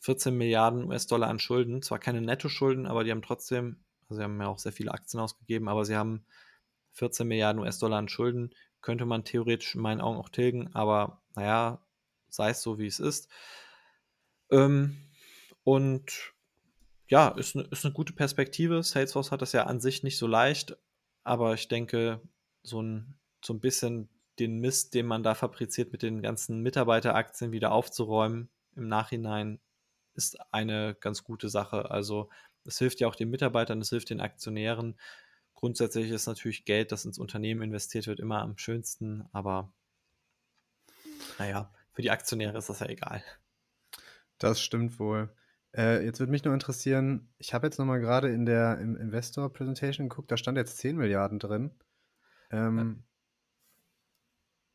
14 0.00 0.36
Milliarden 0.36 0.84
US-Dollar 0.84 1.28
an 1.28 1.38
Schulden. 1.38 1.82
Zwar 1.82 1.98
keine 1.98 2.20
Netto-Schulden, 2.20 2.86
aber 2.86 3.04
die 3.04 3.10
haben 3.10 3.22
trotzdem 3.22 3.84
also 4.08 4.18
sie 4.18 4.24
haben 4.24 4.40
ja 4.40 4.48
auch 4.48 4.58
sehr 4.58 4.72
viele 4.72 4.92
Aktien 4.92 5.20
ausgegeben, 5.20 5.68
aber 5.68 5.84
sie 5.84 5.96
haben 5.96 6.24
14 6.92 7.26
Milliarden 7.26 7.60
US-Dollar 7.62 7.98
an 7.98 8.08
Schulden. 8.08 8.54
Könnte 8.80 9.04
man 9.04 9.24
theoretisch 9.24 9.74
in 9.74 9.80
meinen 9.80 10.00
Augen 10.00 10.18
auch 10.18 10.28
tilgen, 10.28 10.74
aber 10.74 11.20
naja, 11.34 11.80
sei 12.28 12.50
es 12.50 12.62
so, 12.62 12.78
wie 12.78 12.86
es 12.86 13.00
ist. 13.00 13.28
Ähm, 14.50 14.96
und 15.64 16.32
ja, 17.08 17.28
ist 17.28 17.56
eine, 17.56 17.64
ist 17.66 17.84
eine 17.84 17.94
gute 17.94 18.12
Perspektive. 18.12 18.82
Salesforce 18.82 19.32
hat 19.32 19.42
das 19.42 19.52
ja 19.52 19.64
an 19.64 19.80
sich 19.80 20.02
nicht 20.02 20.18
so 20.18 20.26
leicht, 20.26 20.76
aber 21.24 21.54
ich 21.54 21.68
denke, 21.68 22.20
so 22.62 22.82
ein, 22.82 23.18
so 23.44 23.52
ein 23.54 23.60
bisschen 23.60 24.08
den 24.38 24.58
Mist, 24.58 24.94
den 24.94 25.06
man 25.06 25.22
da 25.22 25.34
fabriziert 25.34 25.92
mit 25.92 26.02
den 26.02 26.22
ganzen 26.22 26.60
Mitarbeiteraktien 26.62 27.52
wieder 27.52 27.72
aufzuräumen 27.72 28.50
im 28.74 28.88
Nachhinein, 28.88 29.60
ist 30.14 30.38
eine 30.52 30.96
ganz 31.00 31.24
gute 31.24 31.48
Sache. 31.48 31.90
Also 31.90 32.28
es 32.66 32.78
hilft 32.78 33.00
ja 33.00 33.08
auch 33.08 33.14
den 33.14 33.30
Mitarbeitern, 33.30 33.80
es 33.80 33.90
hilft 33.90 34.10
den 34.10 34.20
Aktionären. 34.20 34.96
Grundsätzlich 35.54 36.10
ist 36.10 36.26
natürlich 36.26 36.64
Geld, 36.64 36.92
das 36.92 37.04
ins 37.04 37.18
Unternehmen 37.18 37.62
investiert 37.62 38.06
wird, 38.06 38.20
immer 38.20 38.42
am 38.42 38.58
schönsten, 38.58 39.24
aber 39.32 39.72
naja, 41.38 41.72
für 41.92 42.02
die 42.02 42.10
Aktionäre 42.10 42.58
ist 42.58 42.68
das 42.68 42.80
ja 42.80 42.88
egal. 42.88 43.22
Das 44.38 44.60
stimmt 44.60 44.98
wohl. 44.98 45.30
Äh, 45.74 46.04
jetzt 46.04 46.20
würde 46.20 46.30
mich 46.30 46.44
nur 46.44 46.54
interessieren, 46.54 47.28
ich 47.38 47.54
habe 47.54 47.66
jetzt 47.66 47.78
nochmal 47.78 48.00
gerade 48.00 48.30
in 48.30 48.46
der 48.46 48.78
im 48.78 48.96
Investor 48.96 49.52
Presentation 49.52 50.08
geguckt, 50.08 50.30
da 50.30 50.36
stand 50.36 50.58
jetzt 50.58 50.78
10 50.78 50.96
Milliarden 50.96 51.38
drin. 51.38 51.70
Ähm, 52.50 53.02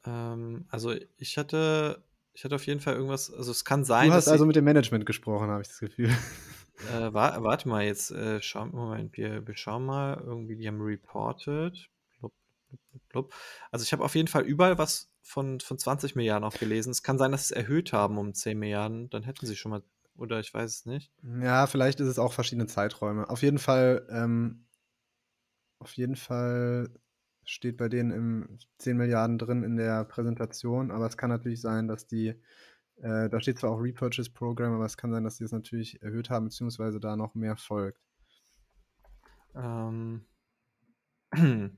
ähm, 0.05 0.65
also 0.69 0.93
ich 1.17 1.37
hatte, 1.37 2.03
ich 2.33 2.43
hatte 2.43 2.55
auf 2.55 2.65
jeden 2.65 2.79
Fall 2.79 2.95
irgendwas, 2.95 3.31
also 3.31 3.51
es 3.51 3.65
kann 3.65 3.83
sein. 3.83 4.09
Du 4.09 4.13
hast 4.13 4.27
also 4.27 4.45
mit 4.45 4.55
dem 4.55 4.65
Management 4.65 5.05
gesprochen, 5.05 5.49
habe 5.49 5.61
ich 5.61 5.67
das 5.67 5.79
Gefühl. 5.79 6.15
Äh, 6.89 7.13
warte, 7.13 7.43
warte 7.43 7.69
mal, 7.69 7.83
jetzt 7.83 8.11
äh, 8.11 8.41
schau, 8.41 8.65
Moment, 8.65 9.15
wir, 9.17 9.45
wir 9.45 9.55
schauen 9.55 9.85
mal, 9.85 10.21
irgendwie, 10.25 10.55
die 10.55 10.67
haben 10.67 10.81
reported. 10.81 11.89
Blub, 12.19 12.33
blub, 12.69 13.09
blub, 13.09 13.33
also 13.71 13.83
ich 13.83 13.93
habe 13.93 14.03
auf 14.03 14.15
jeden 14.15 14.27
Fall 14.27 14.43
überall 14.43 14.77
was 14.77 15.11
von, 15.21 15.59
von 15.59 15.77
20 15.77 16.15
Milliarden 16.15 16.43
auch 16.43 16.57
gelesen. 16.57 16.91
Es 16.91 17.03
kann 17.03 17.17
sein, 17.17 17.31
dass 17.31 17.47
sie 17.47 17.53
es 17.53 17.61
erhöht 17.61 17.93
haben 17.93 18.17
um 18.17 18.33
10 18.33 18.57
Milliarden. 18.57 19.09
Dann 19.09 19.23
hätten 19.23 19.45
sie 19.45 19.55
schon 19.55 19.71
mal, 19.71 19.83
oder 20.17 20.39
ich 20.39 20.53
weiß 20.53 20.69
es 20.71 20.85
nicht. 20.85 21.11
Ja, 21.41 21.67
vielleicht 21.67 21.99
ist 21.99 22.07
es 22.07 22.19
auch 22.19 22.33
verschiedene 22.33 22.67
Zeiträume. 22.67 23.29
Auf 23.29 23.41
jeden 23.41 23.59
Fall, 23.59 24.07
ähm, 24.09 24.65
auf 25.79 25.93
jeden 25.93 26.15
Fall 26.15 26.89
steht 27.43 27.77
bei 27.77 27.89
denen 27.89 28.11
im 28.11 28.59
10 28.77 28.97
Milliarden 28.97 29.37
drin 29.37 29.63
in 29.63 29.75
der 29.75 30.05
Präsentation, 30.05 30.91
aber 30.91 31.07
es 31.07 31.17
kann 31.17 31.29
natürlich 31.29 31.61
sein, 31.61 31.87
dass 31.87 32.07
die, 32.07 32.35
äh, 33.01 33.29
da 33.29 33.41
steht 33.41 33.59
zwar 33.59 33.71
auch 33.71 33.79
Repurchase 33.79 34.31
Program, 34.31 34.73
aber 34.73 34.85
es 34.85 34.97
kann 34.97 35.11
sein, 35.11 35.23
dass 35.23 35.37
die 35.37 35.43
es 35.43 35.51
natürlich 35.51 36.01
erhöht 36.01 36.29
haben, 36.29 36.45
beziehungsweise 36.45 36.99
da 36.99 37.15
noch 37.15 37.33
mehr 37.35 37.57
folgt. 37.57 38.01
Ähm. 39.55 40.25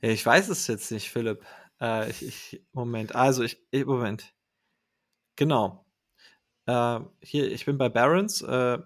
ich 0.00 0.24
weiß 0.24 0.48
es 0.50 0.66
jetzt 0.66 0.92
nicht, 0.92 1.10
Philipp. 1.10 1.44
Äh, 1.80 2.10
ich, 2.10 2.22
ich, 2.22 2.66
Moment, 2.72 3.14
also 3.14 3.42
ich, 3.42 3.60
ich 3.70 3.86
Moment. 3.86 4.34
Genau. 5.36 5.84
Äh, 6.66 7.00
hier, 7.22 7.50
ich 7.50 7.64
bin 7.64 7.78
bei 7.78 7.88
Barons. 7.88 8.42
Äh, 8.42 8.78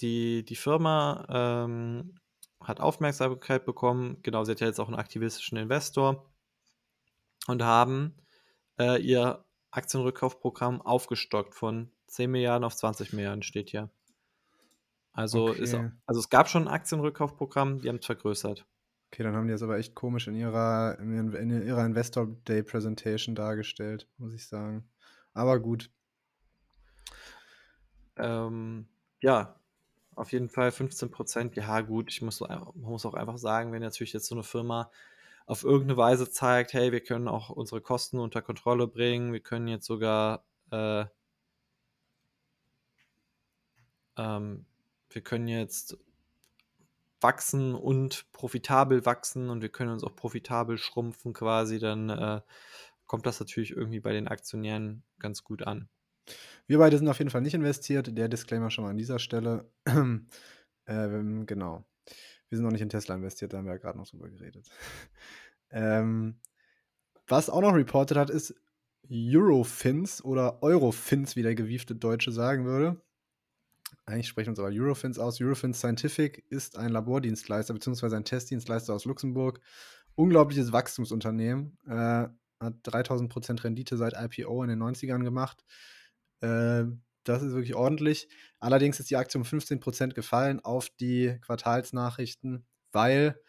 die, 0.00 0.44
die 0.44 0.56
Firma 0.56 1.26
ähm, 1.28 2.14
hat 2.60 2.80
Aufmerksamkeit 2.80 3.64
bekommen. 3.64 4.18
Genau, 4.22 4.44
sie 4.44 4.52
hat 4.52 4.60
ja 4.60 4.66
jetzt 4.66 4.80
auch 4.80 4.88
einen 4.88 4.98
aktivistischen 4.98 5.58
Investor 5.58 6.32
und 7.46 7.62
haben 7.62 8.16
äh, 8.78 9.00
ihr 9.00 9.44
Aktienrückkaufprogramm 9.70 10.82
aufgestockt 10.82 11.54
von 11.54 11.90
10 12.08 12.30
Milliarden 12.30 12.64
auf 12.64 12.76
20 12.76 13.12
Milliarden, 13.12 13.42
steht 13.42 13.70
hier. 13.70 13.90
Also, 15.12 15.48
okay. 15.48 15.62
ist, 15.62 15.74
also 16.06 16.20
es 16.20 16.30
gab 16.30 16.48
schon 16.48 16.68
ein 16.68 16.74
Aktienrückkaufprogramm, 16.74 17.80
die 17.80 17.88
haben 17.88 17.96
es 17.96 18.06
vergrößert. 18.06 18.66
Okay, 19.10 19.22
dann 19.24 19.36
haben 19.36 19.46
die 19.46 19.52
das 19.52 19.62
aber 19.62 19.76
echt 19.76 19.94
komisch 19.94 20.26
in 20.26 20.34
ihrer, 20.34 20.98
in, 20.98 21.66
ihrer 21.66 21.84
Investor 21.84 22.28
Day 22.48 22.62
Presentation 22.62 23.34
dargestellt, 23.34 24.08
muss 24.16 24.32
ich 24.32 24.46
sagen. 24.46 24.88
Aber 25.34 25.60
gut. 25.60 25.90
Ähm, 28.16 28.86
ja, 29.20 29.60
auf 30.14 30.32
jeden 30.32 30.48
Fall 30.48 30.70
15 30.70 31.10
Prozent. 31.10 31.56
Ja, 31.56 31.82
gut, 31.82 32.10
ich 32.10 32.22
muss, 32.22 32.42
muss 32.74 33.04
auch 33.04 33.14
einfach 33.14 33.36
sagen, 33.36 33.72
wenn 33.72 33.82
natürlich 33.82 34.14
jetzt 34.14 34.26
so 34.26 34.34
eine 34.34 34.44
Firma 34.44 34.90
auf 35.52 35.64
irgendeine 35.64 35.98
Weise 35.98 36.30
zeigt, 36.30 36.72
hey, 36.72 36.92
wir 36.92 37.02
können 37.02 37.28
auch 37.28 37.50
unsere 37.50 37.82
Kosten 37.82 38.18
unter 38.18 38.40
Kontrolle 38.40 38.88
bringen, 38.88 39.34
wir 39.34 39.40
können 39.40 39.68
jetzt 39.68 39.84
sogar, 39.84 40.46
äh, 40.70 41.04
ähm, 44.16 44.64
wir 45.10 45.22
können 45.22 45.48
jetzt 45.48 45.98
wachsen 47.20 47.74
und 47.74 48.32
profitabel 48.32 49.04
wachsen 49.04 49.50
und 49.50 49.60
wir 49.60 49.68
können 49.68 49.92
uns 49.92 50.04
auch 50.04 50.16
profitabel 50.16 50.78
schrumpfen 50.78 51.34
quasi, 51.34 51.78
dann 51.78 52.08
äh, 52.08 52.40
kommt 53.04 53.26
das 53.26 53.38
natürlich 53.38 53.72
irgendwie 53.72 54.00
bei 54.00 54.14
den 54.14 54.28
Aktionären 54.28 55.02
ganz 55.18 55.44
gut 55.44 55.66
an. 55.66 55.90
Wir 56.66 56.78
beide 56.78 56.96
sind 56.96 57.08
auf 57.08 57.18
jeden 57.18 57.30
Fall 57.30 57.42
nicht 57.42 57.52
investiert. 57.52 58.16
Der 58.16 58.28
Disclaimer 58.28 58.70
schon 58.70 58.84
mal 58.84 58.90
an 58.90 58.96
dieser 58.96 59.18
Stelle. 59.18 59.70
ähm, 60.86 61.46
genau. 61.46 61.84
Wir 62.48 62.56
sind 62.56 62.64
noch 62.64 62.72
nicht 62.72 62.80
in 62.80 62.88
Tesla 62.88 63.14
investiert, 63.14 63.52
da 63.52 63.58
haben 63.58 63.66
wir 63.66 63.72
ja 63.72 63.78
gerade 63.78 63.98
noch 63.98 64.06
drüber 64.06 64.30
geredet. 64.30 64.70
Ähm, 65.72 66.36
was 67.26 67.50
auch 67.50 67.62
noch 67.62 67.74
reported 67.74 68.16
hat, 68.16 68.30
ist 68.30 68.54
Eurofins 69.10 70.24
oder 70.24 70.62
Eurofins, 70.62 71.36
wie 71.36 71.42
der 71.42 71.54
gewiefte 71.54 71.94
Deutsche 71.94 72.32
sagen 72.32 72.64
würde. 72.64 73.00
Eigentlich 74.06 74.28
sprechen 74.28 74.50
uns 74.50 74.58
aber 74.58 74.70
Eurofins 74.72 75.18
aus. 75.18 75.40
Eurofins 75.40 75.78
Scientific 75.78 76.44
ist 76.50 76.76
ein 76.76 76.90
Labordienstleister 76.90 77.74
bzw. 77.74 78.16
ein 78.16 78.24
Testdienstleister 78.24 78.94
aus 78.94 79.04
Luxemburg. 79.04 79.60
Unglaubliches 80.14 80.72
Wachstumsunternehmen. 80.72 81.78
Äh, 81.86 82.28
hat 82.60 82.74
3000% 82.84 83.64
Rendite 83.64 83.96
seit 83.96 84.14
IPO 84.14 84.62
in 84.62 84.70
den 84.70 84.82
90ern 84.82 85.22
gemacht. 85.24 85.64
Äh, 86.40 86.84
das 87.24 87.42
ist 87.42 87.52
wirklich 87.52 87.74
ordentlich. 87.74 88.28
Allerdings 88.58 88.98
ist 88.98 89.10
die 89.10 89.16
Aktie 89.16 89.40
um 89.40 89.46
15% 89.46 90.14
gefallen 90.14 90.60
auf 90.60 90.88
die 90.90 91.38
Quartalsnachrichten, 91.42 92.66
weil 92.90 93.40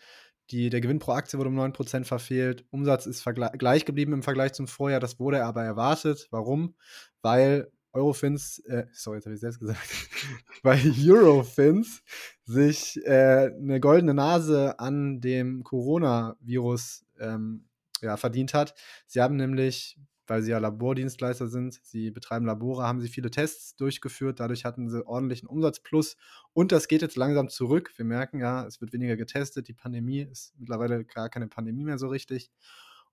die, 0.54 0.70
der 0.70 0.82
Gewinn 0.82 1.00
pro 1.00 1.14
Aktie 1.14 1.40
wurde 1.40 1.50
um 1.50 1.60
9% 1.60 2.06
verfehlt. 2.06 2.64
Umsatz 2.70 3.08
ist 3.08 3.26
gleich 3.58 3.86
geblieben 3.86 4.14
im 4.14 4.24
Vergleich 4.24 4.54
zum 4.54 4.68
Vorjahr. 4.68 5.00
Das 5.00 5.20
wurde 5.20 5.44
aber 5.44 5.64
erwartet. 5.64 6.28
Warum? 6.30 6.76
Weil 7.22 7.72
Eurofins, 7.92 8.60
äh, 8.60 8.86
sorry, 8.92 9.18
jetzt 9.18 9.26
habe 9.26 9.36
ich 9.36 9.42
selbst 9.42 9.60
gesagt, 9.60 9.80
weil 10.64 10.80
Eurofins 11.10 12.04
sich 12.46 13.04
äh, 13.06 13.52
eine 13.56 13.80
goldene 13.80 14.14
Nase 14.14 14.80
an 14.80 15.22
dem 15.22 15.64
Coronavirus 15.64 17.06
ähm, 17.20 17.66
ja, 18.02 18.18
verdient 18.18 18.54
hat. 18.54 18.76
Sie 19.08 19.22
haben 19.22 19.36
nämlich 19.36 19.98
weil 20.28 20.42
sie 20.42 20.52
ja 20.52 20.58
Labordienstleister 20.58 21.48
sind. 21.48 21.80
Sie 21.84 22.12
betreiben 22.12 22.46
Labore, 22.46 22.84
haben 22.84 23.02
sie 23.02 23.10
viele 23.10 23.32
Tests 23.32 23.76
durchgeführt. 23.76 24.40
Dadurch 24.40 24.66
hatten 24.66 24.90
sie 24.90 25.06
ordentlichen 25.06 25.48
Umsatzplus. 25.48 26.18
Und 26.54 26.72
das 26.72 26.88
geht 26.88 27.02
jetzt 27.02 27.16
langsam 27.16 27.50
zurück. 27.50 27.92
Wir 27.96 28.06
merken 28.06 28.40
ja, 28.40 28.66
es 28.66 28.82
wird 28.82 28.94
weniger 28.94 29.18
getestet. 29.18 29.68
Die 29.68 29.74
Pandemie 29.74 30.22
ist 30.22 30.54
mittlerweile 30.58 31.04
gar 31.06 31.30
keine 31.30 31.48
Pandemie 31.48 31.84
mehr 31.84 31.98
so 31.98 32.08
richtig. 32.08 32.52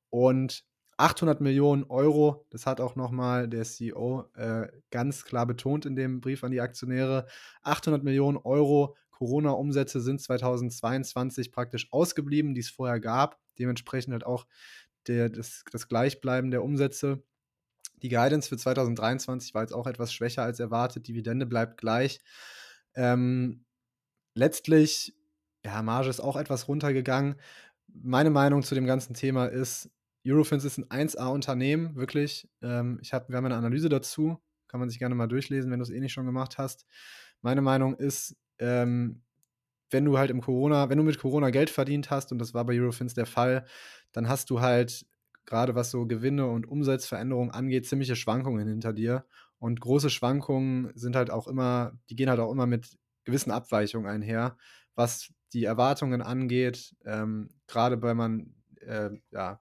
Und 0.08 0.64
800 0.96 1.40
Millionen 1.40 1.84
Euro, 1.84 2.46
das 2.50 2.66
hat 2.66 2.80
auch 2.80 2.94
nochmal 2.94 3.48
der 3.48 3.64
CEO 3.64 4.26
äh, 4.34 4.68
ganz 4.90 5.24
klar 5.24 5.46
betont 5.46 5.86
in 5.86 5.96
dem 5.96 6.20
Brief 6.20 6.44
an 6.44 6.50
die 6.50 6.60
Aktionäre. 6.60 7.26
800 7.62 8.04
Millionen 8.04 8.36
Euro 8.36 8.96
Corona-Umsätze 9.10 10.00
sind 10.00 10.20
2022 10.20 11.52
praktisch 11.52 11.88
ausgeblieben, 11.90 12.54
die 12.54 12.60
es 12.60 12.70
vorher 12.70 13.00
gab. 13.00 13.38
Dementsprechend 13.58 14.12
halt 14.12 14.24
auch 14.24 14.46
der, 15.06 15.28
das, 15.28 15.64
das 15.70 15.88
Gleichbleiben 15.88 16.50
der 16.50 16.62
Umsätze. 16.62 17.22
Die 18.02 18.08
Guidance 18.08 18.48
für 18.48 18.56
2023 18.56 19.54
war 19.54 19.62
jetzt 19.62 19.72
auch 19.72 19.86
etwas 19.86 20.12
schwächer 20.12 20.42
als 20.42 20.60
erwartet. 20.60 21.08
Dividende 21.08 21.46
bleibt 21.46 21.78
gleich. 21.78 22.20
Ähm, 22.94 23.64
letztlich, 24.34 25.14
ja, 25.64 25.82
Marge 25.82 26.08
ist 26.08 26.20
auch 26.20 26.36
etwas 26.36 26.68
runtergegangen. 26.68 27.36
Meine 27.88 28.30
Meinung 28.30 28.62
zu 28.62 28.74
dem 28.74 28.86
ganzen 28.86 29.14
Thema 29.14 29.46
ist, 29.46 29.90
Eurofins 30.26 30.64
ist 30.64 30.78
ein 30.78 31.08
1A-Unternehmen, 31.08 31.96
wirklich. 31.96 32.48
Ähm, 32.62 32.98
ich 33.02 33.12
hab, 33.12 33.28
wir 33.28 33.36
haben 33.36 33.46
eine 33.46 33.56
Analyse 33.56 33.88
dazu, 33.88 34.38
kann 34.68 34.80
man 34.80 34.88
sich 34.88 34.98
gerne 34.98 35.14
mal 35.14 35.28
durchlesen, 35.28 35.70
wenn 35.70 35.78
du 35.78 35.84
es 35.84 35.90
eh 35.90 36.00
nicht 36.00 36.12
schon 36.12 36.26
gemacht 36.26 36.58
hast. 36.58 36.86
Meine 37.42 37.62
Meinung 37.62 37.96
ist, 37.96 38.36
ähm, 38.58 39.22
wenn 39.90 40.04
du 40.04 40.18
halt 40.18 40.30
im 40.30 40.40
Corona, 40.40 40.88
wenn 40.88 40.98
du 40.98 41.04
mit 41.04 41.18
Corona 41.18 41.50
Geld 41.50 41.70
verdient 41.70 42.10
hast, 42.10 42.32
und 42.32 42.38
das 42.38 42.54
war 42.54 42.64
bei 42.64 42.78
Eurofins 42.78 43.14
der 43.14 43.26
Fall, 43.26 43.66
dann 44.12 44.28
hast 44.28 44.50
du 44.50 44.60
halt 44.60 45.06
gerade 45.46 45.74
was 45.74 45.90
so 45.90 46.06
Gewinne 46.06 46.46
und 46.46 46.66
Umsatzveränderungen 46.68 47.50
angeht, 47.50 47.86
ziemliche 47.86 48.16
Schwankungen 48.16 48.68
hinter 48.68 48.92
dir. 48.92 49.24
Und 49.58 49.80
große 49.80 50.10
Schwankungen 50.10 50.92
sind 50.94 51.16
halt 51.16 51.30
auch 51.30 51.46
immer, 51.48 51.92
die 52.08 52.16
gehen 52.16 52.30
halt 52.30 52.40
auch 52.40 52.52
immer 52.52 52.66
mit 52.66 52.96
gewissen 53.24 53.50
Abweichungen 53.50 54.08
einher, 54.10 54.56
was 54.94 55.32
die 55.52 55.64
Erwartungen 55.64 56.22
angeht, 56.22 56.94
ähm, 57.04 57.48
gerade 57.66 58.00
weil 58.02 58.14
man 58.14 58.54
äh, 58.80 59.10
ja, 59.30 59.60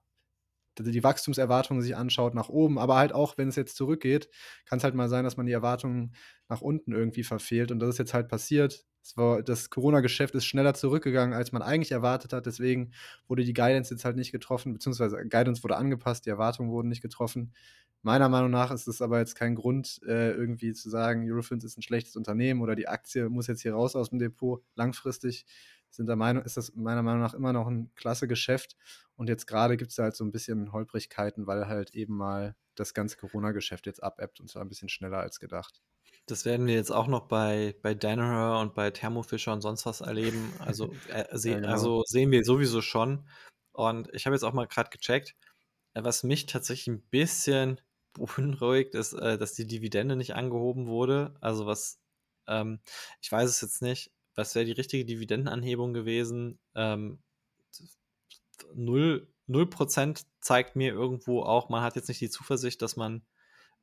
die 0.80 1.04
Wachstumserwartungen 1.04 1.82
sich 1.84 1.96
anschaut 1.96 2.34
nach 2.36 2.50
oben, 2.50 2.80
aber 2.80 2.96
halt 2.96 3.14
auch, 3.14 3.38
wenn 3.38 3.50
es 3.50 3.56
jetzt 3.58 3.76
zurückgeht, 3.76 4.30
kann 4.66 4.78
es 4.78 4.84
halt 4.84 4.96
mal 4.96 5.10
sein, 5.10 5.26
dass 5.26 5.36
man 5.38 5.46
die 5.46 5.52
Erwartungen 5.52 6.16
nach 6.48 6.62
unten 6.62 6.94
irgendwie 6.94 7.24
verfehlt. 7.24 7.72
Und 7.72 7.80
das 7.80 7.90
ist 7.90 7.98
jetzt 7.98 8.14
halt 8.14 8.30
passiert. 8.30 8.86
War, 9.16 9.42
das 9.42 9.70
Corona-Geschäft 9.70 10.36
ist 10.36 10.46
schneller 10.46 10.74
zurückgegangen, 10.74 11.34
als 11.34 11.52
man 11.52 11.62
eigentlich 11.62 11.92
erwartet 11.92 12.34
hat. 12.34 12.46
Deswegen 12.46 12.92
wurde 13.28 13.44
die 13.44 13.54
Guidance 13.54 13.94
jetzt 13.94 14.06
halt 14.06 14.16
nicht 14.16 14.32
getroffen, 14.32 14.74
beziehungsweise 14.74 15.18
Guidance 15.28 15.64
wurde 15.64 15.78
angepasst, 15.78 16.26
die 16.26 16.30
Erwartungen 16.30 16.70
wurden 16.70 16.90
nicht 16.90 17.02
getroffen. 17.02 17.54
Meiner 18.02 18.30
Meinung 18.30 18.52
nach 18.52 18.72
ist 18.72 18.88
es 18.88 19.02
aber 19.02 19.20
jetzt 19.20 19.36
kein 19.36 19.56
Grund, 19.56 20.00
äh, 20.08 20.32
irgendwie 20.32 20.74
zu 20.74 20.90
sagen, 20.90 21.30
Eurofins 21.30 21.66
ist 21.66 21.78
ein 21.78 21.82
schlechtes 21.82 22.16
Unternehmen 22.16 22.62
oder 22.62 22.76
die 22.76 22.88
Aktie 22.88 23.30
muss 23.30 23.48
jetzt 23.48 23.62
hier 23.62 23.74
raus 23.74 23.96
aus 23.96 24.10
dem 24.10 24.20
Depot. 24.20 24.64
Langfristig 24.76 25.46
sind 25.90 26.08
der 26.08 26.16
Meinung, 26.16 26.44
ist 26.44 26.56
das 26.56 26.74
meiner 26.76 27.02
Meinung 27.04 27.22
nach 27.22 27.34
immer 27.34 27.52
noch 27.52 27.68
ein 27.68 27.92
klasse 27.96 28.28
Geschäft. 28.28 28.78
Und 29.16 29.28
jetzt 29.28 29.48
gerade 29.48 29.76
gibt 29.76 29.92
es 29.92 29.98
halt 29.98 30.16
so 30.16 30.24
ein 30.24 30.32
bisschen 30.32 30.72
Holprigkeiten, 30.72 31.46
weil 31.46 31.68
halt 31.68 31.94
eben 31.94 32.16
mal 32.16 32.56
das 32.76 32.94
ganze 32.94 33.18
Corona-Geschäft 33.18 33.86
jetzt 33.86 34.02
abebbt 34.02 34.40
und 34.40 34.50
zwar 34.50 34.62
ein 34.62 34.70
bisschen 34.70 34.88
schneller 34.90 35.18
als 35.20 35.40
gedacht. 35.42 35.82
Das 36.32 36.46
werden 36.46 36.68
wir 36.68 36.76
jetzt 36.76 36.92
auch 36.92 37.08
noch 37.08 37.28
bei, 37.28 37.76
bei 37.82 37.94
Danaher 37.94 38.60
und 38.60 38.74
bei 38.74 38.92
Thermofischer 38.92 39.54
und 39.54 39.62
sonst 39.62 39.86
was 39.86 40.02
erleben. 40.02 40.54
Also, 40.60 40.92
äh, 41.10 41.26
se 41.38 41.56
genau. 41.56 41.70
also 41.70 42.04
sehen 42.06 42.32
wir 42.32 42.44
sowieso 42.44 42.82
schon. 42.82 43.28
Und 43.72 44.14
ich 44.14 44.26
habe 44.26 44.36
jetzt 44.36 44.44
auch 44.44 44.54
mal 44.54 44.68
gerade 44.68 44.90
gecheckt, 44.90 45.36
äh, 45.94 46.04
was 46.04 46.24
mich 46.24 46.46
tatsächlich 46.46 46.88
ein 46.88 47.02
bisschen 47.02 47.82
beunruhigt, 48.14 48.96
ist, 48.96 49.14
äh, 49.14 49.38
dass 49.38 49.54
die 49.54 49.68
Dividende 49.68 50.16
nicht 50.16 50.36
angehoben 50.36 50.88
wurde. 50.88 51.36
Also 51.42 51.66
was, 51.66 52.00
ähm, 52.48 52.80
ich 53.22 53.32
weiß 53.32 53.50
es 53.50 53.62
jetzt 53.62 53.82
nicht, 53.82 54.12
was 54.36 54.56
wäre 54.56 54.66
die 54.66 54.72
richtige 54.72 55.06
Dividendenanhebung 55.06 55.94
gewesen? 55.94 56.60
Ähm, 56.76 57.20
0, 58.74 59.28
0% 59.48 60.26
zeigt 60.42 60.76
mir 60.76 60.94
irgendwo 60.94 61.42
auch, 61.44 61.70
man 61.70 61.82
hat 61.82 61.96
jetzt 61.96 62.08
nicht 62.08 62.22
die 62.22 62.30
Zuversicht, 62.30 62.82
dass 62.82 62.96
man 62.96 63.26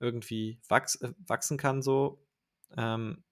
irgendwie 0.01 0.61
wachs 0.68 0.97
äh, 0.97 1.12
wachsen 1.26 1.57
kann 1.57 1.82
so. 1.82 2.22
Ähm, 2.76 3.22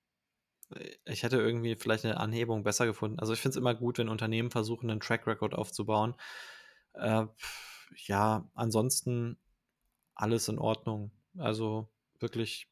ich 1.04 1.22
hätte 1.22 1.36
irgendwie 1.36 1.76
vielleicht 1.76 2.04
eine 2.04 2.18
Anhebung 2.18 2.64
besser 2.64 2.86
gefunden. 2.86 3.18
Also 3.18 3.32
ich 3.32 3.40
finde 3.40 3.50
es 3.50 3.56
immer 3.56 3.74
gut, 3.74 3.98
wenn 3.98 4.08
Unternehmen 4.08 4.50
versuchen, 4.50 4.90
einen 4.90 5.00
Track 5.00 5.26
Record 5.26 5.54
aufzubauen. 5.54 6.14
Äh, 6.94 7.26
ja, 8.06 8.48
ansonsten 8.54 9.38
alles 10.14 10.48
in 10.48 10.58
Ordnung. 10.58 11.10
Also 11.36 11.88
wirklich, 12.18 12.68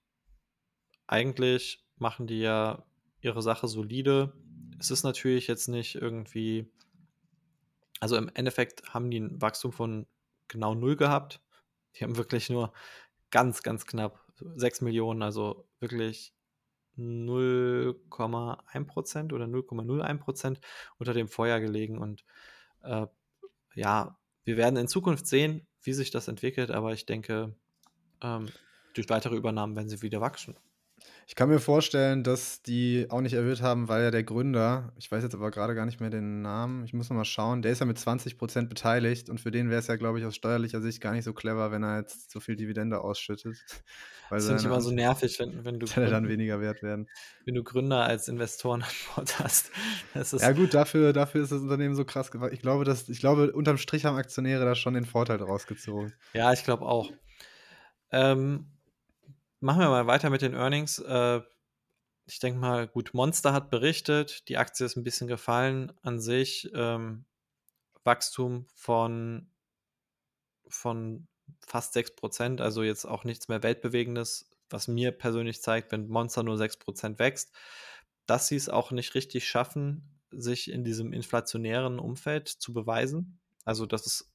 eigentlich 1.06 1.84
machen 1.96 2.26
die 2.26 2.40
ja 2.40 2.84
ihre 3.20 3.42
Sache 3.42 3.68
solide. 3.68 4.32
Es 4.78 4.90
ist 4.90 5.04
natürlich 5.04 5.46
jetzt 5.46 5.68
nicht 5.68 5.94
irgendwie 5.94 6.70
also 8.02 8.16
im 8.16 8.28
Endeffekt 8.34 8.92
haben 8.92 9.12
die 9.12 9.20
ein 9.20 9.40
Wachstum 9.40 9.70
von 9.70 10.06
genau 10.48 10.74
null 10.74 10.96
gehabt. 10.96 11.40
Die 11.94 12.02
haben 12.02 12.16
wirklich 12.16 12.50
nur 12.50 12.72
ganz, 13.30 13.62
ganz 13.62 13.86
knapp 13.86 14.18
6 14.56 14.80
Millionen, 14.80 15.22
also 15.22 15.68
wirklich 15.78 16.34
0,1% 16.99 19.32
oder 19.32 19.47
0,01% 19.47 20.59
unter 20.99 21.14
dem 21.14 21.28
Vorjahr 21.28 21.61
gelegen. 21.61 21.99
Und 21.99 22.24
äh, 22.82 23.07
ja, 23.74 24.18
wir 24.45 24.57
werden 24.57 24.76
in 24.76 24.88
Zukunft 24.88 25.26
sehen, 25.26 25.66
wie 25.82 25.93
sich 25.93 26.11
das 26.11 26.28
entwickelt, 26.28 26.70
aber 26.70 26.93
ich 26.93 27.07
denke, 27.07 27.55
ähm, 28.22 28.49
durch 28.95 29.09
weitere 29.09 29.36
Übernahmen 29.36 29.76
werden 29.76 29.88
sie 29.88 30.03
wieder 30.03 30.20
wachsen. 30.20 30.57
Ich 31.27 31.35
kann 31.35 31.49
mir 31.49 31.61
vorstellen, 31.61 32.25
dass 32.25 32.62
die 32.62 33.07
auch 33.09 33.20
nicht 33.20 33.33
erhöht 33.33 33.62
haben, 33.62 33.89
weil 33.89 34.03
ja 34.03 34.11
der 34.11 34.25
Gründer, 34.25 34.93
ich 34.99 35.11
weiß 35.11 35.23
jetzt 35.23 35.35
aber 35.35 35.51
gerade 35.51 35.75
gar 35.75 35.87
nicht 35.87 36.01
mehr 36.01 36.11
den 36.11 36.43
Namen, 36.43 36.85
ich 36.85 36.93
muss 36.93 37.09
noch 37.09 37.16
mal 37.16 37.25
schauen, 37.25 37.62
der 37.62 37.73
ist 37.73 37.79
ja 37.79 37.87
mit 37.87 37.99
20% 37.99 38.68
beteiligt 38.68 39.31
und 39.31 39.41
für 39.41 39.51
den 39.51 39.70
wäre 39.70 39.81
es 39.81 39.87
ja, 39.87 39.97
glaube 39.97 40.18
ich, 40.18 40.27
aus 40.27 40.35
steuerlicher 40.35 40.81
Sicht 40.81 41.01
gar 41.01 41.12
nicht 41.12 41.25
so 41.25 41.33
clever, 41.33 41.70
wenn 41.70 41.83
er 41.83 41.99
jetzt 42.01 42.31
so 42.31 42.41
viel 42.41 42.57
Dividende 42.57 43.01
ausschüttet. 43.01 43.57
Weil 44.29 44.39
das 44.39 44.47
finde 44.47 44.61
ich 44.61 44.66
immer 44.66 44.81
so 44.81 44.91
nervig, 44.91 45.39
wenn, 45.41 45.64
wenn 45.64 45.79
du 45.79 45.87
Gründer, 45.93 46.11
dann 46.11 46.29
weniger 46.29 46.61
wert 46.61 46.83
werden. 46.83 47.07
Wenn 47.45 47.55
du 47.55 47.62
Gründer 47.62 48.05
als 48.05 48.29
Investoren 48.29 48.83
an 48.83 48.89
Bord 49.14 49.39
hast. 49.39 49.70
ja 50.41 50.53
gut, 50.53 50.73
dafür, 50.73 51.12
dafür 51.12 51.43
ist 51.43 51.53
das 51.53 51.61
Unternehmen 51.61 51.95
so 51.95 52.07
krass. 52.07 52.31
Ich 52.51 52.61
glaube, 52.61 52.85
dass, 52.85 53.11
ich 53.11 53.20
glaube, 53.20 53.53
unterm 53.53 53.77
Strich 53.77 54.07
haben 54.07 54.16
Aktionäre 54.16 54.64
da 54.64 54.75
schon 54.75 54.95
den 54.95 55.05
Vorteil 55.05 55.37
draus 55.37 55.66
gezogen. 55.66 56.14
Ja, 56.33 56.53
ich 56.53 56.64
glaube 56.64 56.87
auch. 56.87 57.11
Ähm, 58.11 58.73
Machen 59.62 59.78
wir 59.78 59.90
mal 59.90 60.08
weiter 60.08 60.28
mit 60.28 60.42
den 60.42 60.54
Earnings. 60.54 60.98
Äh, 60.98 61.40
ich 62.26 62.40
denke 62.40 62.58
mal, 62.58 62.88
gut, 62.88 63.14
Monster 63.14 63.52
hat 63.52 63.70
berichtet, 63.70 64.48
die 64.48 64.56
Aktie 64.56 64.84
ist 64.84 64.96
ein 64.96 65.04
bisschen 65.04 65.28
gefallen 65.28 65.92
an 66.02 66.18
sich. 66.18 66.68
Ähm, 66.74 67.26
Wachstum 68.02 68.66
von, 68.74 69.52
von 70.66 71.28
fast 71.64 71.96
6%, 71.96 72.60
also 72.60 72.82
jetzt 72.82 73.04
auch 73.04 73.22
nichts 73.22 73.46
mehr 73.46 73.62
Weltbewegendes, 73.62 74.50
was 74.68 74.88
mir 74.88 75.12
persönlich 75.12 75.62
zeigt, 75.62 75.92
wenn 75.92 76.08
Monster 76.08 76.42
nur 76.42 76.56
6% 76.56 77.20
wächst, 77.20 77.52
dass 78.26 78.48
sie 78.48 78.56
es 78.56 78.68
auch 78.68 78.90
nicht 78.90 79.14
richtig 79.14 79.46
schaffen, 79.46 80.18
sich 80.32 80.72
in 80.72 80.82
diesem 80.82 81.12
inflationären 81.12 82.00
Umfeld 82.00 82.48
zu 82.48 82.72
beweisen. 82.72 83.38
Also, 83.64 83.86
dass 83.86 84.06
es 84.06 84.28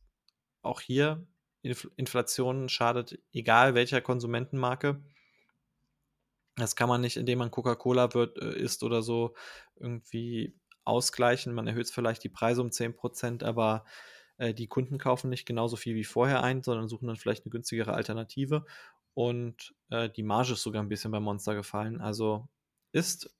auch 0.62 0.80
hier 0.80 1.28
Inflation 1.64 2.70
schadet, 2.70 3.20
egal 3.34 3.76
welcher 3.76 4.00
Konsumentenmarke. 4.00 5.02
Das 6.58 6.76
kann 6.76 6.90
man 6.90 7.02
nicht, 7.02 7.18
indem 7.18 7.40
man 7.40 7.52
Coca-Cola 7.52 8.14
wird, 8.14 8.38
äh, 8.42 8.58
isst 8.58 8.84
oder 8.84 9.02
so, 9.02 9.36
irgendwie 9.76 10.56
ausgleichen. 10.84 11.54
Man 11.54 11.68
erhöht 11.68 11.90
vielleicht 11.90 12.24
die 12.24 12.30
Preise 12.30 12.62
um 12.62 12.72
10%, 12.72 13.44
aber 13.44 13.86
äh, 14.38 14.54
die 14.54 14.68
Kunden 14.68 14.98
kaufen 14.98 15.30
nicht 15.30 15.46
genauso 15.46 15.76
viel 15.76 15.96
wie 15.96 16.04
vorher 16.04 16.44
ein, 16.44 16.64
sondern 16.64 16.88
suchen 16.88 17.08
dann 17.08 17.18
vielleicht 17.18 17.46
eine 17.46 17.52
günstigere 17.52 17.94
Alternative. 17.94 18.66
Und 19.14 19.76
äh, 19.90 20.10
die 20.10 20.24
Marge 20.24 20.54
ist 20.54 20.64
sogar 20.64 20.82
ein 20.82 20.90
bisschen 20.90 21.12
bei 21.12 21.20
Monster 21.20 21.56
gefallen. 21.56 22.02
Also 22.02 22.48
ist 22.92 23.36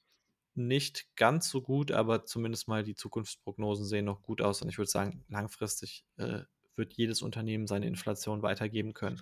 nicht 0.56 1.16
ganz 1.16 1.50
so 1.50 1.62
gut, 1.62 1.92
aber 1.92 2.26
zumindest 2.26 2.68
mal 2.68 2.84
die 2.84 2.96
Zukunftsprognosen 2.96 3.86
sehen 3.86 4.06
noch 4.06 4.24
gut 4.24 4.42
aus. 4.42 4.62
Und 4.62 4.70
ich 4.70 4.78
würde 4.78 4.90
sagen, 4.90 5.24
langfristig 5.30 6.04
äh, 6.18 6.42
wird 6.76 6.94
jedes 6.94 7.22
Unternehmen 7.22 7.68
seine 7.68 7.88
Inflation 7.88 8.42
weitergeben 8.42 8.94
können. 8.94 9.22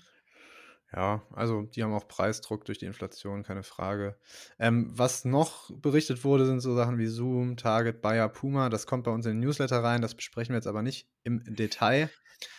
Ja, 0.94 1.24
also 1.34 1.64
die 1.64 1.84
haben 1.84 1.94
auch 1.94 2.08
Preisdruck 2.08 2.64
durch 2.66 2.78
die 2.78 2.86
Inflation, 2.86 3.44
keine 3.44 3.64
Frage. 3.64 4.18
Ähm, 4.60 4.90
was 4.92 5.26
noch 5.26 5.70
berichtet 5.72 6.24
wurde, 6.24 6.46
sind 6.46 6.62
so 6.62 6.76
Sachen 6.76 6.98
wie 6.98 7.08
Zoom, 7.08 7.58
Target, 7.58 8.02
Bayer, 8.02 8.30
Puma. 8.30 8.70
Das 8.70 8.88
kommt 8.88 9.04
bei 9.04 9.12
uns 9.12 9.26
in 9.26 9.34
den 9.34 9.40
Newsletter 9.42 9.84
rein, 9.84 10.02
das 10.02 10.16
besprechen 10.16 10.54
wir 10.54 10.58
jetzt 10.58 10.68
aber 10.68 10.82
nicht 10.82 11.10
im 11.24 11.44
Detail. 11.44 12.10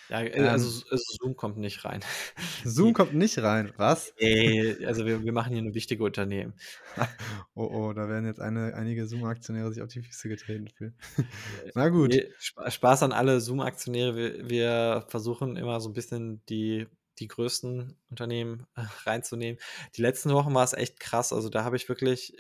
Ja, 0.09 0.21
äh, 0.21 0.29
ähm, 0.29 0.49
also, 0.49 0.85
also, 0.91 1.05
Zoom 1.21 1.37
kommt 1.37 1.57
nicht 1.57 1.85
rein. 1.85 2.01
Zoom 2.65 2.93
kommt 2.93 3.15
nicht 3.15 3.39
rein, 3.39 3.73
was? 3.77 4.13
Ey, 4.19 4.85
also 4.85 5.05
wir, 5.05 5.25
wir 5.25 5.33
machen 5.33 5.53
hier 5.53 5.63
nur 5.63 5.75
wichtige 5.75 6.05
Unternehmen. 6.05 6.55
oh, 7.55 7.65
oh, 7.65 7.93
da 7.93 8.09
werden 8.09 8.27
jetzt 8.27 8.41
eine, 8.41 8.75
einige 8.75 9.07
Zoom-Aktionäre 9.07 9.73
sich 9.73 9.83
auf 9.83 9.89
die 9.89 10.03
Füße 10.03 10.29
getreten 10.29 10.69
fühlen. 10.69 10.97
Na 11.75 11.89
gut. 11.89 12.17
Spaß 12.39 13.03
an 13.03 13.13
alle 13.13 13.41
Zoom-Aktionäre. 13.41 14.15
Wir, 14.17 14.51
wir 14.51 15.05
versuchen 15.09 15.57
immer 15.57 15.81
so 15.81 15.89
ein 15.89 15.95
bisschen 15.95 16.45
die 16.49 16.87
die 17.19 17.29
größten 17.29 17.97
Unternehmen 18.11 18.67
äh, 18.75 18.83
reinzunehmen. 19.05 19.61
Die 19.97 20.03
letzten 20.03 20.31
Wochen 20.33 20.55
war 20.55 20.65
es 20.65 20.73
echt 20.73 21.01
krass. 21.01 21.33
Also 21.33 21.49
da 21.49 21.65
habe 21.65 21.77
ich 21.77 21.89
wirklich 21.89 22.37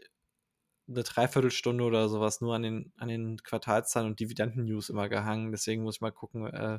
eine 0.89 1.03
Dreiviertelstunde 1.03 1.85
oder 1.85 2.09
sowas 2.09 2.41
nur 2.41 2.55
an 2.55 2.63
den, 2.63 2.93
an 2.97 3.09
den 3.09 3.43
Quartalszahlen 3.43 4.09
und 4.09 4.21
Dividenden-News 4.21 4.89
immer 4.89 5.09
gehangen. 5.09 5.51
Deswegen 5.51 5.83
muss 5.83 5.97
ich 5.97 6.01
mal 6.01 6.13
gucken, 6.13 6.47
äh, 6.47 6.79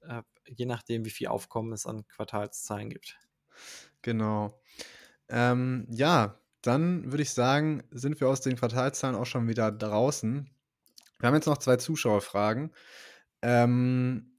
äh, 0.00 0.22
je 0.46 0.66
nachdem, 0.66 1.04
wie 1.04 1.10
viel 1.10 1.28
Aufkommen 1.28 1.72
es 1.72 1.86
an 1.86 2.06
Quartalszahlen 2.08 2.90
gibt. 2.90 3.16
Genau. 4.02 4.60
Ähm, 5.28 5.86
ja, 5.90 6.40
dann 6.62 7.10
würde 7.10 7.22
ich 7.22 7.30
sagen, 7.30 7.84
sind 7.90 8.20
wir 8.20 8.28
aus 8.28 8.40
den 8.40 8.56
Quartalszahlen 8.56 9.16
auch 9.16 9.26
schon 9.26 9.48
wieder 9.48 9.70
draußen. 9.70 10.50
Wir 11.18 11.26
haben 11.26 11.34
jetzt 11.34 11.46
noch 11.46 11.58
zwei 11.58 11.76
Zuschauerfragen. 11.76 12.72
Ähm, 13.42 14.37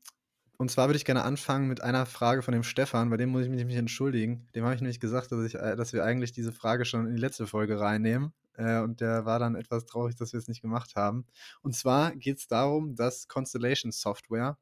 und 0.60 0.70
zwar 0.70 0.90
würde 0.90 0.98
ich 0.98 1.06
gerne 1.06 1.24
anfangen 1.24 1.70
mit 1.70 1.82
einer 1.82 2.06
Frage 2.06 2.42
von 2.42 2.52
dem 2.52 2.64
Stefan, 2.64 3.10
bei 3.10 3.16
dem 3.16 3.30
muss 3.30 3.44
ich 3.44 3.50
mich 3.50 3.78
entschuldigen. 3.78 4.46
Dem 4.54 4.66
habe 4.66 4.76
ich 4.76 4.82
nämlich 4.82 5.00
gesagt, 5.00 5.32
dass, 5.32 5.46
ich, 5.46 5.56
äh, 5.56 5.78
dass 5.78 5.94
wir 5.94 6.04
eigentlich 6.04 6.34
diese 6.34 6.52
Frage 6.52 6.84
schon 6.84 7.08
in 7.08 7.16
die 7.16 7.22
letzte 7.22 7.48
Folge 7.48 7.80
reinnehmen. 7.80 8.34
Äh, 8.56 8.80
und 8.80 9.00
der 9.00 9.26
war 9.26 9.40
dann 9.40 9.56
etwas 9.56 9.86
traurig, 9.86 10.18
dass 10.18 10.34
wir 10.34 10.38
es 10.38 10.50
nicht 10.50 10.62
gemacht 10.62 10.98
haben. 10.98 11.26
Und 11.62 11.78
zwar 11.78 12.14
geht 12.14 12.40
es 12.40 12.48
darum, 12.48 12.96
dass 12.98 13.30
Constellation 13.30 13.94
Software, 13.94 14.58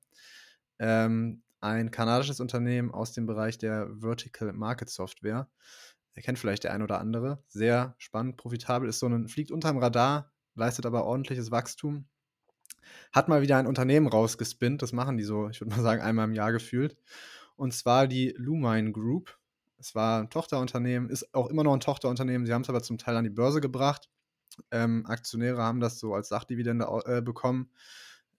ähm, 0.78 1.42
ein 1.62 1.90
kanadisches 1.90 2.40
Unternehmen 2.40 2.92
aus 2.92 3.14
dem 3.14 3.26
Bereich 3.26 3.58
der 3.58 3.90
Vertical 4.00 4.54
Market 4.54 4.92
Software, 4.92 5.50
er 6.14 6.22
kennt 6.22 6.38
vielleicht 6.38 6.64
der 6.64 6.74
ein 6.74 6.84
oder 6.84 7.00
andere, 7.00 7.44
sehr 7.48 7.96
spannend, 7.98 8.38
profitabel 8.38 8.88
ist 8.88 9.00
so 9.00 9.08
ein, 9.08 9.28
fliegt 9.30 9.50
unterm 9.50 9.80
Radar, 9.80 10.32
leistet 10.54 10.86
aber 10.86 11.06
ordentliches 11.06 11.50
Wachstum 11.50 12.08
hat 13.12 13.28
mal 13.28 13.42
wieder 13.42 13.58
ein 13.58 13.68
Unternehmen 13.68 14.08
rausgespinnt. 14.08 14.82
Das 14.82 14.94
machen 14.94 15.18
die 15.18 15.24
so, 15.24 15.50
ich 15.50 15.62
würde 15.62 15.76
mal 15.76 15.82
sagen, 15.82 16.02
einmal 16.02 16.26
im 16.26 16.34
Jahr 16.34 16.52
gefühlt. 16.52 16.98
Und 17.56 17.74
zwar 17.74 18.08
die 18.08 18.34
Lumine 18.38 18.92
Group. 18.92 19.38
Es 19.80 19.96
war 19.96 20.22
ein 20.22 20.30
Tochterunternehmen, 20.30 21.10
ist 21.10 21.34
auch 21.36 21.48
immer 21.48 21.64
noch 21.64 21.74
ein 21.74 21.80
Tochterunternehmen. 21.80 22.48
Sie 22.48 22.54
haben 22.54 22.64
es 22.64 22.70
aber 22.70 22.82
zum 22.82 22.98
Teil 22.98 23.16
an 23.16 23.24
die 23.24 23.30
Börse 23.30 23.62
gebracht. 23.62 24.10
Ähm, 24.72 25.06
Aktionäre 25.06 25.62
haben 25.62 25.80
das 25.80 26.00
so 26.00 26.14
als 26.14 26.30
Sachdividende 26.30 26.88
äh, 27.06 27.22
bekommen. 27.22 27.70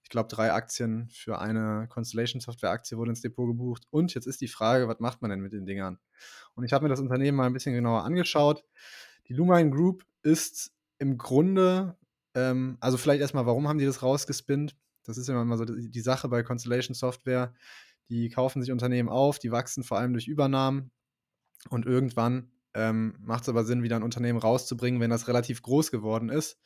Ich 0.03 0.09
glaube, 0.09 0.27
drei 0.27 0.51
Aktien 0.51 1.07
für 1.11 1.39
eine 1.39 1.87
Constellation 1.87 2.41
Software 2.41 2.71
Aktie 2.71 2.97
wurde 2.97 3.11
ins 3.11 3.21
Depot 3.21 3.47
gebucht. 3.47 3.83
Und 3.89 4.13
jetzt 4.15 4.25
ist 4.25 4.41
die 4.41 4.47
Frage, 4.47 4.87
was 4.87 4.99
macht 4.99 5.21
man 5.21 5.29
denn 5.29 5.39
mit 5.39 5.53
den 5.53 5.65
Dingern? 5.65 5.99
Und 6.55 6.63
ich 6.63 6.73
habe 6.73 6.83
mir 6.83 6.89
das 6.89 6.99
Unternehmen 6.99 7.37
mal 7.37 7.45
ein 7.45 7.53
bisschen 7.53 7.75
genauer 7.75 8.03
angeschaut. 8.03 8.63
Die 9.27 9.33
Lumine 9.33 9.69
Group 9.69 10.03
ist 10.23 10.73
im 10.97 11.17
Grunde 11.17 11.95
ähm, 12.35 12.77
also 12.79 12.97
vielleicht 12.97 13.21
erstmal, 13.21 13.45
warum 13.45 13.67
haben 13.67 13.79
die 13.79 13.85
das 13.85 14.01
rausgespinnt? 14.01 14.75
Das 15.03 15.17
ist 15.17 15.29
immer 15.29 15.57
so 15.57 15.65
die, 15.65 16.01
Sache 16.01 16.29
bei 16.29 16.43
Constellation 16.43 16.93
Software. 16.93 17.53
Die 18.09 18.29
kaufen 18.29 18.61
sich 18.61 18.71
Unternehmen 18.71 19.09
auf, 19.09 19.39
die 19.39 19.51
wachsen 19.51 19.83
vor 19.83 19.97
allem 19.97 20.13
durch 20.13 20.27
Übernahmen 20.27 20.91
und 21.69 21.85
irgendwann 21.85 22.51
ähm, 22.73 23.15
macht 23.19 23.43
es 23.43 23.49
aber 23.49 23.63
Sinn, 23.63 23.83
wieder 23.83 23.95
ein 23.95 24.03
Unternehmen 24.03 24.39
rauszubringen, 24.39 25.01
wenn 25.01 25.09
das 25.09 25.27
relativ 25.27 25.61
groß 25.61 25.91
geworden 25.91 26.29
ist. 26.29 26.59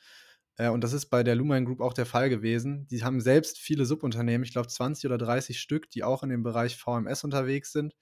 Äh, 0.57 0.70
und 0.70 0.84
das 0.84 0.93
ist 0.93 1.07
bei 1.07 1.24
der 1.24 1.36
Lumen 1.36 1.66
Group 1.66 1.82
auch 1.82 1.93
der 1.93 2.05
Fall 2.05 2.30
gewesen. 2.30 2.88
Die 2.88 3.03
haben 3.03 3.22
selbst 3.22 3.59
viele 3.59 3.86
Subunternehmen, 3.86 4.43
ich 4.43 4.51
glaube 4.51 4.68
20 4.68 5.05
oder 5.05 5.18
30 5.18 5.59
Stück, 5.59 5.89
die 5.89 6.03
auch 6.03 6.24
in 6.24 6.30
dem 6.30 6.43
Bereich 6.43 6.78
VMS 6.78 7.24
unterwegs 7.24 7.72
sind. 7.72 7.95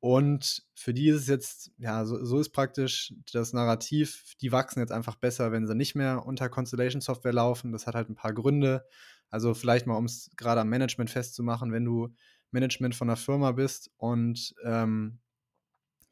Und 0.00 0.62
für 0.74 0.92
die 0.94 1.08
ist 1.08 1.22
es 1.22 1.26
jetzt, 1.26 1.72
ja, 1.78 2.04
so, 2.04 2.24
so, 2.24 2.38
ist 2.38 2.50
praktisch 2.50 3.14
das 3.32 3.52
Narrativ, 3.52 4.34
die 4.40 4.52
wachsen 4.52 4.80
jetzt 4.80 4.92
einfach 4.92 5.16
besser, 5.16 5.52
wenn 5.52 5.66
sie 5.66 5.74
nicht 5.74 5.94
mehr 5.94 6.26
unter 6.26 6.48
Constellation 6.48 7.00
Software 7.00 7.32
laufen. 7.32 7.72
Das 7.72 7.86
hat 7.86 7.94
halt 7.94 8.08
ein 8.10 8.14
paar 8.14 8.34
Gründe. 8.34 8.86
Also 9.30 9.54
vielleicht 9.54 9.86
mal, 9.86 9.96
um 9.96 10.04
es 10.04 10.30
gerade 10.36 10.60
am 10.60 10.68
Management 10.68 11.10
festzumachen, 11.10 11.72
wenn 11.72 11.84
du 11.84 12.14
Management 12.50 12.94
von 12.94 13.08
einer 13.08 13.16
Firma 13.16 13.52
bist 13.52 13.90
und 13.96 14.54
ähm, 14.64 15.18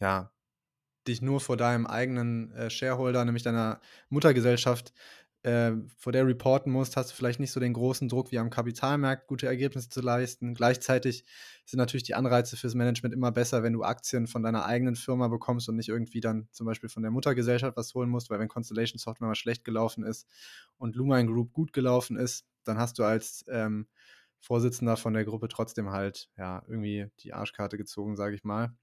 ja, 0.01 0.33
dich 1.07 1.23
nur 1.23 1.41
vor 1.41 1.57
deinem 1.57 1.87
eigenen 1.87 2.53
äh, 2.53 2.71
Shareholder, 2.71 3.25
nämlich 3.25 3.43
deiner 3.43 3.81
Muttergesellschaft, 4.09 4.93
äh, 5.45 5.73
vor 5.99 6.13
der 6.13 6.27
reporten 6.27 6.73
musst, 6.73 6.97
hast 6.97 7.11
du 7.11 7.15
vielleicht 7.15 7.39
nicht 7.39 7.53
so 7.53 7.61
den 7.61 7.75
großen 7.75 8.09
Druck 8.09 8.33
wie 8.33 8.39
am 8.39 8.49
Kapitalmarkt, 8.49 9.27
gute 9.27 9.47
Ergebnisse 9.47 9.91
zu 9.91 10.01
leisten. 10.01 10.55
Gleichzeitig 10.55 11.25
sind 11.67 11.79
natürlich 11.79 12.05
die 12.05 12.15
Anreize 12.15 12.57
fürs 12.57 12.75
Management 12.75 13.15
immer 13.15 13.31
besser, 13.31 13.63
wenn 13.63 13.75
du 13.75 13.83
Aktien 13.83 14.27
von 14.27 14.43
deiner 14.43 14.65
eigenen 14.65 14.97
Firma 14.97 15.29
bekommst 15.29 15.69
und 15.69 15.77
nicht 15.77 15.91
irgendwie 15.91 16.21
dann 16.21 16.49
zum 16.51 16.67
Beispiel 16.67 16.89
von 16.89 17.03
der 17.03 17.13
Muttergesellschaft 17.13 17.77
was 17.77 17.95
holen 17.95 18.09
musst, 18.09 18.31
weil 18.31 18.39
wenn 18.39 18.49
Constellation 18.49 18.99
Software 18.99 19.29
mal 19.29 19.35
schlecht 19.35 19.65
gelaufen 19.65 20.03
ist 20.03 20.27
und 20.79 20.97
Lumine 20.97 21.27
Group 21.27 21.53
gut 21.53 21.73
gelaufen 21.75 22.17
ist, 22.17 22.47
dann 22.65 22.79
hast 22.79 22.99
du 22.99 23.05
als 23.05 23.45
ähm, 23.49 23.87
Vorsitzender 24.41 24.97
von 24.97 25.13
der 25.13 25.25
Gruppe 25.25 25.49
trotzdem 25.49 25.91
halt, 25.91 26.31
ja, 26.39 26.63
irgendwie 26.67 27.07
die 27.21 27.35
Arschkarte 27.35 27.77
gezogen, 27.77 28.17
sage 28.17 28.35
ich 28.35 28.45
mal. 28.45 28.75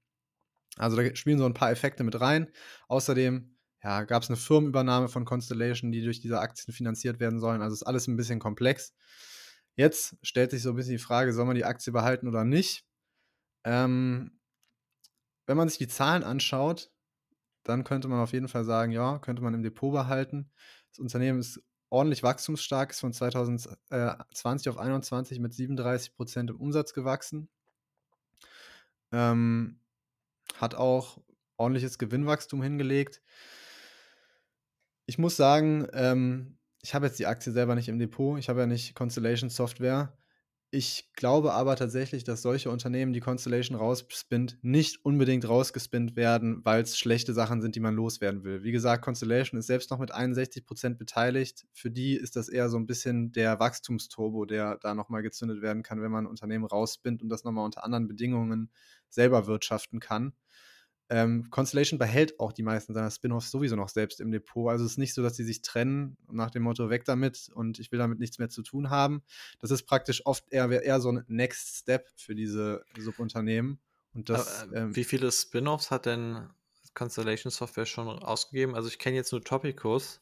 Also 0.76 0.96
da 0.96 1.14
spielen 1.16 1.38
so 1.38 1.46
ein 1.46 1.54
paar 1.54 1.70
Effekte 1.70 2.04
mit 2.04 2.20
rein. 2.20 2.48
Außerdem 2.88 3.52
ja, 3.82 4.04
gab 4.04 4.22
es 4.22 4.28
eine 4.28 4.36
Firmenübernahme 4.36 5.08
von 5.08 5.24
Constellation, 5.24 5.90
die 5.90 6.02
durch 6.02 6.20
diese 6.20 6.40
Aktien 6.40 6.72
finanziert 6.72 7.18
werden 7.20 7.40
sollen. 7.40 7.62
Also 7.62 7.74
ist 7.74 7.82
alles 7.82 8.06
ein 8.06 8.16
bisschen 8.16 8.38
komplex. 8.38 8.94
Jetzt 9.74 10.16
stellt 10.22 10.50
sich 10.50 10.62
so 10.62 10.70
ein 10.70 10.76
bisschen 10.76 10.92
die 10.92 10.98
Frage, 10.98 11.32
soll 11.32 11.46
man 11.46 11.56
die 11.56 11.64
Aktie 11.64 11.92
behalten 11.92 12.28
oder 12.28 12.44
nicht? 12.44 12.84
Ähm, 13.64 14.38
wenn 15.46 15.56
man 15.56 15.68
sich 15.68 15.78
die 15.78 15.88
Zahlen 15.88 16.22
anschaut, 16.22 16.90
dann 17.64 17.84
könnte 17.84 18.08
man 18.08 18.20
auf 18.20 18.32
jeden 18.32 18.48
Fall 18.48 18.64
sagen, 18.64 18.92
ja, 18.92 19.18
könnte 19.18 19.42
man 19.42 19.54
im 19.54 19.62
Depot 19.62 19.92
behalten. 19.92 20.50
Das 20.90 20.98
Unternehmen 20.98 21.40
ist 21.40 21.60
ordentlich 21.90 22.22
wachstumsstark, 22.22 22.90
ist 22.90 23.00
von 23.00 23.12
2020 23.12 23.78
auf 24.68 24.76
2021 24.76 25.40
mit 25.40 25.54
37 25.54 26.14
Prozent 26.14 26.50
im 26.50 26.60
Umsatz 26.60 26.92
gewachsen. 26.92 27.48
Ähm, 29.12 29.80
hat 30.56 30.74
auch 30.74 31.18
ordentliches 31.56 31.98
Gewinnwachstum 31.98 32.62
hingelegt. 32.62 33.22
Ich 35.06 35.18
muss 35.18 35.36
sagen, 35.36 35.86
ähm, 35.92 36.58
ich 36.82 36.94
habe 36.94 37.06
jetzt 37.06 37.18
die 37.18 37.26
Aktie 37.26 37.52
selber 37.52 37.74
nicht 37.74 37.88
im 37.88 37.98
Depot. 37.98 38.38
Ich 38.38 38.48
habe 38.48 38.60
ja 38.60 38.66
nicht 38.66 38.94
Constellation 38.94 39.50
Software. 39.50 40.16
Ich 40.74 41.12
glaube 41.16 41.52
aber 41.52 41.76
tatsächlich, 41.76 42.24
dass 42.24 42.40
solche 42.40 42.70
Unternehmen, 42.70 43.12
die 43.12 43.20
Constellation 43.20 43.76
rausspinnt, 43.76 44.58
nicht 44.62 45.04
unbedingt 45.04 45.46
rausgespinnt 45.46 46.16
werden, 46.16 46.64
weil 46.64 46.80
es 46.80 46.98
schlechte 46.98 47.34
Sachen 47.34 47.60
sind, 47.60 47.76
die 47.76 47.80
man 47.80 47.94
loswerden 47.94 48.42
will. 48.42 48.62
Wie 48.62 48.72
gesagt, 48.72 49.04
Constellation 49.04 49.60
ist 49.60 49.66
selbst 49.66 49.90
noch 49.90 49.98
mit 49.98 50.14
61% 50.14 50.94
beteiligt. 50.94 51.66
Für 51.74 51.90
die 51.90 52.14
ist 52.14 52.36
das 52.36 52.48
eher 52.48 52.70
so 52.70 52.78
ein 52.78 52.86
bisschen 52.86 53.32
der 53.32 53.60
Wachstumsturbo, 53.60 54.46
der 54.46 54.78
da 54.78 54.94
nochmal 54.94 55.22
gezündet 55.22 55.60
werden 55.60 55.82
kann, 55.82 56.00
wenn 56.00 56.10
man 56.10 56.24
ein 56.24 56.30
Unternehmen 56.30 56.64
rausspinnt 56.64 57.22
und 57.22 57.28
das 57.28 57.44
nochmal 57.44 57.66
unter 57.66 57.84
anderen 57.84 58.08
Bedingungen 58.08 58.70
selber 59.10 59.46
wirtschaften 59.46 60.00
kann. 60.00 60.32
Ähm, 61.08 61.50
Constellation 61.50 61.98
behält 61.98 62.40
auch 62.40 62.52
die 62.52 62.62
meisten 62.62 62.94
seiner 62.94 63.10
Spin-offs 63.10 63.50
sowieso 63.50 63.76
noch 63.76 63.88
selbst 63.88 64.20
im 64.20 64.32
Depot. 64.32 64.70
Also 64.70 64.84
es 64.84 64.92
ist 64.92 64.98
nicht 64.98 65.14
so, 65.14 65.22
dass 65.22 65.36
sie 65.36 65.44
sich 65.44 65.62
trennen 65.62 66.16
nach 66.30 66.50
dem 66.50 66.62
Motto 66.62 66.88
weg 66.90 67.04
damit 67.04 67.50
und 67.54 67.78
ich 67.78 67.92
will 67.92 67.98
damit 67.98 68.18
nichts 68.18 68.38
mehr 68.38 68.48
zu 68.48 68.62
tun 68.62 68.88
haben. 68.88 69.22
Das 69.60 69.70
ist 69.70 69.84
praktisch 69.84 70.24
oft 70.24 70.50
eher, 70.50 70.70
eher 70.70 71.00
so 71.00 71.12
ein 71.12 71.24
Next 71.28 71.76
Step 71.76 72.08
für 72.16 72.34
diese 72.34 72.84
Subunternehmen. 72.98 73.78
Und 74.14 74.28
das, 74.28 74.62
Aber, 74.62 74.76
ähm, 74.76 74.96
wie 74.96 75.04
viele 75.04 75.30
Spin-offs 75.30 75.90
hat 75.90 76.06
denn 76.06 76.48
Constellation 76.94 77.50
Software 77.50 77.86
schon 77.86 78.08
ausgegeben? 78.08 78.74
Also 78.74 78.88
ich 78.88 78.98
kenne 78.98 79.16
jetzt 79.16 79.32
nur 79.32 79.42
Topicus. 79.42 80.20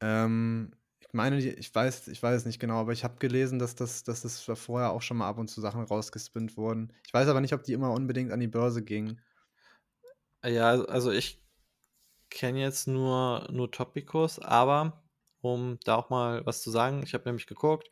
Ähm, 0.00 0.72
ich 1.00 1.14
meine, 1.14 1.38
ich 1.38 1.74
weiß, 1.74 2.08
ich 2.08 2.22
weiß 2.22 2.44
nicht 2.44 2.58
genau, 2.58 2.80
aber 2.80 2.92
ich 2.92 3.02
habe 3.02 3.16
gelesen, 3.18 3.58
dass 3.58 3.74
das, 3.74 4.04
dass 4.04 4.22
das 4.22 4.40
vorher 4.40 4.90
auch 4.90 5.02
schon 5.02 5.16
mal 5.16 5.28
ab 5.28 5.38
und 5.38 5.48
zu 5.48 5.60
Sachen 5.60 5.82
rausgespinnt 5.82 6.56
wurden. 6.56 6.92
Ich 7.06 7.14
weiß 7.14 7.28
aber 7.28 7.40
nicht, 7.40 7.54
ob 7.54 7.62
die 7.62 7.72
immer 7.72 7.92
unbedingt 7.92 8.30
an 8.30 8.40
die 8.40 8.46
Börse 8.46 8.82
gingen. 8.82 9.20
Ja, 10.44 10.70
also 10.84 11.10
ich 11.10 11.42
kenne 12.30 12.60
jetzt 12.60 12.88
nur, 12.88 13.48
nur 13.52 13.70
Topicus, 13.72 14.38
aber 14.40 15.02
um 15.40 15.78
da 15.84 15.96
auch 15.96 16.10
mal 16.10 16.46
was 16.46 16.62
zu 16.62 16.70
sagen, 16.70 17.02
ich 17.04 17.14
habe 17.14 17.24
nämlich 17.26 17.46
geguckt, 17.46 17.90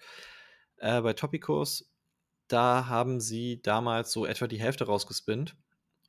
äh, 0.79 1.01
bei 1.03 1.13
Topicus, 1.15 1.91
da 2.49 2.87
haben 2.89 3.21
sie 3.21 3.63
damals 3.63 4.13
so 4.13 4.27
etwa 4.27 4.47
die 4.49 4.61
Hälfte 4.61 4.87
rausgespinnt 4.87 5.57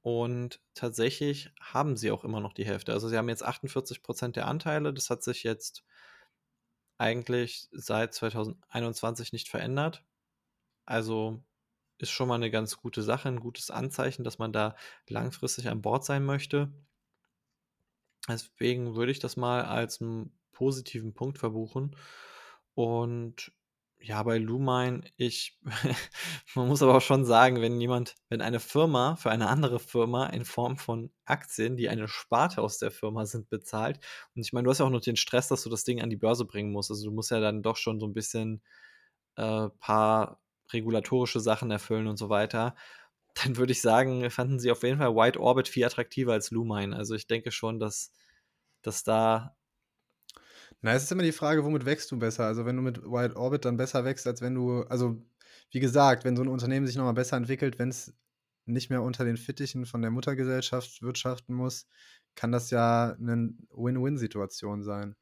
und 0.03 0.61
tatsächlich 0.75 1.51
haben 1.61 1.97
sie 1.97 2.11
auch 2.11 2.23
immer 2.25 2.41
noch 2.41 2.53
die 2.53 2.65
Hälfte. 2.65 2.93
Also 2.93 3.09
sie 3.09 3.17
haben 3.17 3.29
jetzt 3.29 3.45
48% 3.45 4.37
der 4.37 4.47
Anteile, 4.47 4.93
das 4.93 5.09
hat 5.09 5.23
sich 5.23 5.43
jetzt 5.43 5.83
eigentlich 6.99 7.67
seit 7.71 8.13
2021 8.13 9.33
nicht 9.33 9.49
verändert. 9.49 10.03
Also 10.85 11.43
ist 11.99 12.11
schon 12.11 12.27
mal 12.27 12.35
eine 12.35 12.51
ganz 12.51 12.77
gute 12.77 13.03
Sache, 13.03 13.29
ein 13.29 13.39
gutes 13.39 13.71
Anzeichen, 13.71 14.23
dass 14.23 14.39
man 14.39 14.53
da 14.53 14.75
langfristig 15.07 15.67
an 15.69 15.81
Bord 15.81 16.05
sein 16.05 16.25
möchte. 16.25 16.71
Deswegen 18.27 18.95
würde 18.95 19.11
ich 19.11 19.19
das 19.19 19.37
mal 19.37 19.63
als 19.63 20.01
einen 20.01 20.31
positiven 20.51 21.13
Punkt 21.13 21.37
verbuchen. 21.37 21.95
Und 22.73 23.51
ja, 23.99 24.21
bei 24.23 24.37
Lumine, 24.37 25.01
ich, 25.17 25.57
man 26.55 26.67
muss 26.67 26.83
aber 26.83 26.95
auch 26.97 27.01
schon 27.01 27.25
sagen, 27.25 27.61
wenn 27.61 27.81
jemand, 27.81 28.15
wenn 28.29 28.41
eine 28.41 28.59
Firma 28.59 29.15
für 29.15 29.31
eine 29.31 29.47
andere 29.47 29.79
Firma 29.79 30.27
in 30.27 30.45
Form 30.45 30.77
von 30.77 31.11
Aktien, 31.25 31.77
die 31.77 31.89
eine 31.89 32.07
Sparte 32.07 32.61
aus 32.61 32.77
der 32.77 32.91
Firma 32.91 33.25
sind, 33.25 33.49
bezahlt, 33.49 33.99
und 34.35 34.41
ich 34.41 34.53
meine, 34.53 34.65
du 34.65 34.71
hast 34.71 34.79
ja 34.79 34.85
auch 34.85 34.91
noch 34.91 35.01
den 35.01 35.15
Stress, 35.15 35.47
dass 35.47 35.63
du 35.63 35.69
das 35.69 35.83
Ding 35.83 36.01
an 36.01 36.09
die 36.09 36.15
Börse 36.15 36.45
bringen 36.45 36.71
musst. 36.71 36.91
Also 36.91 37.05
du 37.05 37.11
musst 37.11 37.31
ja 37.31 37.39
dann 37.39 37.63
doch 37.63 37.77
schon 37.77 37.99
so 37.99 38.07
ein 38.07 38.13
bisschen 38.13 38.61
äh, 39.35 39.69
paar 39.79 40.39
regulatorische 40.73 41.39
Sachen 41.39 41.71
erfüllen 41.71 42.07
und 42.07 42.17
so 42.17 42.29
weiter, 42.29 42.75
dann 43.43 43.57
würde 43.57 43.71
ich 43.71 43.81
sagen, 43.81 44.29
fanden 44.31 44.59
sie 44.59 44.71
auf 44.71 44.83
jeden 44.83 44.97
Fall 44.97 45.15
White 45.15 45.39
Orbit 45.39 45.67
viel 45.67 45.85
attraktiver 45.85 46.33
als 46.33 46.51
Lumine. 46.51 46.95
Also 46.95 47.15
ich 47.15 47.27
denke 47.27 47.51
schon, 47.51 47.79
dass, 47.79 48.11
dass 48.81 49.03
da. 49.03 49.55
Na, 50.81 50.93
es 50.93 51.03
ist 51.03 51.11
immer 51.11 51.23
die 51.23 51.31
Frage, 51.31 51.63
womit 51.63 51.85
wächst 51.85 52.11
du 52.11 52.19
besser? 52.19 52.45
Also 52.45 52.65
wenn 52.65 52.75
du 52.75 52.81
mit 52.81 53.03
White 53.03 53.35
Orbit 53.35 53.65
dann 53.65 53.77
besser 53.77 54.05
wächst, 54.05 54.27
als 54.27 54.41
wenn 54.41 54.55
du, 54.55 54.83
also 54.83 55.21
wie 55.71 55.79
gesagt, 55.79 56.23
wenn 56.23 56.35
so 56.35 56.43
ein 56.43 56.47
Unternehmen 56.47 56.87
sich 56.87 56.95
nochmal 56.95 57.13
besser 57.13 57.37
entwickelt, 57.37 57.79
wenn 57.79 57.89
es 57.89 58.13
nicht 58.65 58.89
mehr 58.89 59.01
unter 59.01 59.25
den 59.25 59.37
Fittichen 59.37 59.85
von 59.85 60.01
der 60.01 60.11
Muttergesellschaft 60.11 61.01
wirtschaften 61.01 61.53
muss, 61.53 61.87
kann 62.35 62.51
das 62.51 62.69
ja 62.69 63.15
eine 63.19 63.53
Win-Win-Situation 63.71 64.83
sein. 64.83 65.15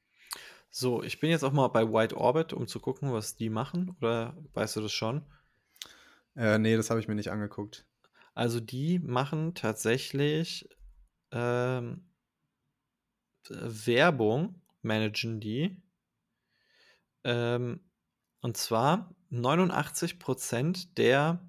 So, 0.69 1.03
ich 1.03 1.19
bin 1.19 1.29
jetzt 1.29 1.43
auch 1.43 1.53
mal 1.53 1.69
bei 1.69 1.91
White 1.91 2.17
Orbit, 2.17 2.51
um 2.51 2.67
zu 2.67 2.79
gucken, 2.79 3.13
was 3.13 3.35
die 3.35 3.49
machen. 3.49 3.95
Oder 4.01 4.35
weißt 4.53 4.75
du 4.75 4.81
das 4.81 4.91
schon? 4.91 5.23
Äh, 6.35 6.57
nee, 6.57 6.75
das 6.75 6.89
habe 6.89 6.99
ich 6.99 7.07
mir 7.07 7.15
nicht 7.15 7.31
angeguckt. 7.31 7.85
Also 8.33 8.59
die 8.59 8.99
machen 8.99 9.55
tatsächlich 9.55 10.67
ähm, 11.31 12.05
Werbung, 13.49 14.61
managen 14.81 15.39
die. 15.39 15.81
Ähm, 17.23 17.79
und 18.41 18.57
zwar 18.57 19.15
89% 19.31 20.95
der 20.97 21.39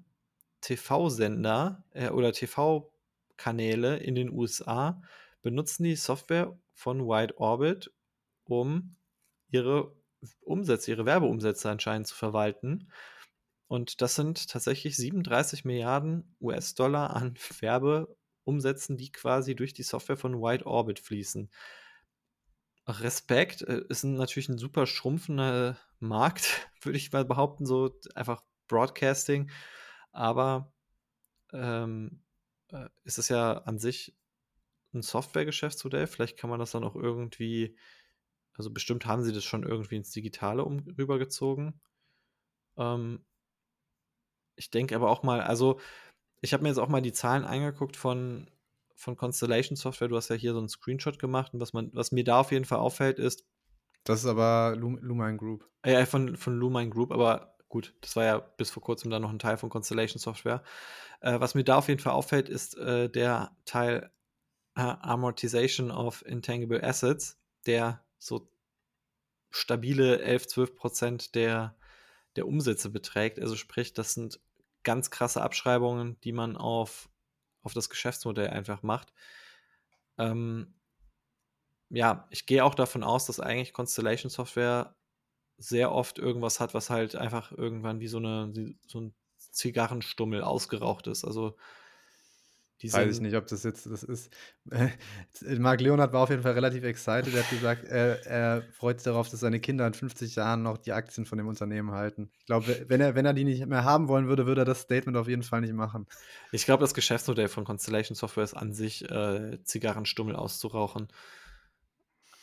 TV-Sender 0.61 1.83
äh, 1.91 2.09
oder 2.09 2.31
TV-Kanäle 2.31 3.97
in 3.97 4.15
den 4.15 4.31
USA 4.31 5.01
benutzen 5.41 5.83
die 5.83 5.95
Software 5.95 6.57
von 6.73 7.07
White 7.07 7.37
Orbit, 7.37 7.91
um 8.45 8.95
ihre 9.49 9.95
Umsätze, 10.41 10.91
ihre 10.91 11.05
Werbeumsätze 11.05 11.69
anscheinend 11.69 12.07
zu 12.07 12.15
verwalten. 12.15 12.91
Und 13.67 14.01
das 14.01 14.15
sind 14.15 14.49
tatsächlich 14.49 14.95
37 14.95 15.65
Milliarden 15.65 16.35
US-Dollar 16.39 17.15
an 17.15 17.35
Werbeumsätzen, 17.59 18.97
die 18.97 19.11
quasi 19.11 19.55
durch 19.55 19.73
die 19.73 19.83
Software 19.83 20.17
von 20.17 20.41
White 20.41 20.65
Orbit 20.65 20.99
fließen. 20.99 21.49
Respekt 22.87 23.63
äh, 23.63 23.81
ist 23.89 24.03
natürlich 24.03 24.49
ein 24.49 24.57
super 24.57 24.85
schrumpfender 24.85 25.77
Markt, 25.99 26.69
würde 26.81 26.97
ich 26.97 27.11
mal 27.11 27.25
behaupten, 27.25 27.65
so 27.65 27.93
einfach 28.15 28.43
Broadcasting. 28.67 29.51
Aber 30.13 30.71
ähm, 31.53 32.23
äh, 32.69 32.87
ist 33.03 33.17
es 33.17 33.29
ja 33.29 33.59
an 33.59 33.79
sich 33.79 34.15
ein 34.93 35.01
Software-Geschäftsmodell. 35.01 36.07
Vielleicht 36.07 36.37
kann 36.37 36.49
man 36.49 36.59
das 36.59 36.71
dann 36.71 36.83
auch 36.83 36.95
irgendwie 36.95 37.77
also 38.57 38.71
bestimmt 38.71 39.05
haben 39.05 39.23
sie 39.23 39.31
das 39.31 39.43
schon 39.43 39.63
irgendwie 39.63 39.97
ins 39.97 40.11
Digitale 40.11 40.65
um, 40.65 40.79
rübergezogen. 40.79 41.79
Ähm, 42.75 43.23
ich 44.57 44.69
denke 44.69 44.95
aber 44.95 45.09
auch 45.09 45.23
mal, 45.23 45.41
also 45.41 45.79
ich 46.41 46.53
habe 46.53 46.63
mir 46.63 46.69
jetzt 46.69 46.79
auch 46.79 46.89
mal 46.89 47.01
die 47.01 47.13
Zahlen 47.13 47.45
angeguckt 47.45 47.95
von, 47.95 48.49
von 48.95 49.15
Constellation 49.15 49.75
Software. 49.75 50.07
Du 50.07 50.17
hast 50.17 50.29
ja 50.29 50.35
hier 50.35 50.53
so 50.53 50.59
einen 50.59 50.69
Screenshot 50.69 51.19
gemacht 51.19 51.53
und 51.53 51.59
was, 51.59 51.73
man, 51.73 51.89
was 51.93 52.11
mir 52.11 52.23
da 52.23 52.41
auf 52.41 52.51
jeden 52.51 52.65
Fall 52.65 52.79
auffällt 52.79 53.19
ist. 53.19 53.45
Das 54.03 54.19
ist 54.19 54.25
aber 54.25 54.75
Lumine 54.77 55.37
Group. 55.37 55.67
Ja, 55.85 56.05
von, 56.05 56.35
von 56.35 56.57
Lumine 56.57 56.89
Group, 56.89 57.11
aber 57.11 57.57
gut, 57.69 57.93
das 58.01 58.15
war 58.15 58.23
ja 58.23 58.39
bis 58.39 58.69
vor 58.69 58.83
kurzem 58.83 59.11
dann 59.11 59.21
noch 59.21 59.31
ein 59.31 59.39
Teil 59.39 59.57
von 59.57 59.69
Constellation 59.69 60.19
Software. 60.19 60.63
Äh, 61.21 61.39
was 61.39 61.55
mir 61.55 61.63
da 61.63 61.77
auf 61.77 61.87
jeden 61.87 61.99
Fall 61.99 62.13
auffällt, 62.13 62.49
ist 62.49 62.77
äh, 62.77 63.09
der 63.09 63.55
Teil 63.65 64.11
äh, 64.75 64.81
Amortization 64.81 65.91
of 65.91 66.25
Intangible 66.25 66.83
Assets, 66.83 67.39
der 67.65 68.03
so 68.17 68.49
stabile 69.49 70.21
11, 70.21 70.47
12 70.47 70.75
Prozent 70.75 71.35
der, 71.35 71.75
der 72.35 72.47
Umsätze 72.47 72.89
beträgt. 72.89 73.39
Also 73.39 73.55
sprich, 73.55 73.93
das 73.93 74.13
sind 74.13 74.39
ganz 74.87 75.11
krasse 75.11 75.41
Abschreibungen, 75.41 76.17
die 76.21 76.31
man 76.31 76.55
auf, 76.55 77.09
auf 77.61 77.73
das 77.73 77.89
Geschäftsmodell 77.89 78.47
einfach 78.47 78.83
macht. 78.83 79.11
Ähm, 80.17 80.75
ja, 81.89 82.25
ich 82.29 82.45
gehe 82.45 82.63
auch 82.63 82.73
davon 82.73 83.03
aus, 83.03 83.25
dass 83.25 83.41
eigentlich 83.41 83.73
Constellation 83.73 84.29
Software 84.29 84.95
sehr 85.57 85.91
oft 85.91 86.19
irgendwas 86.19 86.61
hat, 86.61 86.73
was 86.73 86.89
halt 86.89 87.17
einfach 87.17 87.51
irgendwann 87.51 87.99
wie 87.99 88.07
so, 88.07 88.17
eine, 88.19 88.53
so 88.87 89.01
ein 89.01 89.15
Zigarrenstummel 89.37 90.41
ausgeraucht 90.41 91.07
ist. 91.07 91.25
Also 91.25 91.57
Die 92.81 92.93
Weiß 92.93 93.15
ich 93.15 93.21
nicht, 93.21 93.35
ob 93.35 93.47
das 93.47 93.63
jetzt 93.63 93.87
das 93.87 94.03
ist. 94.03 94.31
Marc 95.57 95.81
Leonard 95.81 96.13
war 96.13 96.21
auf 96.21 96.29
jeden 96.29 96.43
Fall 96.43 96.51
relativ 96.51 96.83
excited. 96.83 97.33
Er 97.33 97.43
hat 97.43 97.49
gesagt, 97.49 97.85
er 97.85 98.23
er 98.27 98.61
freut 98.71 98.99
sich 98.99 99.05
darauf, 99.05 99.29
dass 99.29 99.39
seine 99.39 99.59
Kinder 99.59 99.87
in 99.87 99.95
50 99.95 100.35
Jahren 100.35 100.61
noch 100.61 100.77
die 100.77 100.93
Aktien 100.93 101.25
von 101.25 101.39
dem 101.39 101.47
Unternehmen 101.47 101.91
halten. 101.91 102.29
Ich 102.39 102.45
glaube, 102.45 102.85
wenn 102.87 103.01
er 103.01 103.15
wenn 103.15 103.25
er 103.25 103.33
die 103.33 103.45
nicht 103.45 103.65
mehr 103.65 103.83
haben 103.83 104.07
wollen 104.07 104.27
würde, 104.27 104.45
würde 104.45 104.61
er 104.61 104.65
das 104.65 104.81
Statement 104.81 105.17
auf 105.17 105.27
jeden 105.27 105.41
Fall 105.41 105.61
nicht 105.61 105.73
machen. 105.73 106.05
Ich 106.51 106.65
glaube, 106.65 106.81
das 106.81 106.93
Geschäftsmodell 106.93 107.47
von 107.47 107.65
Constellation 107.65 108.15
Software 108.15 108.43
ist 108.43 108.53
an 108.53 108.73
sich, 108.73 109.09
äh, 109.09 109.57
Zigarrenstummel 109.63 110.35
auszurauchen. 110.35 111.07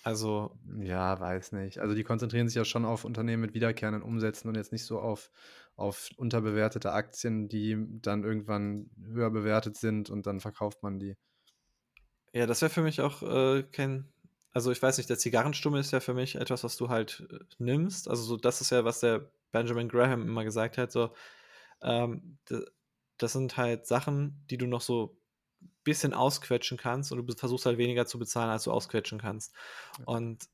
Also 0.04 0.58
Ja, 0.80 1.18
weiß 1.18 1.52
nicht. 1.52 1.78
Also, 1.78 1.94
die 1.94 2.04
konzentrieren 2.04 2.48
sich 2.48 2.56
ja 2.56 2.64
schon 2.64 2.84
auf 2.84 3.04
Unternehmen 3.04 3.40
mit 3.42 3.54
wiederkehrenden 3.54 4.02
Umsätzen 4.02 4.48
und 4.48 4.54
jetzt 4.56 4.72
nicht 4.72 4.84
so 4.84 5.00
auf 5.00 5.30
auf 5.76 6.10
unterbewertete 6.16 6.92
Aktien, 6.92 7.48
die 7.48 7.76
dann 8.00 8.22
irgendwann 8.22 8.90
höher 9.02 9.30
bewertet 9.30 9.76
sind 9.76 10.08
und 10.10 10.26
dann 10.26 10.38
verkauft 10.40 10.82
man 10.84 11.00
die. 11.00 11.16
Ja, 12.32 12.46
das 12.46 12.62
wäre 12.62 12.70
für 12.70 12.82
mich 12.82 13.00
auch, 13.00 13.22
äh, 13.22 13.62
kein 13.64 14.10
also, 14.52 14.70
ich 14.70 14.80
weiß 14.80 14.98
nicht, 14.98 15.10
der 15.10 15.18
Zigarrenstummel 15.18 15.80
ist 15.80 15.90
ja 15.90 15.98
für 15.98 16.14
mich 16.14 16.36
etwas, 16.36 16.62
was 16.62 16.76
du 16.76 16.88
halt, 16.88 17.26
äh, 17.30 17.38
nimmst. 17.58 18.08
Also, 18.08 18.22
so 18.22 18.36
das 18.36 18.60
ist 18.60 18.70
ja, 18.70 18.84
was 18.84 19.00
der 19.00 19.30
Benjamin 19.50 19.88
Graham 19.88 20.22
immer 20.28 20.44
gesagt 20.44 20.78
hat, 20.78 20.92
so, 20.92 21.12
ähm, 21.82 22.38
das 23.18 23.32
sind 23.32 23.56
halt 23.56 23.86
Sachen, 23.86 24.44
die 24.50 24.58
du 24.58 24.66
noch 24.66 24.80
so 24.80 25.18
bisschen 25.84 26.14
ausquetschen 26.14 26.78
kannst 26.78 27.12
und 27.12 27.26
du 27.26 27.34
versuchst 27.34 27.66
halt 27.66 27.78
weniger 27.78 28.06
zu 28.06 28.18
bezahlen, 28.18 28.50
als 28.50 28.64
du 28.64 28.72
ausquetschen 28.72 29.20
kannst. 29.20 29.54
Ja. 29.98 30.04
Und 30.06 30.48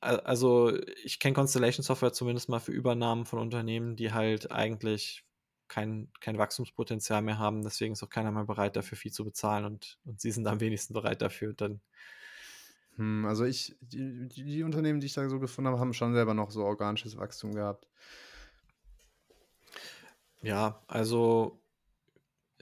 also, 0.00 0.72
ich 1.02 1.18
kenne 1.18 1.34
Constellation 1.34 1.82
Software 1.82 2.12
zumindest 2.12 2.48
mal 2.48 2.60
für 2.60 2.70
Übernahmen 2.70 3.26
von 3.26 3.40
Unternehmen, 3.40 3.96
die 3.96 4.12
halt 4.12 4.52
eigentlich 4.52 5.24
kein 5.66 6.08
kein 6.20 6.38
Wachstumspotenzial 6.38 7.20
mehr 7.20 7.38
haben. 7.38 7.62
Deswegen 7.62 7.94
ist 7.94 8.02
auch 8.02 8.08
keiner 8.08 8.30
mehr 8.30 8.44
bereit, 8.44 8.76
dafür 8.76 8.96
viel 8.96 9.12
zu 9.12 9.24
bezahlen 9.24 9.64
und 9.64 9.98
und 10.04 10.20
sie 10.20 10.30
sind 10.30 10.46
am 10.46 10.60
wenigsten 10.60 10.94
bereit 10.94 11.20
dafür, 11.20 11.52
dann 11.52 11.80
Hm, 12.98 13.24
also 13.26 13.44
ich 13.44 13.76
die 13.80 14.28
die 14.28 14.62
Unternehmen, 14.64 15.00
die 15.00 15.06
ich 15.06 15.14
da 15.14 15.28
so 15.28 15.38
gefunden 15.38 15.68
habe, 15.68 15.80
haben 15.80 15.94
schon 15.94 16.14
selber 16.14 16.34
noch 16.34 16.50
so 16.50 16.64
organisches 16.64 17.16
Wachstum 17.16 17.54
gehabt. 17.54 17.86
Ja, 20.42 20.82
also 20.88 21.60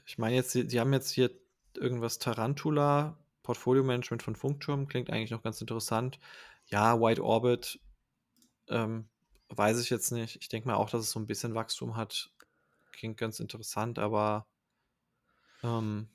ich 0.06 0.18
meine 0.18 0.36
jetzt, 0.36 0.54
die 0.54 0.80
haben 0.80 0.94
jetzt 0.94 1.10
hier 1.12 1.32
irgendwas 1.76 2.18
Tarantula, 2.20 3.18
Portfolio-Management 3.44 4.22
von 4.24 4.36
Funkturm, 4.36 4.88
klingt 4.88 5.10
eigentlich 5.10 5.32
noch 5.32 5.42
ganz 5.42 5.60
interessant. 5.60 6.20
Ja, 6.66 7.00
Wide 7.00 7.22
Orbit, 7.24 7.80
ähm, 8.68 9.10
weiß 9.50 9.80
ich 9.80 9.90
jetzt 9.90 10.12
nicht. 10.12 10.38
Ich 10.42 10.48
denke 10.48 10.68
mal 10.68 10.76
auch, 10.76 10.90
dass 10.90 11.02
es 11.02 11.10
so 11.12 11.20
'n 11.20 11.26
bisschen 11.26 11.54
Wachstum 11.54 11.96
hat. 11.96 12.32
Klingt 12.92 13.18
ganz 13.18 13.40
interessant, 13.40 13.98
aber 14.00 14.48
ähm, 15.62 16.08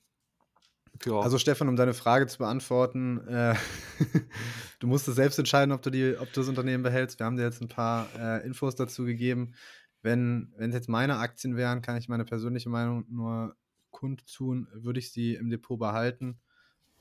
ja. 1.05 1.23
Also, 1.23 1.37
Stefan, 1.37 1.67
um 1.69 1.75
deine 1.75 1.93
Frage 1.93 2.25
zu 2.27 2.39
beantworten, 2.39 3.19
äh, 3.27 3.55
du 4.79 4.87
musst 4.87 5.07
es 5.07 5.15
selbst 5.15 5.37
entscheiden, 5.37 5.71
ob 5.71 5.81
du 5.83 5.91
die 5.91 6.15
ob 6.17 6.33
du 6.33 6.39
das 6.41 6.47
Unternehmen 6.49 6.83
behältst. 6.83 7.19
Wir 7.19 7.25
haben 7.27 7.37
dir 7.37 7.43
jetzt 7.43 7.61
'n 7.61 7.67
paar, 7.67 8.09
äh, 8.17 8.45
Infos 8.45 8.75
dazu 8.75 9.05
gegeben. 9.05 9.53
Wenn 10.01 10.51
wenn's 10.57 10.73
jetzt 10.73 10.89
meine 10.89 11.17
Aktien 11.17 11.55
wären, 11.57 11.81
kann 11.83 11.97
ich 11.97 12.09
meine 12.09 12.25
persönliche 12.25 12.69
Meinung 12.69 13.05
nur 13.09 13.55
kundtun, 14.01 14.67
würde 14.73 14.99
ich 14.99 15.11
sie 15.11 15.35
im 15.35 15.49
Depot 15.49 15.79
behalten. 15.79 16.39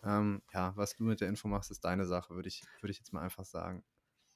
Ähm, 0.04 0.42
ja, 0.52 0.72
was 0.76 0.94
du 0.96 1.04
mit 1.04 1.20
der 1.20 1.28
Info 1.28 1.48
machst, 1.48 1.70
ist 1.70 1.84
deine 1.84 2.06
Sache, 2.06 2.34
würde 2.34 2.48
ich 2.48 2.62
würde 2.80 2.92
ich 2.92 2.98
jetzt 2.98 3.12
mal 3.12 3.22
einfach 3.22 3.44
sagen. 3.44 3.82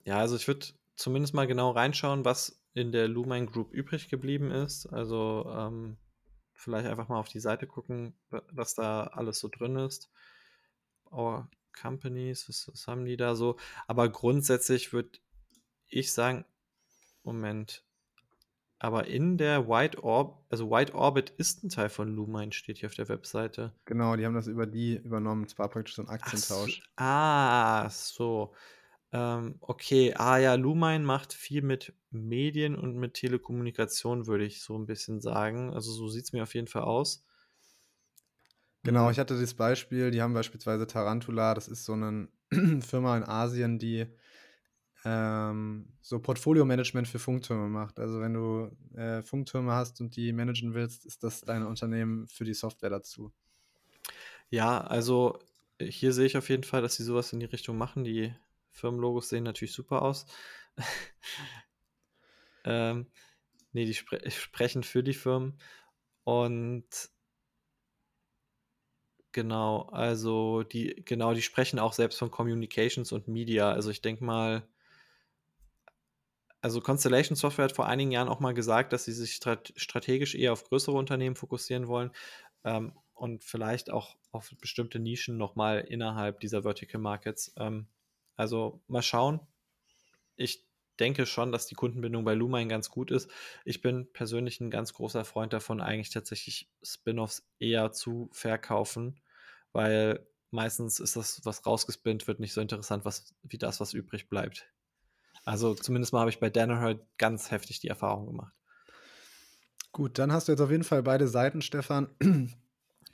Ja, 0.04 0.18
also, 0.18 0.36
ich 0.36 0.48
würde 0.48 0.66
zumindest 0.96 1.34
mal 1.34 1.46
genau 1.46 1.70
reinschauen, 1.70 2.24
was 2.24 2.60
in 2.74 2.92
der 2.92 3.08
Lumine 3.08 3.46
Group 3.46 3.72
übrig 3.72 4.08
geblieben 4.08 4.50
ist. 4.50 4.86
Also, 4.86 5.46
ähm, 5.54 5.98
vielleicht 6.54 6.86
einfach 6.86 7.08
mal 7.08 7.18
auf 7.18 7.28
die 7.28 7.40
Seite 7.40 7.66
gucken, 7.66 8.14
wa 8.30 8.42
was 8.50 8.74
da 8.74 9.04
alles 9.04 9.38
so 9.38 9.48
drin 9.48 9.76
ist. 9.76 10.10
Our 11.10 11.48
Companies, 11.72 12.48
was 12.48 12.68
was 12.72 12.86
haben 12.86 13.04
die 13.04 13.16
da 13.16 13.34
so? 13.34 13.56
Aber 13.86 14.08
grundsätzlich 14.08 14.92
würde 14.92 15.18
ich 15.88 16.12
sagen 16.12 16.44
Moment. 17.24 17.84
Aber 18.84 19.06
in 19.06 19.38
der 19.38 19.66
Wide 19.66 20.04
Orb 20.04 20.44
also, 20.50 20.70
Wide 20.70 20.92
Orbit 20.94 21.30
ist 21.30 21.64
'n 21.64 21.70
Teil 21.70 21.88
von 21.88 22.14
Lumine, 22.14 22.52
steht 22.52 22.76
hier 22.78 22.88
auf 22.90 22.94
der 22.94 23.08
Webseite. 23.08 23.74
Genau, 23.88 24.16
die 24.16 24.24
haben 24.24 24.34
das 24.34 24.46
über 24.46 24.66
die 24.66 24.96
übernommen. 24.96 25.44
Es 25.44 25.58
war 25.58 25.68
praktisch 25.68 25.94
so 25.96 26.02
'n 26.02 26.08
Ach 26.20 26.34
s 26.36 26.68
Aktientausch. 26.68 26.82
ah, 26.96 27.88
so. 27.90 28.54
Ähm, 29.12 29.56
okay. 29.60 30.14
Ah 30.16 30.38
ja, 30.38 30.54
Lumine 30.54 31.00
macht 31.04 31.32
viel 31.32 31.62
mit 31.62 31.94
Medien 32.10 32.76
und 32.76 32.96
mit 32.96 33.14
Telekommunikation, 33.14 34.26
würde 34.26 34.44
ich 34.44 34.62
so 34.62 34.76
'n 34.76 34.86
bisschen 34.86 35.20
sagen. 35.20 35.72
Also, 35.74 35.92
so 35.92 36.08
sieht's 36.08 36.32
mir 36.32 36.42
auf 36.44 36.54
jeden 36.54 36.68
Fall 36.68 36.82
aus. 36.82 37.22
Genau, 38.86 39.08
Hm. 39.08 39.10
ich 39.10 39.18
hatte 39.18 39.40
das 39.40 39.54
Beispiel, 39.54 40.10
die 40.10 40.20
haben 40.20 40.34
beispielsweise 40.34 40.86
Tarantula, 40.86 41.54
das 41.54 41.68
ist 41.68 41.86
so 41.86 41.96
'nen 41.96 42.28
Firma 42.82 43.16
in 43.16 43.24
Asien, 43.24 43.78
die, 43.78 44.06
ähm, 45.04 45.88
so 46.00 46.18
Portfolio-Management 46.20 47.06
für 47.08 47.18
Funktürme 47.18 47.68
macht. 47.68 47.98
Also, 47.98 48.20
wenn 48.20 48.34
du, 48.34 48.70
äh, 48.96 49.22
Funktürme 49.22 49.72
hast 49.72 50.00
und 50.00 50.16
die 50.16 50.32
managen 50.32 50.74
willst, 50.74 51.04
ist 51.06 51.22
das 51.24 51.42
dein 51.42 51.64
Unternehmen 51.66 52.26
für 52.28 52.44
die 52.44 52.54
Software 52.54 52.90
dazu. 52.90 53.32
Ja, 54.50 54.80
also, 54.80 55.38
hier 55.80 56.12
sehe 56.12 56.26
ich 56.26 56.36
auf 56.36 56.48
jeden 56.48 56.64
Fall, 56.64 56.82
dass 56.82 56.96
sie 56.96 57.04
so 57.04 57.14
was 57.14 57.32
in 57.32 57.40
die 57.40 57.46
Richtung 57.46 57.76
machen. 57.76 58.04
Die 58.04 58.34
Firmenlogos 58.70 59.28
sehen 59.28 59.44
natürlich 59.44 59.72
super 59.72 60.02
aus. 60.02 60.26
Ähm, 62.64 63.06
ne, 63.72 63.84
die 63.86 63.94
spre 63.94 64.30
sprechen 64.30 64.82
für 64.82 65.02
die 65.02 65.14
Firmen 65.14 65.58
und 66.24 66.86
genau, 69.32 69.82
also, 69.92 70.62
die 70.62 71.02
genau, 71.04 71.34
die 71.34 71.42
sprechen 71.42 71.78
auch 71.78 71.92
selbst 71.92 72.18
von 72.18 72.30
Communications 72.30 73.12
und 73.12 73.28
Media. 73.28 73.70
Also, 73.72 73.90
ich 73.90 74.00
denke 74.02 74.24
mal 74.24 74.66
also, 76.64 76.80
Constellation 76.80 77.36
Software 77.36 77.66
hat 77.66 77.72
vor 77.76 77.86
einigen 77.86 78.12
Jahren 78.12 78.28
auch 78.28 78.40
mal 78.40 78.54
gesagt, 78.54 78.92
dass 78.94 79.04
sie 79.06 79.12
sich 79.12 79.34
strat 79.36 79.72
strategisch 79.76 80.34
eher 80.34 80.52
auf 80.54 80.64
größere 80.64 80.96
Unternehmen 80.96 81.36
fokussieren 81.36 81.88
wollen, 81.88 82.12
ähm, 82.64 82.94
und 83.14 83.44
vielleicht 83.44 83.90
auch 83.90 84.16
auf 84.32 84.52
bestimmte 84.60 84.98
Nischen 85.00 85.38
noch 85.38 85.56
mal 85.56 85.80
innerhalb 85.80 86.40
dieser 86.40 86.62
Vertical 86.64 87.00
Markets. 87.00 87.54
Ähm, 87.58 87.88
also, 88.36 88.82
mal 88.88 89.02
schauen. 89.02 89.40
Ich 90.36 90.66
denke 91.00 91.26
schon, 91.26 91.52
dass 91.52 91.66
die 91.68 91.76
Kundenbindung 91.76 92.24
bei 92.24 92.34
Lumine 92.34 92.68
ganz 92.68 92.90
gut 92.90 93.10
ist. 93.12 93.30
Ich 93.66 93.82
bin 93.82 94.12
persönlich 94.12 94.60
'n 94.60 94.70
ganz 94.70 94.94
großer 94.94 95.24
Freund 95.26 95.52
davon, 95.54 95.80
eigentlich 95.82 96.10
tatsächlich 96.10 96.70
Spin-offs 96.84 97.48
eher 97.60 97.92
zu 97.92 98.30
verkaufen, 98.32 99.20
weil 99.72 100.28
meistens 100.52 101.00
ist 101.00 101.16
das, 101.16 101.42
was 101.44 101.66
rausgespinnt 101.66 102.26
wird, 102.28 102.40
nicht 102.40 102.54
so 102.54 102.60
interessant, 102.62 103.04
was 103.06 103.34
wie 103.44 103.58
das, 103.58 103.80
was 103.80 103.94
übrig 103.94 104.28
bleibt. 104.30 104.73
Also, 105.46 105.74
zumindest 105.74 106.12
mal 106.12 106.20
habe 106.20 106.30
ich 106.30 106.40
bei 106.40 106.48
Danaher 106.48 106.98
ganz 107.18 107.50
heftig 107.50 107.80
die 107.80 107.88
Erfahrung 107.88 108.26
gemacht. 108.26 108.54
Gut, 109.94 110.18
dann 110.18 110.32
hast 110.32 110.48
du 110.48 110.52
jetzt 110.52 110.60
auf 110.60 110.72
jeden 110.72 110.82
Fall 110.82 111.04
beide 111.04 111.28
Seiten, 111.28 111.62
Stefan. 111.62 112.08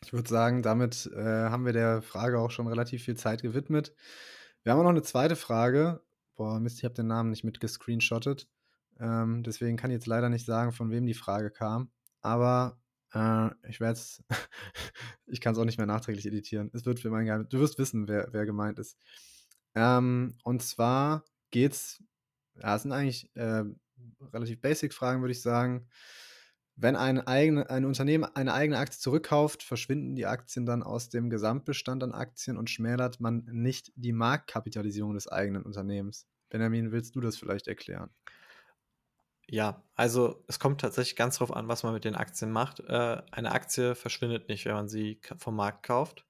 Ich 0.02 0.14
würde 0.14 0.30
sagen, 0.30 0.62
damit, 0.62 1.10
äh, 1.14 1.22
haben 1.50 1.66
wir 1.66 1.74
der 1.74 2.00
Frage 2.00 2.38
auch 2.38 2.50
schon 2.50 2.66
relativ 2.66 3.04
viel 3.04 3.18
Zeit 3.18 3.42
gewidmet. 3.42 3.94
Wir 4.62 4.72
haben 4.72 4.78
auch 4.80 4.84
noch 4.84 4.92
'ne 4.94 5.02
2. 5.02 5.36
Frage. 5.36 6.00
Boah, 6.36 6.58
Mist, 6.58 6.78
ich 6.78 6.84
habe 6.84 6.94
den 6.94 7.06
Namen 7.06 7.28
nicht 7.28 7.44
mit 7.44 7.60
gescreenshottet. 7.60 8.48
Ähm, 8.98 9.42
deswegen 9.42 9.76
kann 9.76 9.90
ich 9.90 9.96
jetzt 9.96 10.06
leider 10.06 10.30
nicht 10.30 10.46
sagen, 10.46 10.72
von 10.72 10.90
wem 10.90 11.04
die 11.04 11.12
Frage 11.12 11.50
kam. 11.50 11.90
Aber, 12.22 12.80
äh, 13.12 13.50
ich 13.68 13.78
werde 13.80 13.92
es 14.00 14.24
ich 15.26 15.42
kann's 15.42 15.58
auch 15.58 15.66
nicht 15.66 15.76
mehr 15.76 15.86
nachträglich 15.86 16.24
editieren. 16.26 16.70
Es 16.72 16.86
wird 16.86 16.98
für 17.00 17.10
mein 17.10 17.26
Geheim 17.26 17.46
du 17.50 17.60
wirst 17.60 17.78
wissen, 17.78 18.08
wer 18.08 18.28
wer 18.32 18.46
gemeint 18.46 18.78
ist. 18.78 18.96
Ähm, 19.74 20.38
und 20.44 20.62
zwar 20.62 21.24
geht's 21.50 22.02
ja, 22.62 22.76
es 22.76 22.82
sind 22.82 22.92
eigentlich, 22.92 23.30
ähm, 23.36 23.80
relativ 24.32 24.60
Basic-Fragen, 24.60 25.20
würde 25.22 25.32
ich 25.32 25.42
sagen. 25.42 25.88
Wenn 26.76 26.96
ein 26.96 27.20
eigene 27.26 27.68
ein 27.68 27.84
Unternehmen 27.84 28.24
eine 28.24 28.54
eigene 28.54 28.78
Aktie 28.78 28.98
zurückkauft, 28.98 29.62
verschwinden 29.62 30.14
die 30.14 30.24
Aktien 30.26 30.64
dann 30.64 30.82
aus 30.82 31.10
dem 31.10 31.28
Gesamtbestand 31.28 32.02
an 32.02 32.12
Aktien 32.12 32.56
und 32.56 32.70
schmälert 32.70 33.20
man 33.20 33.44
nicht 33.52 33.92
die 33.96 34.12
Marktkapitalisierung 34.12 35.12
des 35.14 35.28
eigenen 35.28 35.62
Unternehmens? 35.64 36.26
Benjamin, 36.48 36.90
willst 36.90 37.14
du 37.14 37.20
das 37.20 37.36
vielleicht 37.36 37.68
erklären? 37.68 38.10
Ja, 39.48 39.82
also, 39.96 40.44
es 40.46 40.58
kommt 40.60 40.80
tatsächlich 40.80 41.16
ganz 41.16 41.38
drauf 41.38 41.54
an, 41.54 41.66
was 41.68 41.82
man 41.82 41.92
mit 41.92 42.04
den 42.04 42.14
Aktien 42.14 42.52
macht. 42.52 42.80
Äh, 42.80 43.22
eine 43.32 43.50
Aktie 43.52 43.94
verschwindet 43.96 44.48
nicht, 44.48 44.64
wenn 44.64 44.74
man 44.74 44.88
sie 44.88 45.20
vom 45.38 45.56
Markt 45.56 45.82
kauft, 45.82 46.24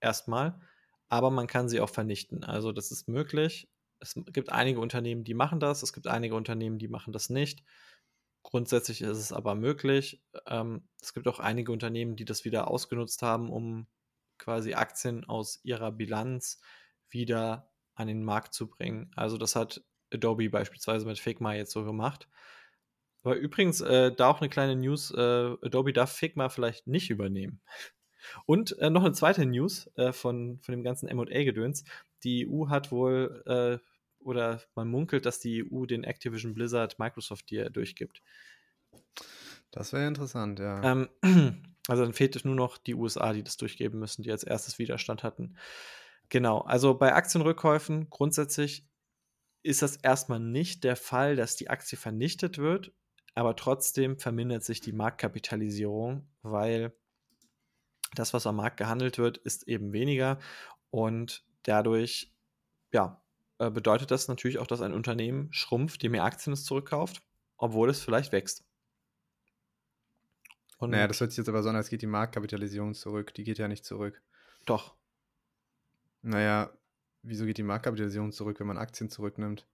erst 0.00 0.28
mal, 0.28 0.60
aber 1.08 1.30
man 1.30 1.46
kann 1.46 1.68
sie 1.68 1.80
auch 1.80 1.90
vernichten. 1.90 2.44
Also, 2.44 2.72
das 2.72 2.90
ist 2.92 3.08
möglich. 3.08 3.70
Es 4.00 4.14
gibt 4.32 4.50
einige 4.52 4.80
Unternehmen, 4.80 5.24
die 5.24 5.34
machen 5.34 5.60
das. 5.60 5.82
Es 5.82 5.92
gibt 5.92 6.06
einige 6.06 6.34
Unternehmen, 6.34 6.78
die 6.78 6.88
machen 6.88 7.12
das 7.12 7.30
nicht. 7.30 7.64
Grundsätzlich 8.42 9.02
ist 9.02 9.18
es 9.18 9.32
aber 9.32 9.54
möglich. 9.54 10.22
Ähm, 10.46 10.88
es 11.02 11.12
gibt 11.14 11.28
auch 11.28 11.40
einige 11.40 11.72
Unternehmen, 11.72 12.16
die 12.16 12.24
das 12.24 12.44
wieder 12.44 12.68
ausgenutzt 12.68 13.22
haben, 13.22 13.50
um 13.50 13.86
quasi 14.38 14.74
Aktien 14.74 15.24
aus 15.24 15.60
ihrer 15.64 15.92
Bilanz 15.92 16.60
wieder 17.10 17.70
an 17.94 18.06
den 18.08 18.22
Markt 18.24 18.54
zu 18.54 18.68
bringen. 18.68 19.10
Also, 19.16 19.36
das 19.38 19.56
hat 19.56 19.82
Adobe 20.12 20.48
beispielsweise 20.50 21.06
mit 21.06 21.18
Figma 21.18 21.54
jetzt 21.54 21.72
so 21.72 21.84
gemacht. 21.84 22.28
Aber 23.24 23.36
übrigens, 23.36 23.80
äh, 23.80 24.12
da 24.14 24.28
auch 24.30 24.40
'ne 24.40 24.48
kleine 24.48 24.76
News, 24.76 25.10
äh, 25.10 25.18
Adobe 25.20 25.92
darf 25.92 26.12
Figma 26.12 26.48
vielleicht 26.48 26.86
nicht 26.86 27.10
übernehmen. 27.10 27.60
Und 28.46 28.78
äh, 28.78 28.90
noch 28.90 29.04
eine 29.04 29.12
zweite 29.12 29.46
News 29.46 29.90
äh, 29.96 30.12
von, 30.12 30.60
von 30.60 30.72
dem 30.72 30.82
ganzen 30.84 31.08
MA-Gedöns. 31.08 31.84
Die 32.24 32.48
EU 32.48 32.68
hat 32.68 32.90
wohl, 32.90 33.42
äh, 33.46 33.78
oder 34.24 34.60
man 34.74 34.88
munkelt, 34.88 35.26
dass 35.26 35.38
die 35.38 35.64
EU 35.64 35.86
den 35.86 36.04
Activision 36.04 36.54
Blizzard 36.54 36.98
Microsoft 36.98 37.50
Deal 37.50 37.70
durchgibt. 37.70 38.22
Das 39.70 39.92
wäre 39.92 40.06
interessant, 40.06 40.58
ja. 40.58 40.82
Ähm, 40.82 41.08
also 41.88 42.04
dann 42.04 42.14
fehlt 42.14 42.36
es 42.36 42.44
nur 42.44 42.54
noch 42.54 42.78
die 42.78 42.94
USA, 42.94 43.32
die 43.32 43.42
das 43.42 43.56
durchgeben 43.56 43.98
müssen, 43.98 44.22
die 44.22 44.32
als 44.32 44.44
erstes 44.44 44.78
Widerstand 44.78 45.22
hatten. 45.22 45.56
Genau, 46.28 46.60
also 46.60 46.94
bei 46.94 47.14
Aktienrückkäufen 47.14 48.10
grundsätzlich 48.10 48.86
ist 49.62 49.82
das 49.82 49.96
erstmal 49.96 50.40
nicht 50.40 50.84
der 50.84 50.96
Fall, 50.96 51.36
dass 51.36 51.56
die 51.56 51.70
Aktie 51.70 51.98
vernichtet 51.98 52.58
wird, 52.58 52.92
aber 53.34 53.56
trotzdem 53.56 54.18
vermindert 54.18 54.64
sich 54.64 54.80
die 54.80 54.92
Marktkapitalisierung, 54.92 56.28
weil 56.42 56.94
das, 58.14 58.34
was 58.34 58.46
am 58.46 58.56
Markt 58.56 58.78
gehandelt 58.78 59.18
wird, 59.18 59.38
ist 59.38 59.68
eben 59.68 59.92
weniger 59.92 60.38
und 60.90 61.44
dadurch, 61.62 62.32
ja, 62.92 63.22
äh, 63.58 63.70
bedeutet 63.70 64.10
das 64.10 64.28
natürlich 64.28 64.58
auch, 64.58 64.66
dass 64.66 64.80
ein 64.80 64.92
Unternehmen 64.92 65.52
schrumpft, 65.52 66.02
je 66.02 66.08
mehr 66.08 66.24
Aktien 66.24 66.52
es 66.52 66.64
zurückkauft, 66.64 67.22
obwohl 67.56 67.90
es 67.90 68.00
vielleicht 68.02 68.32
wächst. 68.32 68.64
Und 70.78 70.90
naja, 70.90 71.08
das 71.08 71.20
hört 71.20 71.32
sich 71.32 71.38
jetzt 71.38 71.48
aber 71.48 71.62
so 71.62 71.68
an, 71.68 71.76
als 71.76 71.88
geht 71.88 72.02
die 72.02 72.06
Marktkapitalisierung 72.06 72.94
zurück. 72.94 73.34
Die 73.34 73.42
geht 73.42 73.58
ja 73.58 73.66
nicht 73.66 73.84
zurück. 73.84 74.22
Doch. 74.64 74.94
Naja, 76.22 76.70
wieso 77.22 77.46
geht 77.46 77.58
die 77.58 77.64
Marktkapitalisierung 77.64 78.30
zurück, 78.30 78.60
wenn 78.60 78.68
man 78.68 78.78
Aktien 78.78 79.10
zurücknimmt? 79.10 79.66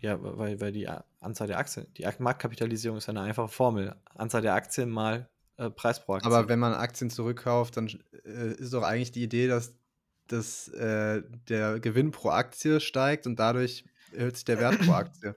Ja, 0.00 0.18
weil, 0.22 0.60
weil 0.60 0.72
die 0.72 0.88
Anzahl 1.20 1.46
der 1.46 1.58
Aktien, 1.58 1.86
die 1.94 2.06
Marktkapitalisierung 2.18 2.98
ist 2.98 3.08
eine 3.08 3.20
einfache 3.20 3.48
Formel. 3.48 3.96
Anzahl 4.14 4.42
der 4.42 4.54
Aktien 4.54 4.90
mal 4.90 5.28
äh, 5.56 5.70
Preis 5.70 6.04
pro 6.04 6.14
Aktie. 6.14 6.30
Aber 6.30 6.48
wenn 6.48 6.58
man 6.58 6.74
Aktien 6.74 7.10
zurückkauft, 7.10 7.76
dann 7.76 7.88
äh, 8.24 8.52
ist 8.52 8.72
doch 8.72 8.82
eigentlich 8.82 9.12
die 9.12 9.22
Idee, 9.22 9.48
dass, 9.48 9.74
dass 10.28 10.68
äh, 10.68 11.22
der 11.48 11.80
Gewinn 11.80 12.10
pro 12.10 12.30
Aktie 12.30 12.80
steigt 12.80 13.26
und 13.26 13.38
dadurch 13.38 13.84
erhöht 14.12 14.36
sich 14.36 14.44
der 14.44 14.58
Wert 14.58 14.78
pro 14.80 14.92
Aktie. 14.92 15.36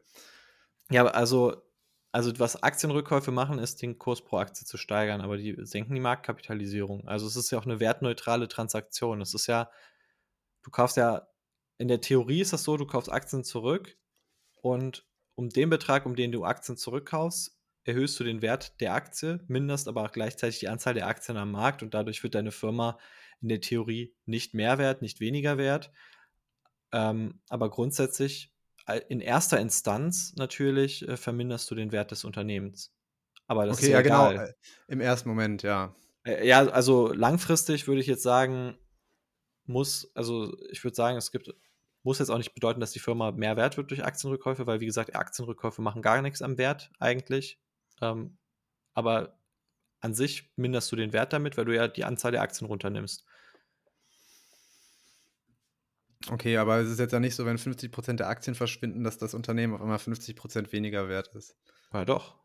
Ja, 0.90 1.06
also, 1.06 1.62
also 2.12 2.32
was 2.40 2.64
Aktienrückkäufe 2.64 3.32
machen, 3.32 3.60
ist 3.60 3.82
den 3.82 3.98
Kurs 4.00 4.24
pro 4.24 4.38
Aktie 4.38 4.66
zu 4.66 4.78
steigern, 4.78 5.22
aber 5.22 5.38
die 5.38 5.56
senken 5.60 5.94
die 5.94 6.02
Marktkapitalisierung. 6.02 7.08
Also 7.08 7.28
es 7.28 7.36
ist 7.36 7.52
ja 7.52 7.60
auch 7.60 7.66
eine 7.66 7.80
wertneutrale 7.80 8.48
Transaktion. 8.48 9.22
Es 9.22 9.34
ist 9.34 9.48
ja, 9.48 9.70
du 10.64 10.72
kaufst 10.72 10.98
ja, 10.98 11.28
in 11.78 11.88
der 11.88 12.02
Theorie 12.02 12.42
ist 12.42 12.54
das 12.54 12.64
so, 12.64 12.78
du 12.78 12.86
kaufst 12.86 13.12
Aktien 13.12 13.44
zurück 13.44 13.98
und 14.62 15.06
um 15.36 15.50
den 15.50 15.70
Betrag, 15.70 16.06
um 16.06 16.16
den 16.16 16.32
du 16.32 16.44
Aktien 16.44 16.76
zurückkaufst, 16.76 17.58
erhöhst 17.86 18.20
du 18.20 18.24
den 18.24 18.42
Wert 18.42 18.80
der 18.82 18.94
Aktie, 18.94 19.40
minderst 19.48 19.88
aber 19.88 20.04
auch 20.04 20.12
gleichzeitig 20.12 20.60
die 20.60 20.68
Anzahl 20.68 20.94
der 20.94 21.08
Aktien 21.08 21.38
am 21.38 21.52
Markt 21.52 21.82
und 21.82 21.94
dadurch 21.94 22.24
wird 22.24 22.36
deine 22.36 22.52
Firma 22.52 23.00
in 23.42 23.50
der 23.50 23.62
Theorie 23.62 24.16
nicht 24.26 24.54
mehr 24.54 24.78
wert, 24.78 25.02
nicht 25.02 25.20
weniger 25.20 25.58
wert. 25.58 25.92
Ähm, 26.92 27.42
aber 27.50 27.70
grundsätzlich 27.70 28.54
in 29.08 29.22
erster 29.22 29.60
Instanz 29.60 30.34
natürlich 30.36 31.08
äh, 31.08 31.16
verminderst 31.16 31.70
du 31.70 31.76
den 31.76 31.92
Wert 31.92 32.12
des 32.12 32.24
Unternehmens. 32.24 32.92
Aber 33.48 33.66
das 33.66 33.78
okay, 33.78 33.88
ist 33.88 33.92
ja, 33.92 33.98
ja 33.98 34.02
genau. 34.02 34.32
Äh, 34.32 34.54
Im 34.88 35.02
ersten 35.02 35.30
Moment, 35.30 35.64
ja. 35.64 35.96
Äh, 36.24 36.48
ja, 36.48 36.68
also 36.68 37.14
langfristig 37.14 37.88
würde 37.88 38.02
ich 38.02 38.08
jetzt 38.08 38.24
sagen, 38.24 38.78
muss, 39.66 40.12
also 40.16 40.58
ich 40.72 40.84
würde 40.84 40.96
sagen, 40.96 41.18
es 41.18 41.32
gibt 41.32 41.54
muss 42.04 42.20
jetzt 42.20 42.30
auch 42.30 42.38
nicht 42.38 42.54
bedeuten, 42.54 42.80
dass 42.80 42.92
die 42.92 43.00
Firma 43.00 43.32
mehr 43.32 43.58
wert 43.58 43.78
wird 43.78 43.92
durch 43.92 44.06
Aktienrückkäufe, 44.06 44.66
weil, 44.66 44.80
wie 44.80 44.86
gesagt, 44.86 45.16
Aktienrückkäufe 45.16 45.82
machen 45.82 46.02
gar 46.02 46.22
nichts 46.22 46.42
am 46.42 46.58
Wert 46.58 46.92
eigentlich. 47.00 47.60
Ähm, 48.02 48.38
aber 48.94 49.38
an 50.00 50.14
sich 50.14 50.52
minderst 50.56 50.92
du 50.92 50.96
den 50.96 51.14
Wert 51.14 51.34
damit, 51.34 51.58
weil 51.58 51.66
du 51.66 51.76
ja 51.76 51.88
die 51.88 52.06
Anzahl 52.06 52.32
der 52.32 52.42
Aktien 52.42 52.68
runternimmst. 52.68 53.26
Okay, 56.32 56.58
aber 56.58 56.78
es 56.80 56.90
ist 56.90 57.00
jetzt 57.00 57.12
ja 57.12 57.20
nicht 57.20 57.36
so, 57.36 57.46
wenn 57.46 57.58
50% 57.58 58.14
der 58.14 58.28
Aktien 58.28 58.56
verschwinden, 58.56 59.04
dass 59.04 59.18
das 59.18 59.34
Unternehmen 59.34 59.74
auf 59.74 59.82
einmal 59.82 59.98
50% 59.98 60.72
weniger 60.72 61.10
wert 61.10 61.30
ist. 61.30 61.56
Ja, 61.94 62.06
doch. 62.06 62.36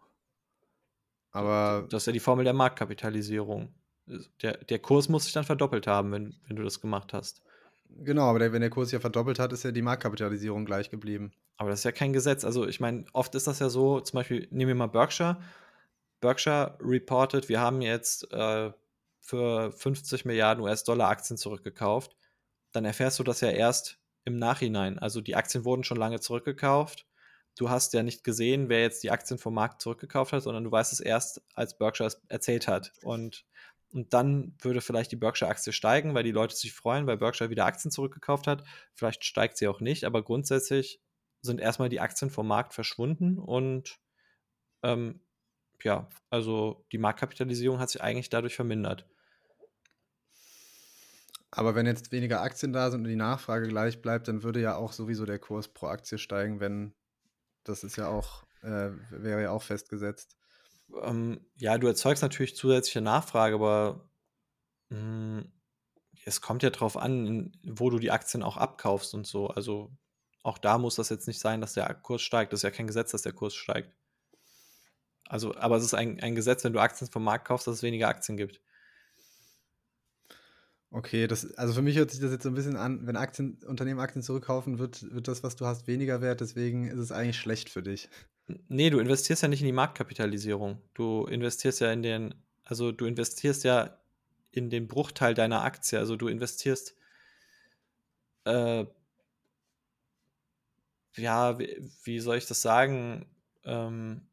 Aber. 1.32 1.86
Das 1.90 2.02
ist 2.02 2.06
ja 2.06 2.12
die 2.12 2.20
Formel 2.20 2.44
der 2.44 2.54
Marktkapitalisierung. 2.54 3.74
Der, 4.42 4.58
der 4.58 4.78
Kurs 4.78 5.08
muss 5.08 5.24
sich 5.24 5.32
dann 5.32 5.44
verdoppelt 5.44 5.86
haben, 5.86 6.12
wenn, 6.12 6.36
wenn 6.46 6.56
du 6.56 6.62
das 6.62 6.80
gemacht 6.80 7.12
hast. 7.12 7.42
Genau, 7.88 8.22
aber 8.28 8.38
der, 8.38 8.52
wenn 8.52 8.60
der 8.60 8.70
Kurs 8.70 8.92
ja 8.92 9.00
verdoppelt 9.00 9.38
hat, 9.38 9.52
ist 9.52 9.64
ja 9.64 9.72
die 9.72 9.82
Marktkapitalisierung 9.82 10.64
gleich 10.64 10.90
geblieben. 10.90 11.32
Aber 11.56 11.70
das 11.70 11.80
ist 11.80 11.84
ja 11.84 11.92
kein 11.92 12.12
Gesetz. 12.12 12.44
Also 12.44 12.66
ich 12.66 12.80
meine, 12.80 13.04
oft 13.12 13.34
ist 13.34 13.46
das 13.46 13.60
ja 13.60 13.68
so, 13.68 14.00
zum 14.00 14.18
Beispiel 14.18 14.48
nehmen 14.50 14.68
wir 14.68 14.74
mal 14.74 14.86
Berkshire. 14.88 15.38
Berkshire 16.20 16.76
reported, 16.80 17.48
wir 17.48 17.60
haben 17.60 17.82
jetzt 17.82 18.30
äh, 18.32 18.72
für 19.20 19.72
50 19.72 20.24
Milliarden 20.24 20.64
US-Dollar 20.64 21.08
Aktien 21.08 21.36
zurückgekauft. 21.36 22.16
Dann 22.74 22.84
erfährst 22.84 23.18
du 23.18 23.22
das 23.22 23.40
ja 23.40 23.50
erst 23.50 23.98
im 24.24 24.36
Nachhinein. 24.36 24.98
Also 24.98 25.20
die 25.20 25.36
Aktien 25.36 25.64
wurden 25.64 25.84
schon 25.84 25.96
lange 25.96 26.20
zurückgekauft. 26.20 27.06
Du 27.56 27.70
hast 27.70 27.92
ja 27.94 28.02
nicht 28.02 28.24
gesehen, 28.24 28.68
wer 28.68 28.80
jetzt 28.82 29.04
die 29.04 29.12
Aktien 29.12 29.38
vom 29.38 29.54
Markt 29.54 29.80
zurückgekauft 29.80 30.32
hat, 30.32 30.42
sondern 30.42 30.64
du 30.64 30.72
weißt 30.72 30.92
es 30.92 31.00
erst, 31.00 31.40
als 31.54 31.78
Berkshire 31.78 32.08
es 32.08 32.20
erzählt 32.28 32.68
hat. 32.68 32.92
Und 33.02 33.46
und 33.94 34.12
dann 34.12 34.56
würde 34.60 34.80
vielleicht 34.80 35.12
die 35.12 35.16
Berkshire-Aktie 35.16 35.72
steigen, 35.72 36.14
weil 36.14 36.24
die 36.24 36.32
Leute 36.32 36.56
sich 36.56 36.72
freuen, 36.72 37.06
weil 37.06 37.16
Berkshire 37.16 37.50
wieder 37.50 37.64
Aktien 37.64 37.92
zurückgekauft 37.92 38.48
hat. 38.48 38.64
Vielleicht 38.92 39.24
steigt 39.24 39.56
sie 39.56 39.68
auch 39.68 39.80
nicht, 39.80 40.02
aber 40.02 40.24
grundsätzlich 40.24 41.00
sind 41.42 41.60
erstmal 41.60 41.88
die 41.90 42.00
Aktien 42.00 42.28
vom 42.28 42.48
Markt 42.48 42.74
verschwunden 42.74 43.38
und 43.38 44.00
ähm, 44.82 45.20
ja, 45.82 46.08
also 46.28 46.84
die 46.90 46.98
Marktkapitalisierung 46.98 47.78
hat 47.78 47.90
sich 47.90 48.02
eigentlich 48.02 48.30
dadurch 48.30 48.56
vermindert. 48.56 49.06
Aber 51.56 51.74
wenn 51.74 51.86
jetzt 51.86 52.12
weniger 52.12 52.42
Aktien 52.42 52.72
da 52.72 52.90
sind 52.90 53.02
und 53.02 53.08
die 53.08 53.16
Nachfrage 53.16 53.68
gleich 53.68 54.02
bleibt, 54.02 54.28
dann 54.28 54.42
würde 54.42 54.60
ja 54.60 54.76
auch 54.76 54.92
sowieso 54.92 55.24
der 55.24 55.38
Kurs 55.38 55.68
pro 55.68 55.86
Aktie 55.86 56.18
steigen, 56.18 56.60
wenn 56.60 56.94
das 57.64 57.84
ist 57.84 57.96
ja 57.96 58.08
auch, 58.08 58.44
äh, 58.62 58.90
wäre 59.10 59.42
ja 59.42 59.50
auch 59.50 59.62
festgesetzt 59.62 60.36
ähm, 61.02 61.40
ja, 61.56 61.78
du 61.78 61.86
erzeugst 61.86 62.22
natürlich 62.22 62.56
zusätzliche 62.56 63.00
Nachfrage, 63.00 63.56
aber 63.56 64.08
mh, 64.90 64.98
hm, 64.98 65.52
es 66.26 66.40
kommt 66.40 66.62
ja 66.62 66.70
drauf 66.70 66.96
an, 66.96 67.52
wo 67.64 67.90
du 67.90 67.98
die 67.98 68.10
Aktien 68.10 68.42
auch 68.42 68.56
abkaufst 68.56 69.12
und 69.14 69.26
so. 69.26 69.48
Also 69.48 69.90
auch 70.42 70.56
da 70.56 70.78
muss 70.78 70.94
das 70.96 71.10
jetzt 71.10 71.26
nicht 71.26 71.38
sein, 71.38 71.60
dass 71.60 71.74
der 71.74 71.92
Kurs 71.94 72.22
steigt. 72.22 72.52
Das 72.52 72.60
ist 72.60 72.64
ja 72.64 72.70
kein 72.70 72.86
Gesetz, 72.86 73.10
dass 73.10 73.22
der 73.22 73.32
Kurs 73.32 73.54
steigt. 73.54 73.94
Also, 75.26 75.54
aber 75.56 75.76
es 75.76 75.84
ist 75.84 75.94
ein, 75.94 76.20
ein 76.20 76.34
Gesetz, 76.34 76.64
wenn 76.64 76.72
du 76.72 76.80
Aktien 76.80 77.10
vom 77.10 77.24
Markt 77.24 77.46
kaufst, 77.46 77.66
dass 77.66 77.76
es 77.76 77.82
weniger 77.82 78.08
Aktien 78.08 78.38
gibt. 78.38 78.60
Okay, 80.94 81.26
das, 81.26 81.52
also 81.54 81.74
für 81.74 81.82
mich 81.82 81.96
hört 81.96 82.12
sich 82.12 82.20
das 82.20 82.30
jetzt 82.30 82.44
so 82.44 82.50
ein 82.50 82.54
bisschen 82.54 82.76
an, 82.76 83.04
wenn 83.04 83.16
Aktien, 83.16 83.58
Unternehmen 83.66 83.98
Aktien 83.98 84.22
zurückkaufen, 84.22 84.78
wird, 84.78 85.12
wird 85.12 85.26
das, 85.26 85.42
was 85.42 85.56
du 85.56 85.66
hast, 85.66 85.88
weniger 85.88 86.20
wert, 86.20 86.40
deswegen 86.40 86.86
ist 86.86 87.00
es 87.00 87.10
eigentlich 87.10 87.36
schlecht 87.36 87.68
für 87.68 87.82
dich. 87.82 88.08
Nee, 88.68 88.90
du 88.90 89.00
investierst 89.00 89.42
ja 89.42 89.48
nicht 89.48 89.58
in 89.60 89.66
die 89.66 89.72
Marktkapitalisierung. 89.72 90.80
Du 90.94 91.26
investierst 91.26 91.80
ja 91.80 91.90
in 91.90 92.04
den, 92.04 92.36
also 92.62 92.92
du 92.92 93.06
investierst 93.06 93.64
ja 93.64 93.98
in 94.52 94.70
den 94.70 94.86
Bruchteil 94.86 95.34
deiner 95.34 95.64
Aktie. 95.64 95.98
Also 95.98 96.14
du 96.14 96.28
investierst, 96.28 96.94
äh, 98.44 98.86
ja, 101.16 101.58
wie, 101.58 101.90
wie, 102.04 102.20
soll 102.20 102.36
ich 102.36 102.46
das 102.46 102.62
sagen? 102.62 103.26
Ähm, 103.64 104.28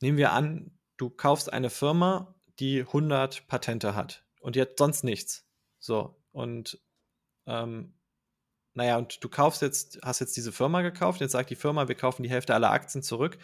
nehmen 0.00 0.18
wir 0.18 0.32
an, 0.32 0.72
du 0.96 1.08
kaufst 1.08 1.52
eine 1.52 1.70
Firma, 1.70 2.34
die 2.58 2.80
100 2.80 3.46
Patente 3.46 3.94
hat 3.94 4.24
und 4.48 4.56
die 4.56 4.62
hat 4.62 4.78
sonst 4.78 5.04
nichts. 5.04 5.46
So, 5.78 6.16
und 6.32 6.80
ähm, 7.46 7.92
naja, 8.72 8.96
und 8.96 9.22
du 9.22 9.28
kaufst 9.28 9.60
jetzt, 9.60 9.98
hast 10.02 10.20
jetzt 10.20 10.38
diese 10.38 10.52
Firma 10.52 10.80
gekauft, 10.80 11.20
jetzt 11.20 11.32
sagt 11.32 11.50
die 11.50 11.54
Firma, 11.54 11.86
wir 11.86 11.96
kaufen 11.96 12.22
die 12.22 12.30
Hälfte 12.30 12.54
aller 12.54 12.70
Aktien 12.70 13.02
zurück, 13.02 13.36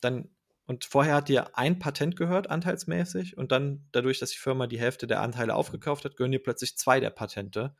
dann 0.00 0.30
und 0.64 0.86
vorher 0.86 1.16
hat 1.16 1.28
dir 1.28 1.58
ein 1.58 1.78
Patent 1.78 2.16
gehört, 2.16 2.48
anteilsmäßig, 2.48 3.36
und 3.36 3.52
dann, 3.52 3.86
dadurch, 3.92 4.18
dass 4.18 4.30
die 4.30 4.38
Firma 4.38 4.66
die 4.66 4.80
Hälfte 4.80 5.06
der 5.06 5.20
Anteile 5.20 5.54
aufgekauft 5.54 6.06
hat, 6.06 6.16
gehören 6.16 6.32
dir 6.32 6.42
plötzlich 6.42 6.78
zwei 6.78 7.00
der 7.00 7.10
Patente 7.10 7.76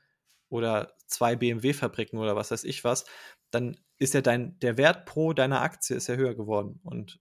oder 0.50 0.92
zwei 1.06 1.34
BMW-Fabriken 1.34 2.18
oder 2.18 2.36
was 2.36 2.50
weiß 2.50 2.64
ich 2.64 2.84
was, 2.84 3.06
dann 3.50 3.80
ist 3.96 4.12
ja 4.12 4.20
dein, 4.20 4.58
der 4.58 4.76
Wert 4.76 5.06
pro 5.06 5.32
deiner 5.32 5.62
Aktie 5.62 5.96
ist 5.96 6.08
ja 6.08 6.16
höher 6.16 6.34
geworden. 6.34 6.78
Und 6.84 7.20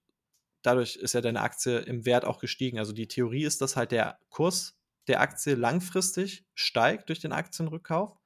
dadurch 0.63 0.97
ist 0.97 1.13
ja 1.13 1.21
deine 1.21 1.41
Aktie 1.41 1.79
im 1.79 2.05
Wert 2.05 2.25
auch 2.25 2.39
gestiegen. 2.39 2.77
Also 2.77 2.91
die 2.91 3.07
Theorie 3.07 3.45
ist, 3.45 3.61
dass 3.61 3.77
halt 3.77 3.91
der 3.91 4.19
Kurs 4.29 4.77
der 5.07 5.21
Aktie 5.21 5.55
langfristig 5.55 6.45
steigt 6.53 7.09
durch 7.09 7.19
den 7.19 7.31
Aktienrückkauf 7.31 8.17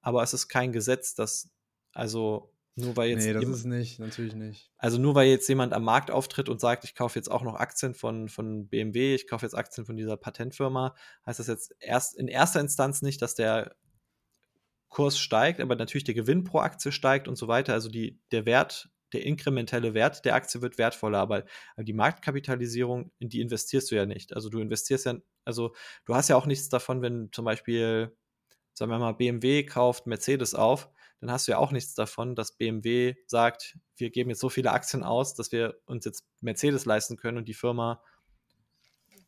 aber 0.00 0.22
es 0.22 0.32
ist 0.32 0.48
kein 0.48 0.72
Gesetz, 0.72 1.14
dass, 1.14 1.50
also 1.92 2.54
nur 2.76 2.96
weil 2.96 3.10
jetzt. 3.10 3.26
Nee, 3.26 3.32
das 3.32 3.44
ist 3.44 3.64
nicht, 3.64 3.98
natürlich 3.98 4.34
nicht. 4.34 4.70
Also 4.78 4.98
nur 4.98 5.14
weil 5.14 5.28
jetzt 5.28 5.48
jemand 5.48 5.72
am 5.72 5.82
Markt 5.82 6.10
auftritt 6.10 6.48
und 6.48 6.60
sagt, 6.60 6.84
ich 6.84 6.94
kaufe 6.94 7.18
jetzt 7.18 7.30
auch 7.30 7.42
noch 7.42 7.56
Aktien 7.56 7.94
von, 7.94 8.28
von 8.28 8.68
BMW, 8.68 9.14
ich 9.14 9.26
kaufe 9.26 9.44
jetzt 9.44 9.54
Aktien 9.54 9.84
von 9.84 9.96
dieser 9.96 10.16
Patentfirma, 10.16 10.94
heißt 11.26 11.40
das 11.40 11.48
jetzt 11.48 11.74
erst 11.80 12.16
in 12.16 12.28
erster 12.28 12.60
Instanz 12.60 13.02
nicht, 13.02 13.20
dass 13.20 13.34
der 13.34 13.74
Kurs 14.88 15.18
steigt, 15.18 15.60
aber 15.60 15.74
natürlich 15.74 16.04
der 16.04 16.14
Gewinn 16.14 16.44
pro 16.44 16.60
Aktie 16.60 16.92
steigt 16.92 17.26
und 17.26 17.36
so 17.36 17.48
weiter. 17.48 17.72
Also 17.72 17.90
die, 17.90 18.20
der 18.30 18.46
Wert 18.46 18.88
der 19.12 19.24
inkrementelle 19.24 19.94
Wert 19.94 20.24
der 20.24 20.34
Aktie 20.34 20.62
wird 20.62 20.78
wertvoller, 20.78 21.18
aber 21.18 21.44
die 21.78 21.92
Marktkapitalisierung, 21.92 23.10
in 23.18 23.28
die 23.28 23.40
investierst 23.40 23.90
du 23.90 23.96
ja 23.96 24.06
nicht. 24.06 24.34
Also 24.34 24.48
du 24.48 24.60
investierst 24.60 25.06
ja, 25.06 25.14
also 25.44 25.74
du 26.04 26.14
hast 26.14 26.28
ja 26.28 26.36
auch 26.36 26.46
nichts 26.46 26.68
davon, 26.68 27.02
wenn 27.02 27.30
zum 27.32 27.44
Beispiel, 27.44 28.16
sagen 28.74 28.90
wir 28.90 28.98
mal, 28.98 29.12
BMW 29.12 29.64
kauft 29.64 30.06
Mercedes 30.06 30.54
auf, 30.54 30.90
dann 31.20 31.30
hast 31.32 31.48
du 31.48 31.52
ja 31.52 31.58
auch 31.58 31.72
nichts 31.72 31.94
davon, 31.94 32.34
dass 32.34 32.56
BMW 32.56 33.14
sagt, 33.26 33.78
wir 33.96 34.10
geben 34.10 34.30
jetzt 34.30 34.40
so 34.40 34.48
viele 34.48 34.72
Aktien 34.72 35.02
aus, 35.02 35.34
dass 35.34 35.50
wir 35.50 35.80
uns 35.86 36.04
jetzt 36.04 36.24
Mercedes 36.40 36.84
leisten 36.84 37.16
können 37.16 37.38
und 37.38 37.48
die 37.48 37.54
Firma 37.54 38.02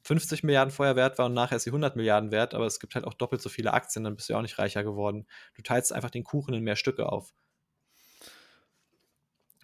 50 0.03 0.45
Milliarden 0.45 0.73
vorher 0.73 0.97
wert 0.97 1.19
war 1.19 1.27
und 1.27 1.35
nachher 1.35 1.57
ist 1.57 1.65
sie 1.65 1.71
100 1.71 1.97
Milliarden 1.97 2.31
wert, 2.31 2.55
aber 2.55 2.67
es 2.67 2.81
gibt 2.81 2.95
halt 2.95 3.05
auch 3.05 3.15
doppelt 3.15 3.43
so 3.43 3.49
viele 3.49 3.73
Aktien, 3.73 4.05
dann 4.05 4.17
bist 4.17 4.29
du 4.29 4.33
ja 4.33 4.39
auch 4.39 4.43
nicht 4.43 4.59
reicher 4.59 4.83
geworden. 4.83 5.27
Du 5.55 5.63
teilst 5.63 5.93
einfach 5.93 6.11
den 6.11 6.25
Kuchen 6.25 6.55
in 6.55 6.63
mehr 6.63 6.77
Stücke 6.77 7.11
auf. 7.11 7.35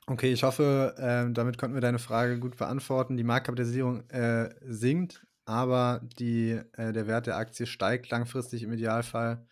Okay, 0.08 0.32
ich 0.32 0.44
hoffe, 0.44 0.94
äh, 0.98 1.32
damit 1.32 1.58
konnten 1.58 1.74
wir 1.74 1.80
deine 1.80 1.98
Frage 1.98 2.38
gut 2.38 2.56
beantworten. 2.56 3.16
Die 3.16 3.24
Marktkapitalisierung 3.24 4.08
äh, 4.10 4.54
sinkt, 4.62 5.26
aber 5.46 6.00
die, 6.18 6.60
äh, 6.74 6.92
der 6.92 7.08
Wert 7.08 7.26
der 7.26 7.36
Aktie 7.36 7.66
steigt 7.66 8.08
langfristig 8.10 8.62
im 8.62 8.72
Idealfall. 8.72 9.44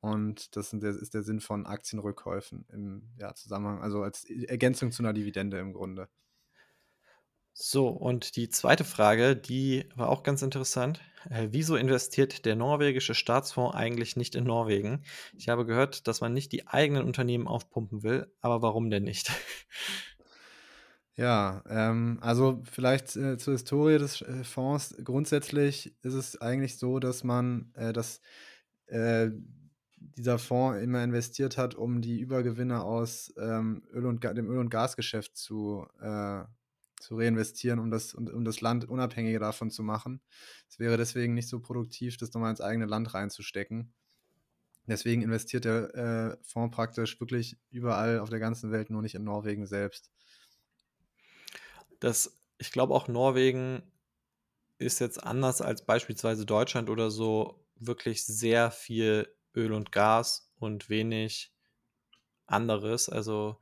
Und 0.00 0.56
das 0.56 0.72
ist 0.72 1.14
der 1.14 1.22
Sinn 1.22 1.40
von 1.40 1.66
Aktienrückkäufen 1.66 2.64
im 2.72 3.10
ja, 3.18 3.34
Zusammenhang, 3.34 3.82
also 3.82 4.02
als 4.02 4.24
Ergänzung 4.24 4.90
zu 4.92 5.02
einer 5.02 5.12
Dividende 5.12 5.58
im 5.58 5.72
Grunde. 5.72 6.08
So, 7.62 7.88
und 7.88 8.36
die 8.36 8.48
zweite 8.48 8.84
Frage, 8.84 9.36
die 9.36 9.84
war 9.94 10.08
auch 10.08 10.22
ganz 10.22 10.40
interessant. 10.40 11.02
Äh, 11.28 11.48
wieso 11.50 11.76
investiert 11.76 12.46
der 12.46 12.56
norwegische 12.56 13.14
Staatsfonds 13.14 13.76
eigentlich 13.76 14.16
nicht 14.16 14.34
in 14.34 14.44
Norwegen? 14.44 15.04
Ich 15.36 15.50
habe 15.50 15.66
gehört, 15.66 16.08
dass 16.08 16.22
man 16.22 16.32
nicht 16.32 16.52
die 16.52 16.66
eigenen 16.68 17.04
Unternehmen 17.04 17.46
aufpumpen 17.46 18.02
will, 18.02 18.32
aber 18.40 18.62
warum 18.62 18.88
denn 18.90 19.04
nicht? 19.04 19.30
Ja, 21.16 21.62
ähm, 21.68 22.18
also 22.22 22.62
vielleicht 22.70 23.14
äh, 23.16 23.36
zur 23.36 23.52
Historie 23.52 23.98
des 23.98 24.22
äh, 24.22 24.42
Fonds. 24.44 24.94
Grundsätzlich 25.04 25.94
ist 26.02 26.14
es 26.14 26.40
eigentlich 26.40 26.78
so, 26.78 26.98
dass 26.98 27.24
man, 27.24 27.72
äh, 27.74 27.92
dass 27.92 28.22
äh, 28.86 29.28
dieser 29.98 30.38
Fonds 30.38 30.80
immer 30.82 31.04
investiert 31.04 31.58
hat, 31.58 31.74
um 31.74 32.00
die 32.00 32.20
Übergewinne 32.20 32.82
aus 32.82 33.34
ähm, 33.38 33.82
Öl 33.92 34.06
und 34.06 34.24
dem 34.24 34.48
Öl- 34.48 34.58
und 34.60 34.70
Gasgeschäft 34.70 35.36
zu 35.36 35.86
äh, 36.00 36.44
zu 37.00 37.16
reinvestieren, 37.16 37.78
um 37.78 37.90
das, 37.90 38.14
um, 38.14 38.44
das 38.44 38.60
Land 38.60 38.88
unabhängiger 38.88 39.40
davon 39.40 39.70
zu 39.70 39.82
machen. 39.82 40.20
Es 40.68 40.78
wäre 40.78 40.96
deswegen 40.96 41.34
nicht 41.34 41.48
so 41.48 41.60
produktiv, 41.60 42.16
das 42.16 42.32
nochmal 42.32 42.50
ins 42.50 42.60
eigene 42.60 42.86
Land 42.86 43.14
reinzustecken. 43.14 43.92
Deswegen 44.86 45.22
investiert 45.22 45.64
der 45.64 45.94
äh, 45.94 46.36
Fonds 46.42 46.74
praktisch 46.74 47.20
wirklich 47.20 47.56
überall 47.70 48.18
auf 48.18 48.30
der 48.30 48.40
ganzen 48.40 48.72
Welt, 48.72 48.90
nur 48.90 49.02
nicht 49.02 49.14
in 49.14 49.24
Norwegen 49.24 49.66
selbst. 49.66 50.10
Das, 52.00 52.38
ich 52.58 52.72
glaube 52.72 52.94
auch 52.94 53.08
Norwegen 53.08 53.82
ist 54.78 54.98
jetzt 54.98 55.22
anders 55.22 55.60
als 55.60 55.84
beispielsweise 55.84 56.46
Deutschland 56.46 56.88
oder 56.88 57.10
so 57.10 57.64
wirklich 57.76 58.24
sehr 58.24 58.70
viel 58.70 59.28
Öl 59.54 59.72
und 59.72 59.92
Gas 59.92 60.50
und 60.58 60.88
wenig 60.88 61.52
anderes. 62.46 63.08
Also 63.08 63.60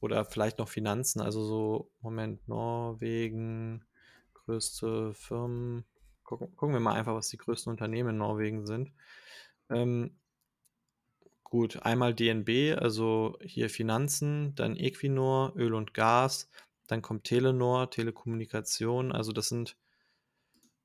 oder 0.00 0.24
vielleicht 0.24 0.58
noch 0.58 0.68
Finanzen, 0.68 1.20
also 1.20 1.44
so, 1.44 1.90
Moment, 2.00 2.48
Norwegen, 2.48 3.84
größte 4.34 5.14
Firmen. 5.14 5.84
Gucken, 6.24 6.54
gucken 6.56 6.74
wir 6.74 6.80
mal 6.80 6.94
einfach, 6.94 7.14
was 7.14 7.28
die 7.28 7.36
größten 7.36 7.70
Unternehmen 7.70 8.10
in 8.10 8.18
Norwegen 8.18 8.66
sind. 8.66 8.92
Ähm, 9.68 10.16
gut, 11.44 11.82
einmal 11.82 12.14
DNB, 12.14 12.78
also 12.78 13.36
hier 13.42 13.68
Finanzen, 13.68 14.54
dann 14.54 14.76
Equinor, 14.76 15.54
Öl 15.56 15.74
und 15.74 15.94
Gas, 15.94 16.48
dann 16.86 17.02
kommt 17.02 17.24
Telenor, 17.24 17.90
Telekommunikation, 17.90 19.12
also 19.12 19.32
das 19.32 19.48
sind 19.48 19.76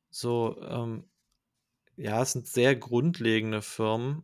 so, 0.10 0.62
ähm, 0.62 1.10
ja, 1.98 2.22
es 2.22 2.34
sind 2.34 2.48
sehr 2.48 2.76
grundlegende 2.76 3.62
Firmen. 3.62 4.24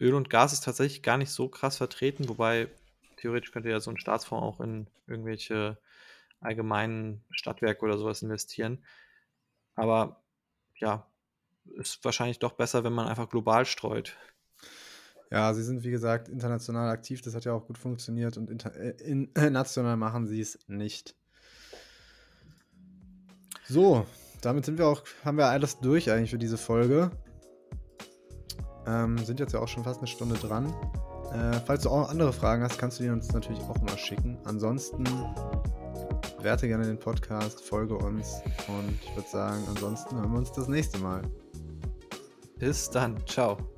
Öl 0.00 0.14
und 0.14 0.30
Gas 0.30 0.52
ist 0.52 0.64
tatsächlich 0.64 1.02
gar 1.02 1.16
nicht 1.16 1.30
so 1.30 1.48
krass 1.48 1.78
vertreten, 1.78 2.28
wobei 2.28 2.68
theoretisch 3.16 3.52
könnte 3.52 3.70
ja 3.70 3.80
so 3.80 3.90
ein 3.90 3.98
Staatsfonds 3.98 4.44
auch 4.44 4.60
in 4.60 4.86
irgendwelche 5.06 5.78
allgemeinen 6.40 7.24
Stadtwerke 7.30 7.84
oder 7.84 7.98
sowas 7.98 8.22
investieren. 8.22 8.84
Aber 9.74 10.20
ja, 10.76 11.06
ist 11.76 12.04
wahrscheinlich 12.04 12.38
doch 12.38 12.52
besser, 12.52 12.84
wenn 12.84 12.92
man 12.92 13.08
einfach 13.08 13.28
global 13.28 13.66
streut. 13.66 14.16
Ja, 15.30 15.52
sie 15.54 15.62
sind 15.62 15.82
wie 15.82 15.90
gesagt 15.90 16.28
international 16.28 16.88
aktiv, 16.88 17.20
das 17.20 17.34
hat 17.34 17.44
ja 17.44 17.52
auch 17.52 17.66
gut 17.66 17.78
funktioniert 17.78 18.36
und 18.36 18.64
äh, 18.64 18.90
in, 18.98 19.30
national 19.52 19.96
machen 19.96 20.26
sie 20.26 20.40
es 20.40 20.58
nicht. 20.68 21.16
So, 23.68 24.06
damit 24.42 24.64
sind 24.64 24.78
wir 24.78 24.86
auch, 24.86 25.02
haben 25.24 25.38
wir 25.38 25.46
alles 25.46 25.80
durch 25.80 26.10
eigentlich 26.10 26.30
für 26.30 26.38
diese 26.38 26.58
Folge. 26.58 27.10
Ähm, 28.86 29.18
sind 29.18 29.40
jetzt 29.40 29.52
ja 29.52 29.58
auch 29.58 29.66
schon 29.66 29.82
fast 29.82 29.98
eine 29.98 30.06
Stunde 30.06 30.36
dran. 30.36 30.72
Äh, 31.36 31.60
falls 31.66 31.82
du 31.82 31.90
auch 31.90 32.08
andere 32.08 32.32
Fragen 32.32 32.62
hast, 32.62 32.78
kannst 32.78 32.98
du 32.98 33.04
die 33.04 33.10
uns 33.10 33.32
natürlich 33.32 33.60
auch 33.62 33.80
mal 33.82 33.98
schicken. 33.98 34.38
Ansonsten 34.44 35.04
werte 36.40 36.66
gerne 36.66 36.86
den 36.86 36.98
Podcast, 36.98 37.60
folge 37.60 37.96
uns 37.96 38.40
und 38.68 38.98
ich 39.02 39.14
würde 39.14 39.28
sagen, 39.28 39.62
ansonsten 39.68 40.16
hören 40.16 40.32
wir 40.32 40.38
uns 40.38 40.52
das 40.52 40.68
nächste 40.68 40.98
Mal. 40.98 41.22
Bis 42.58 42.88
dann. 42.88 43.16
Ciao. 43.26 43.75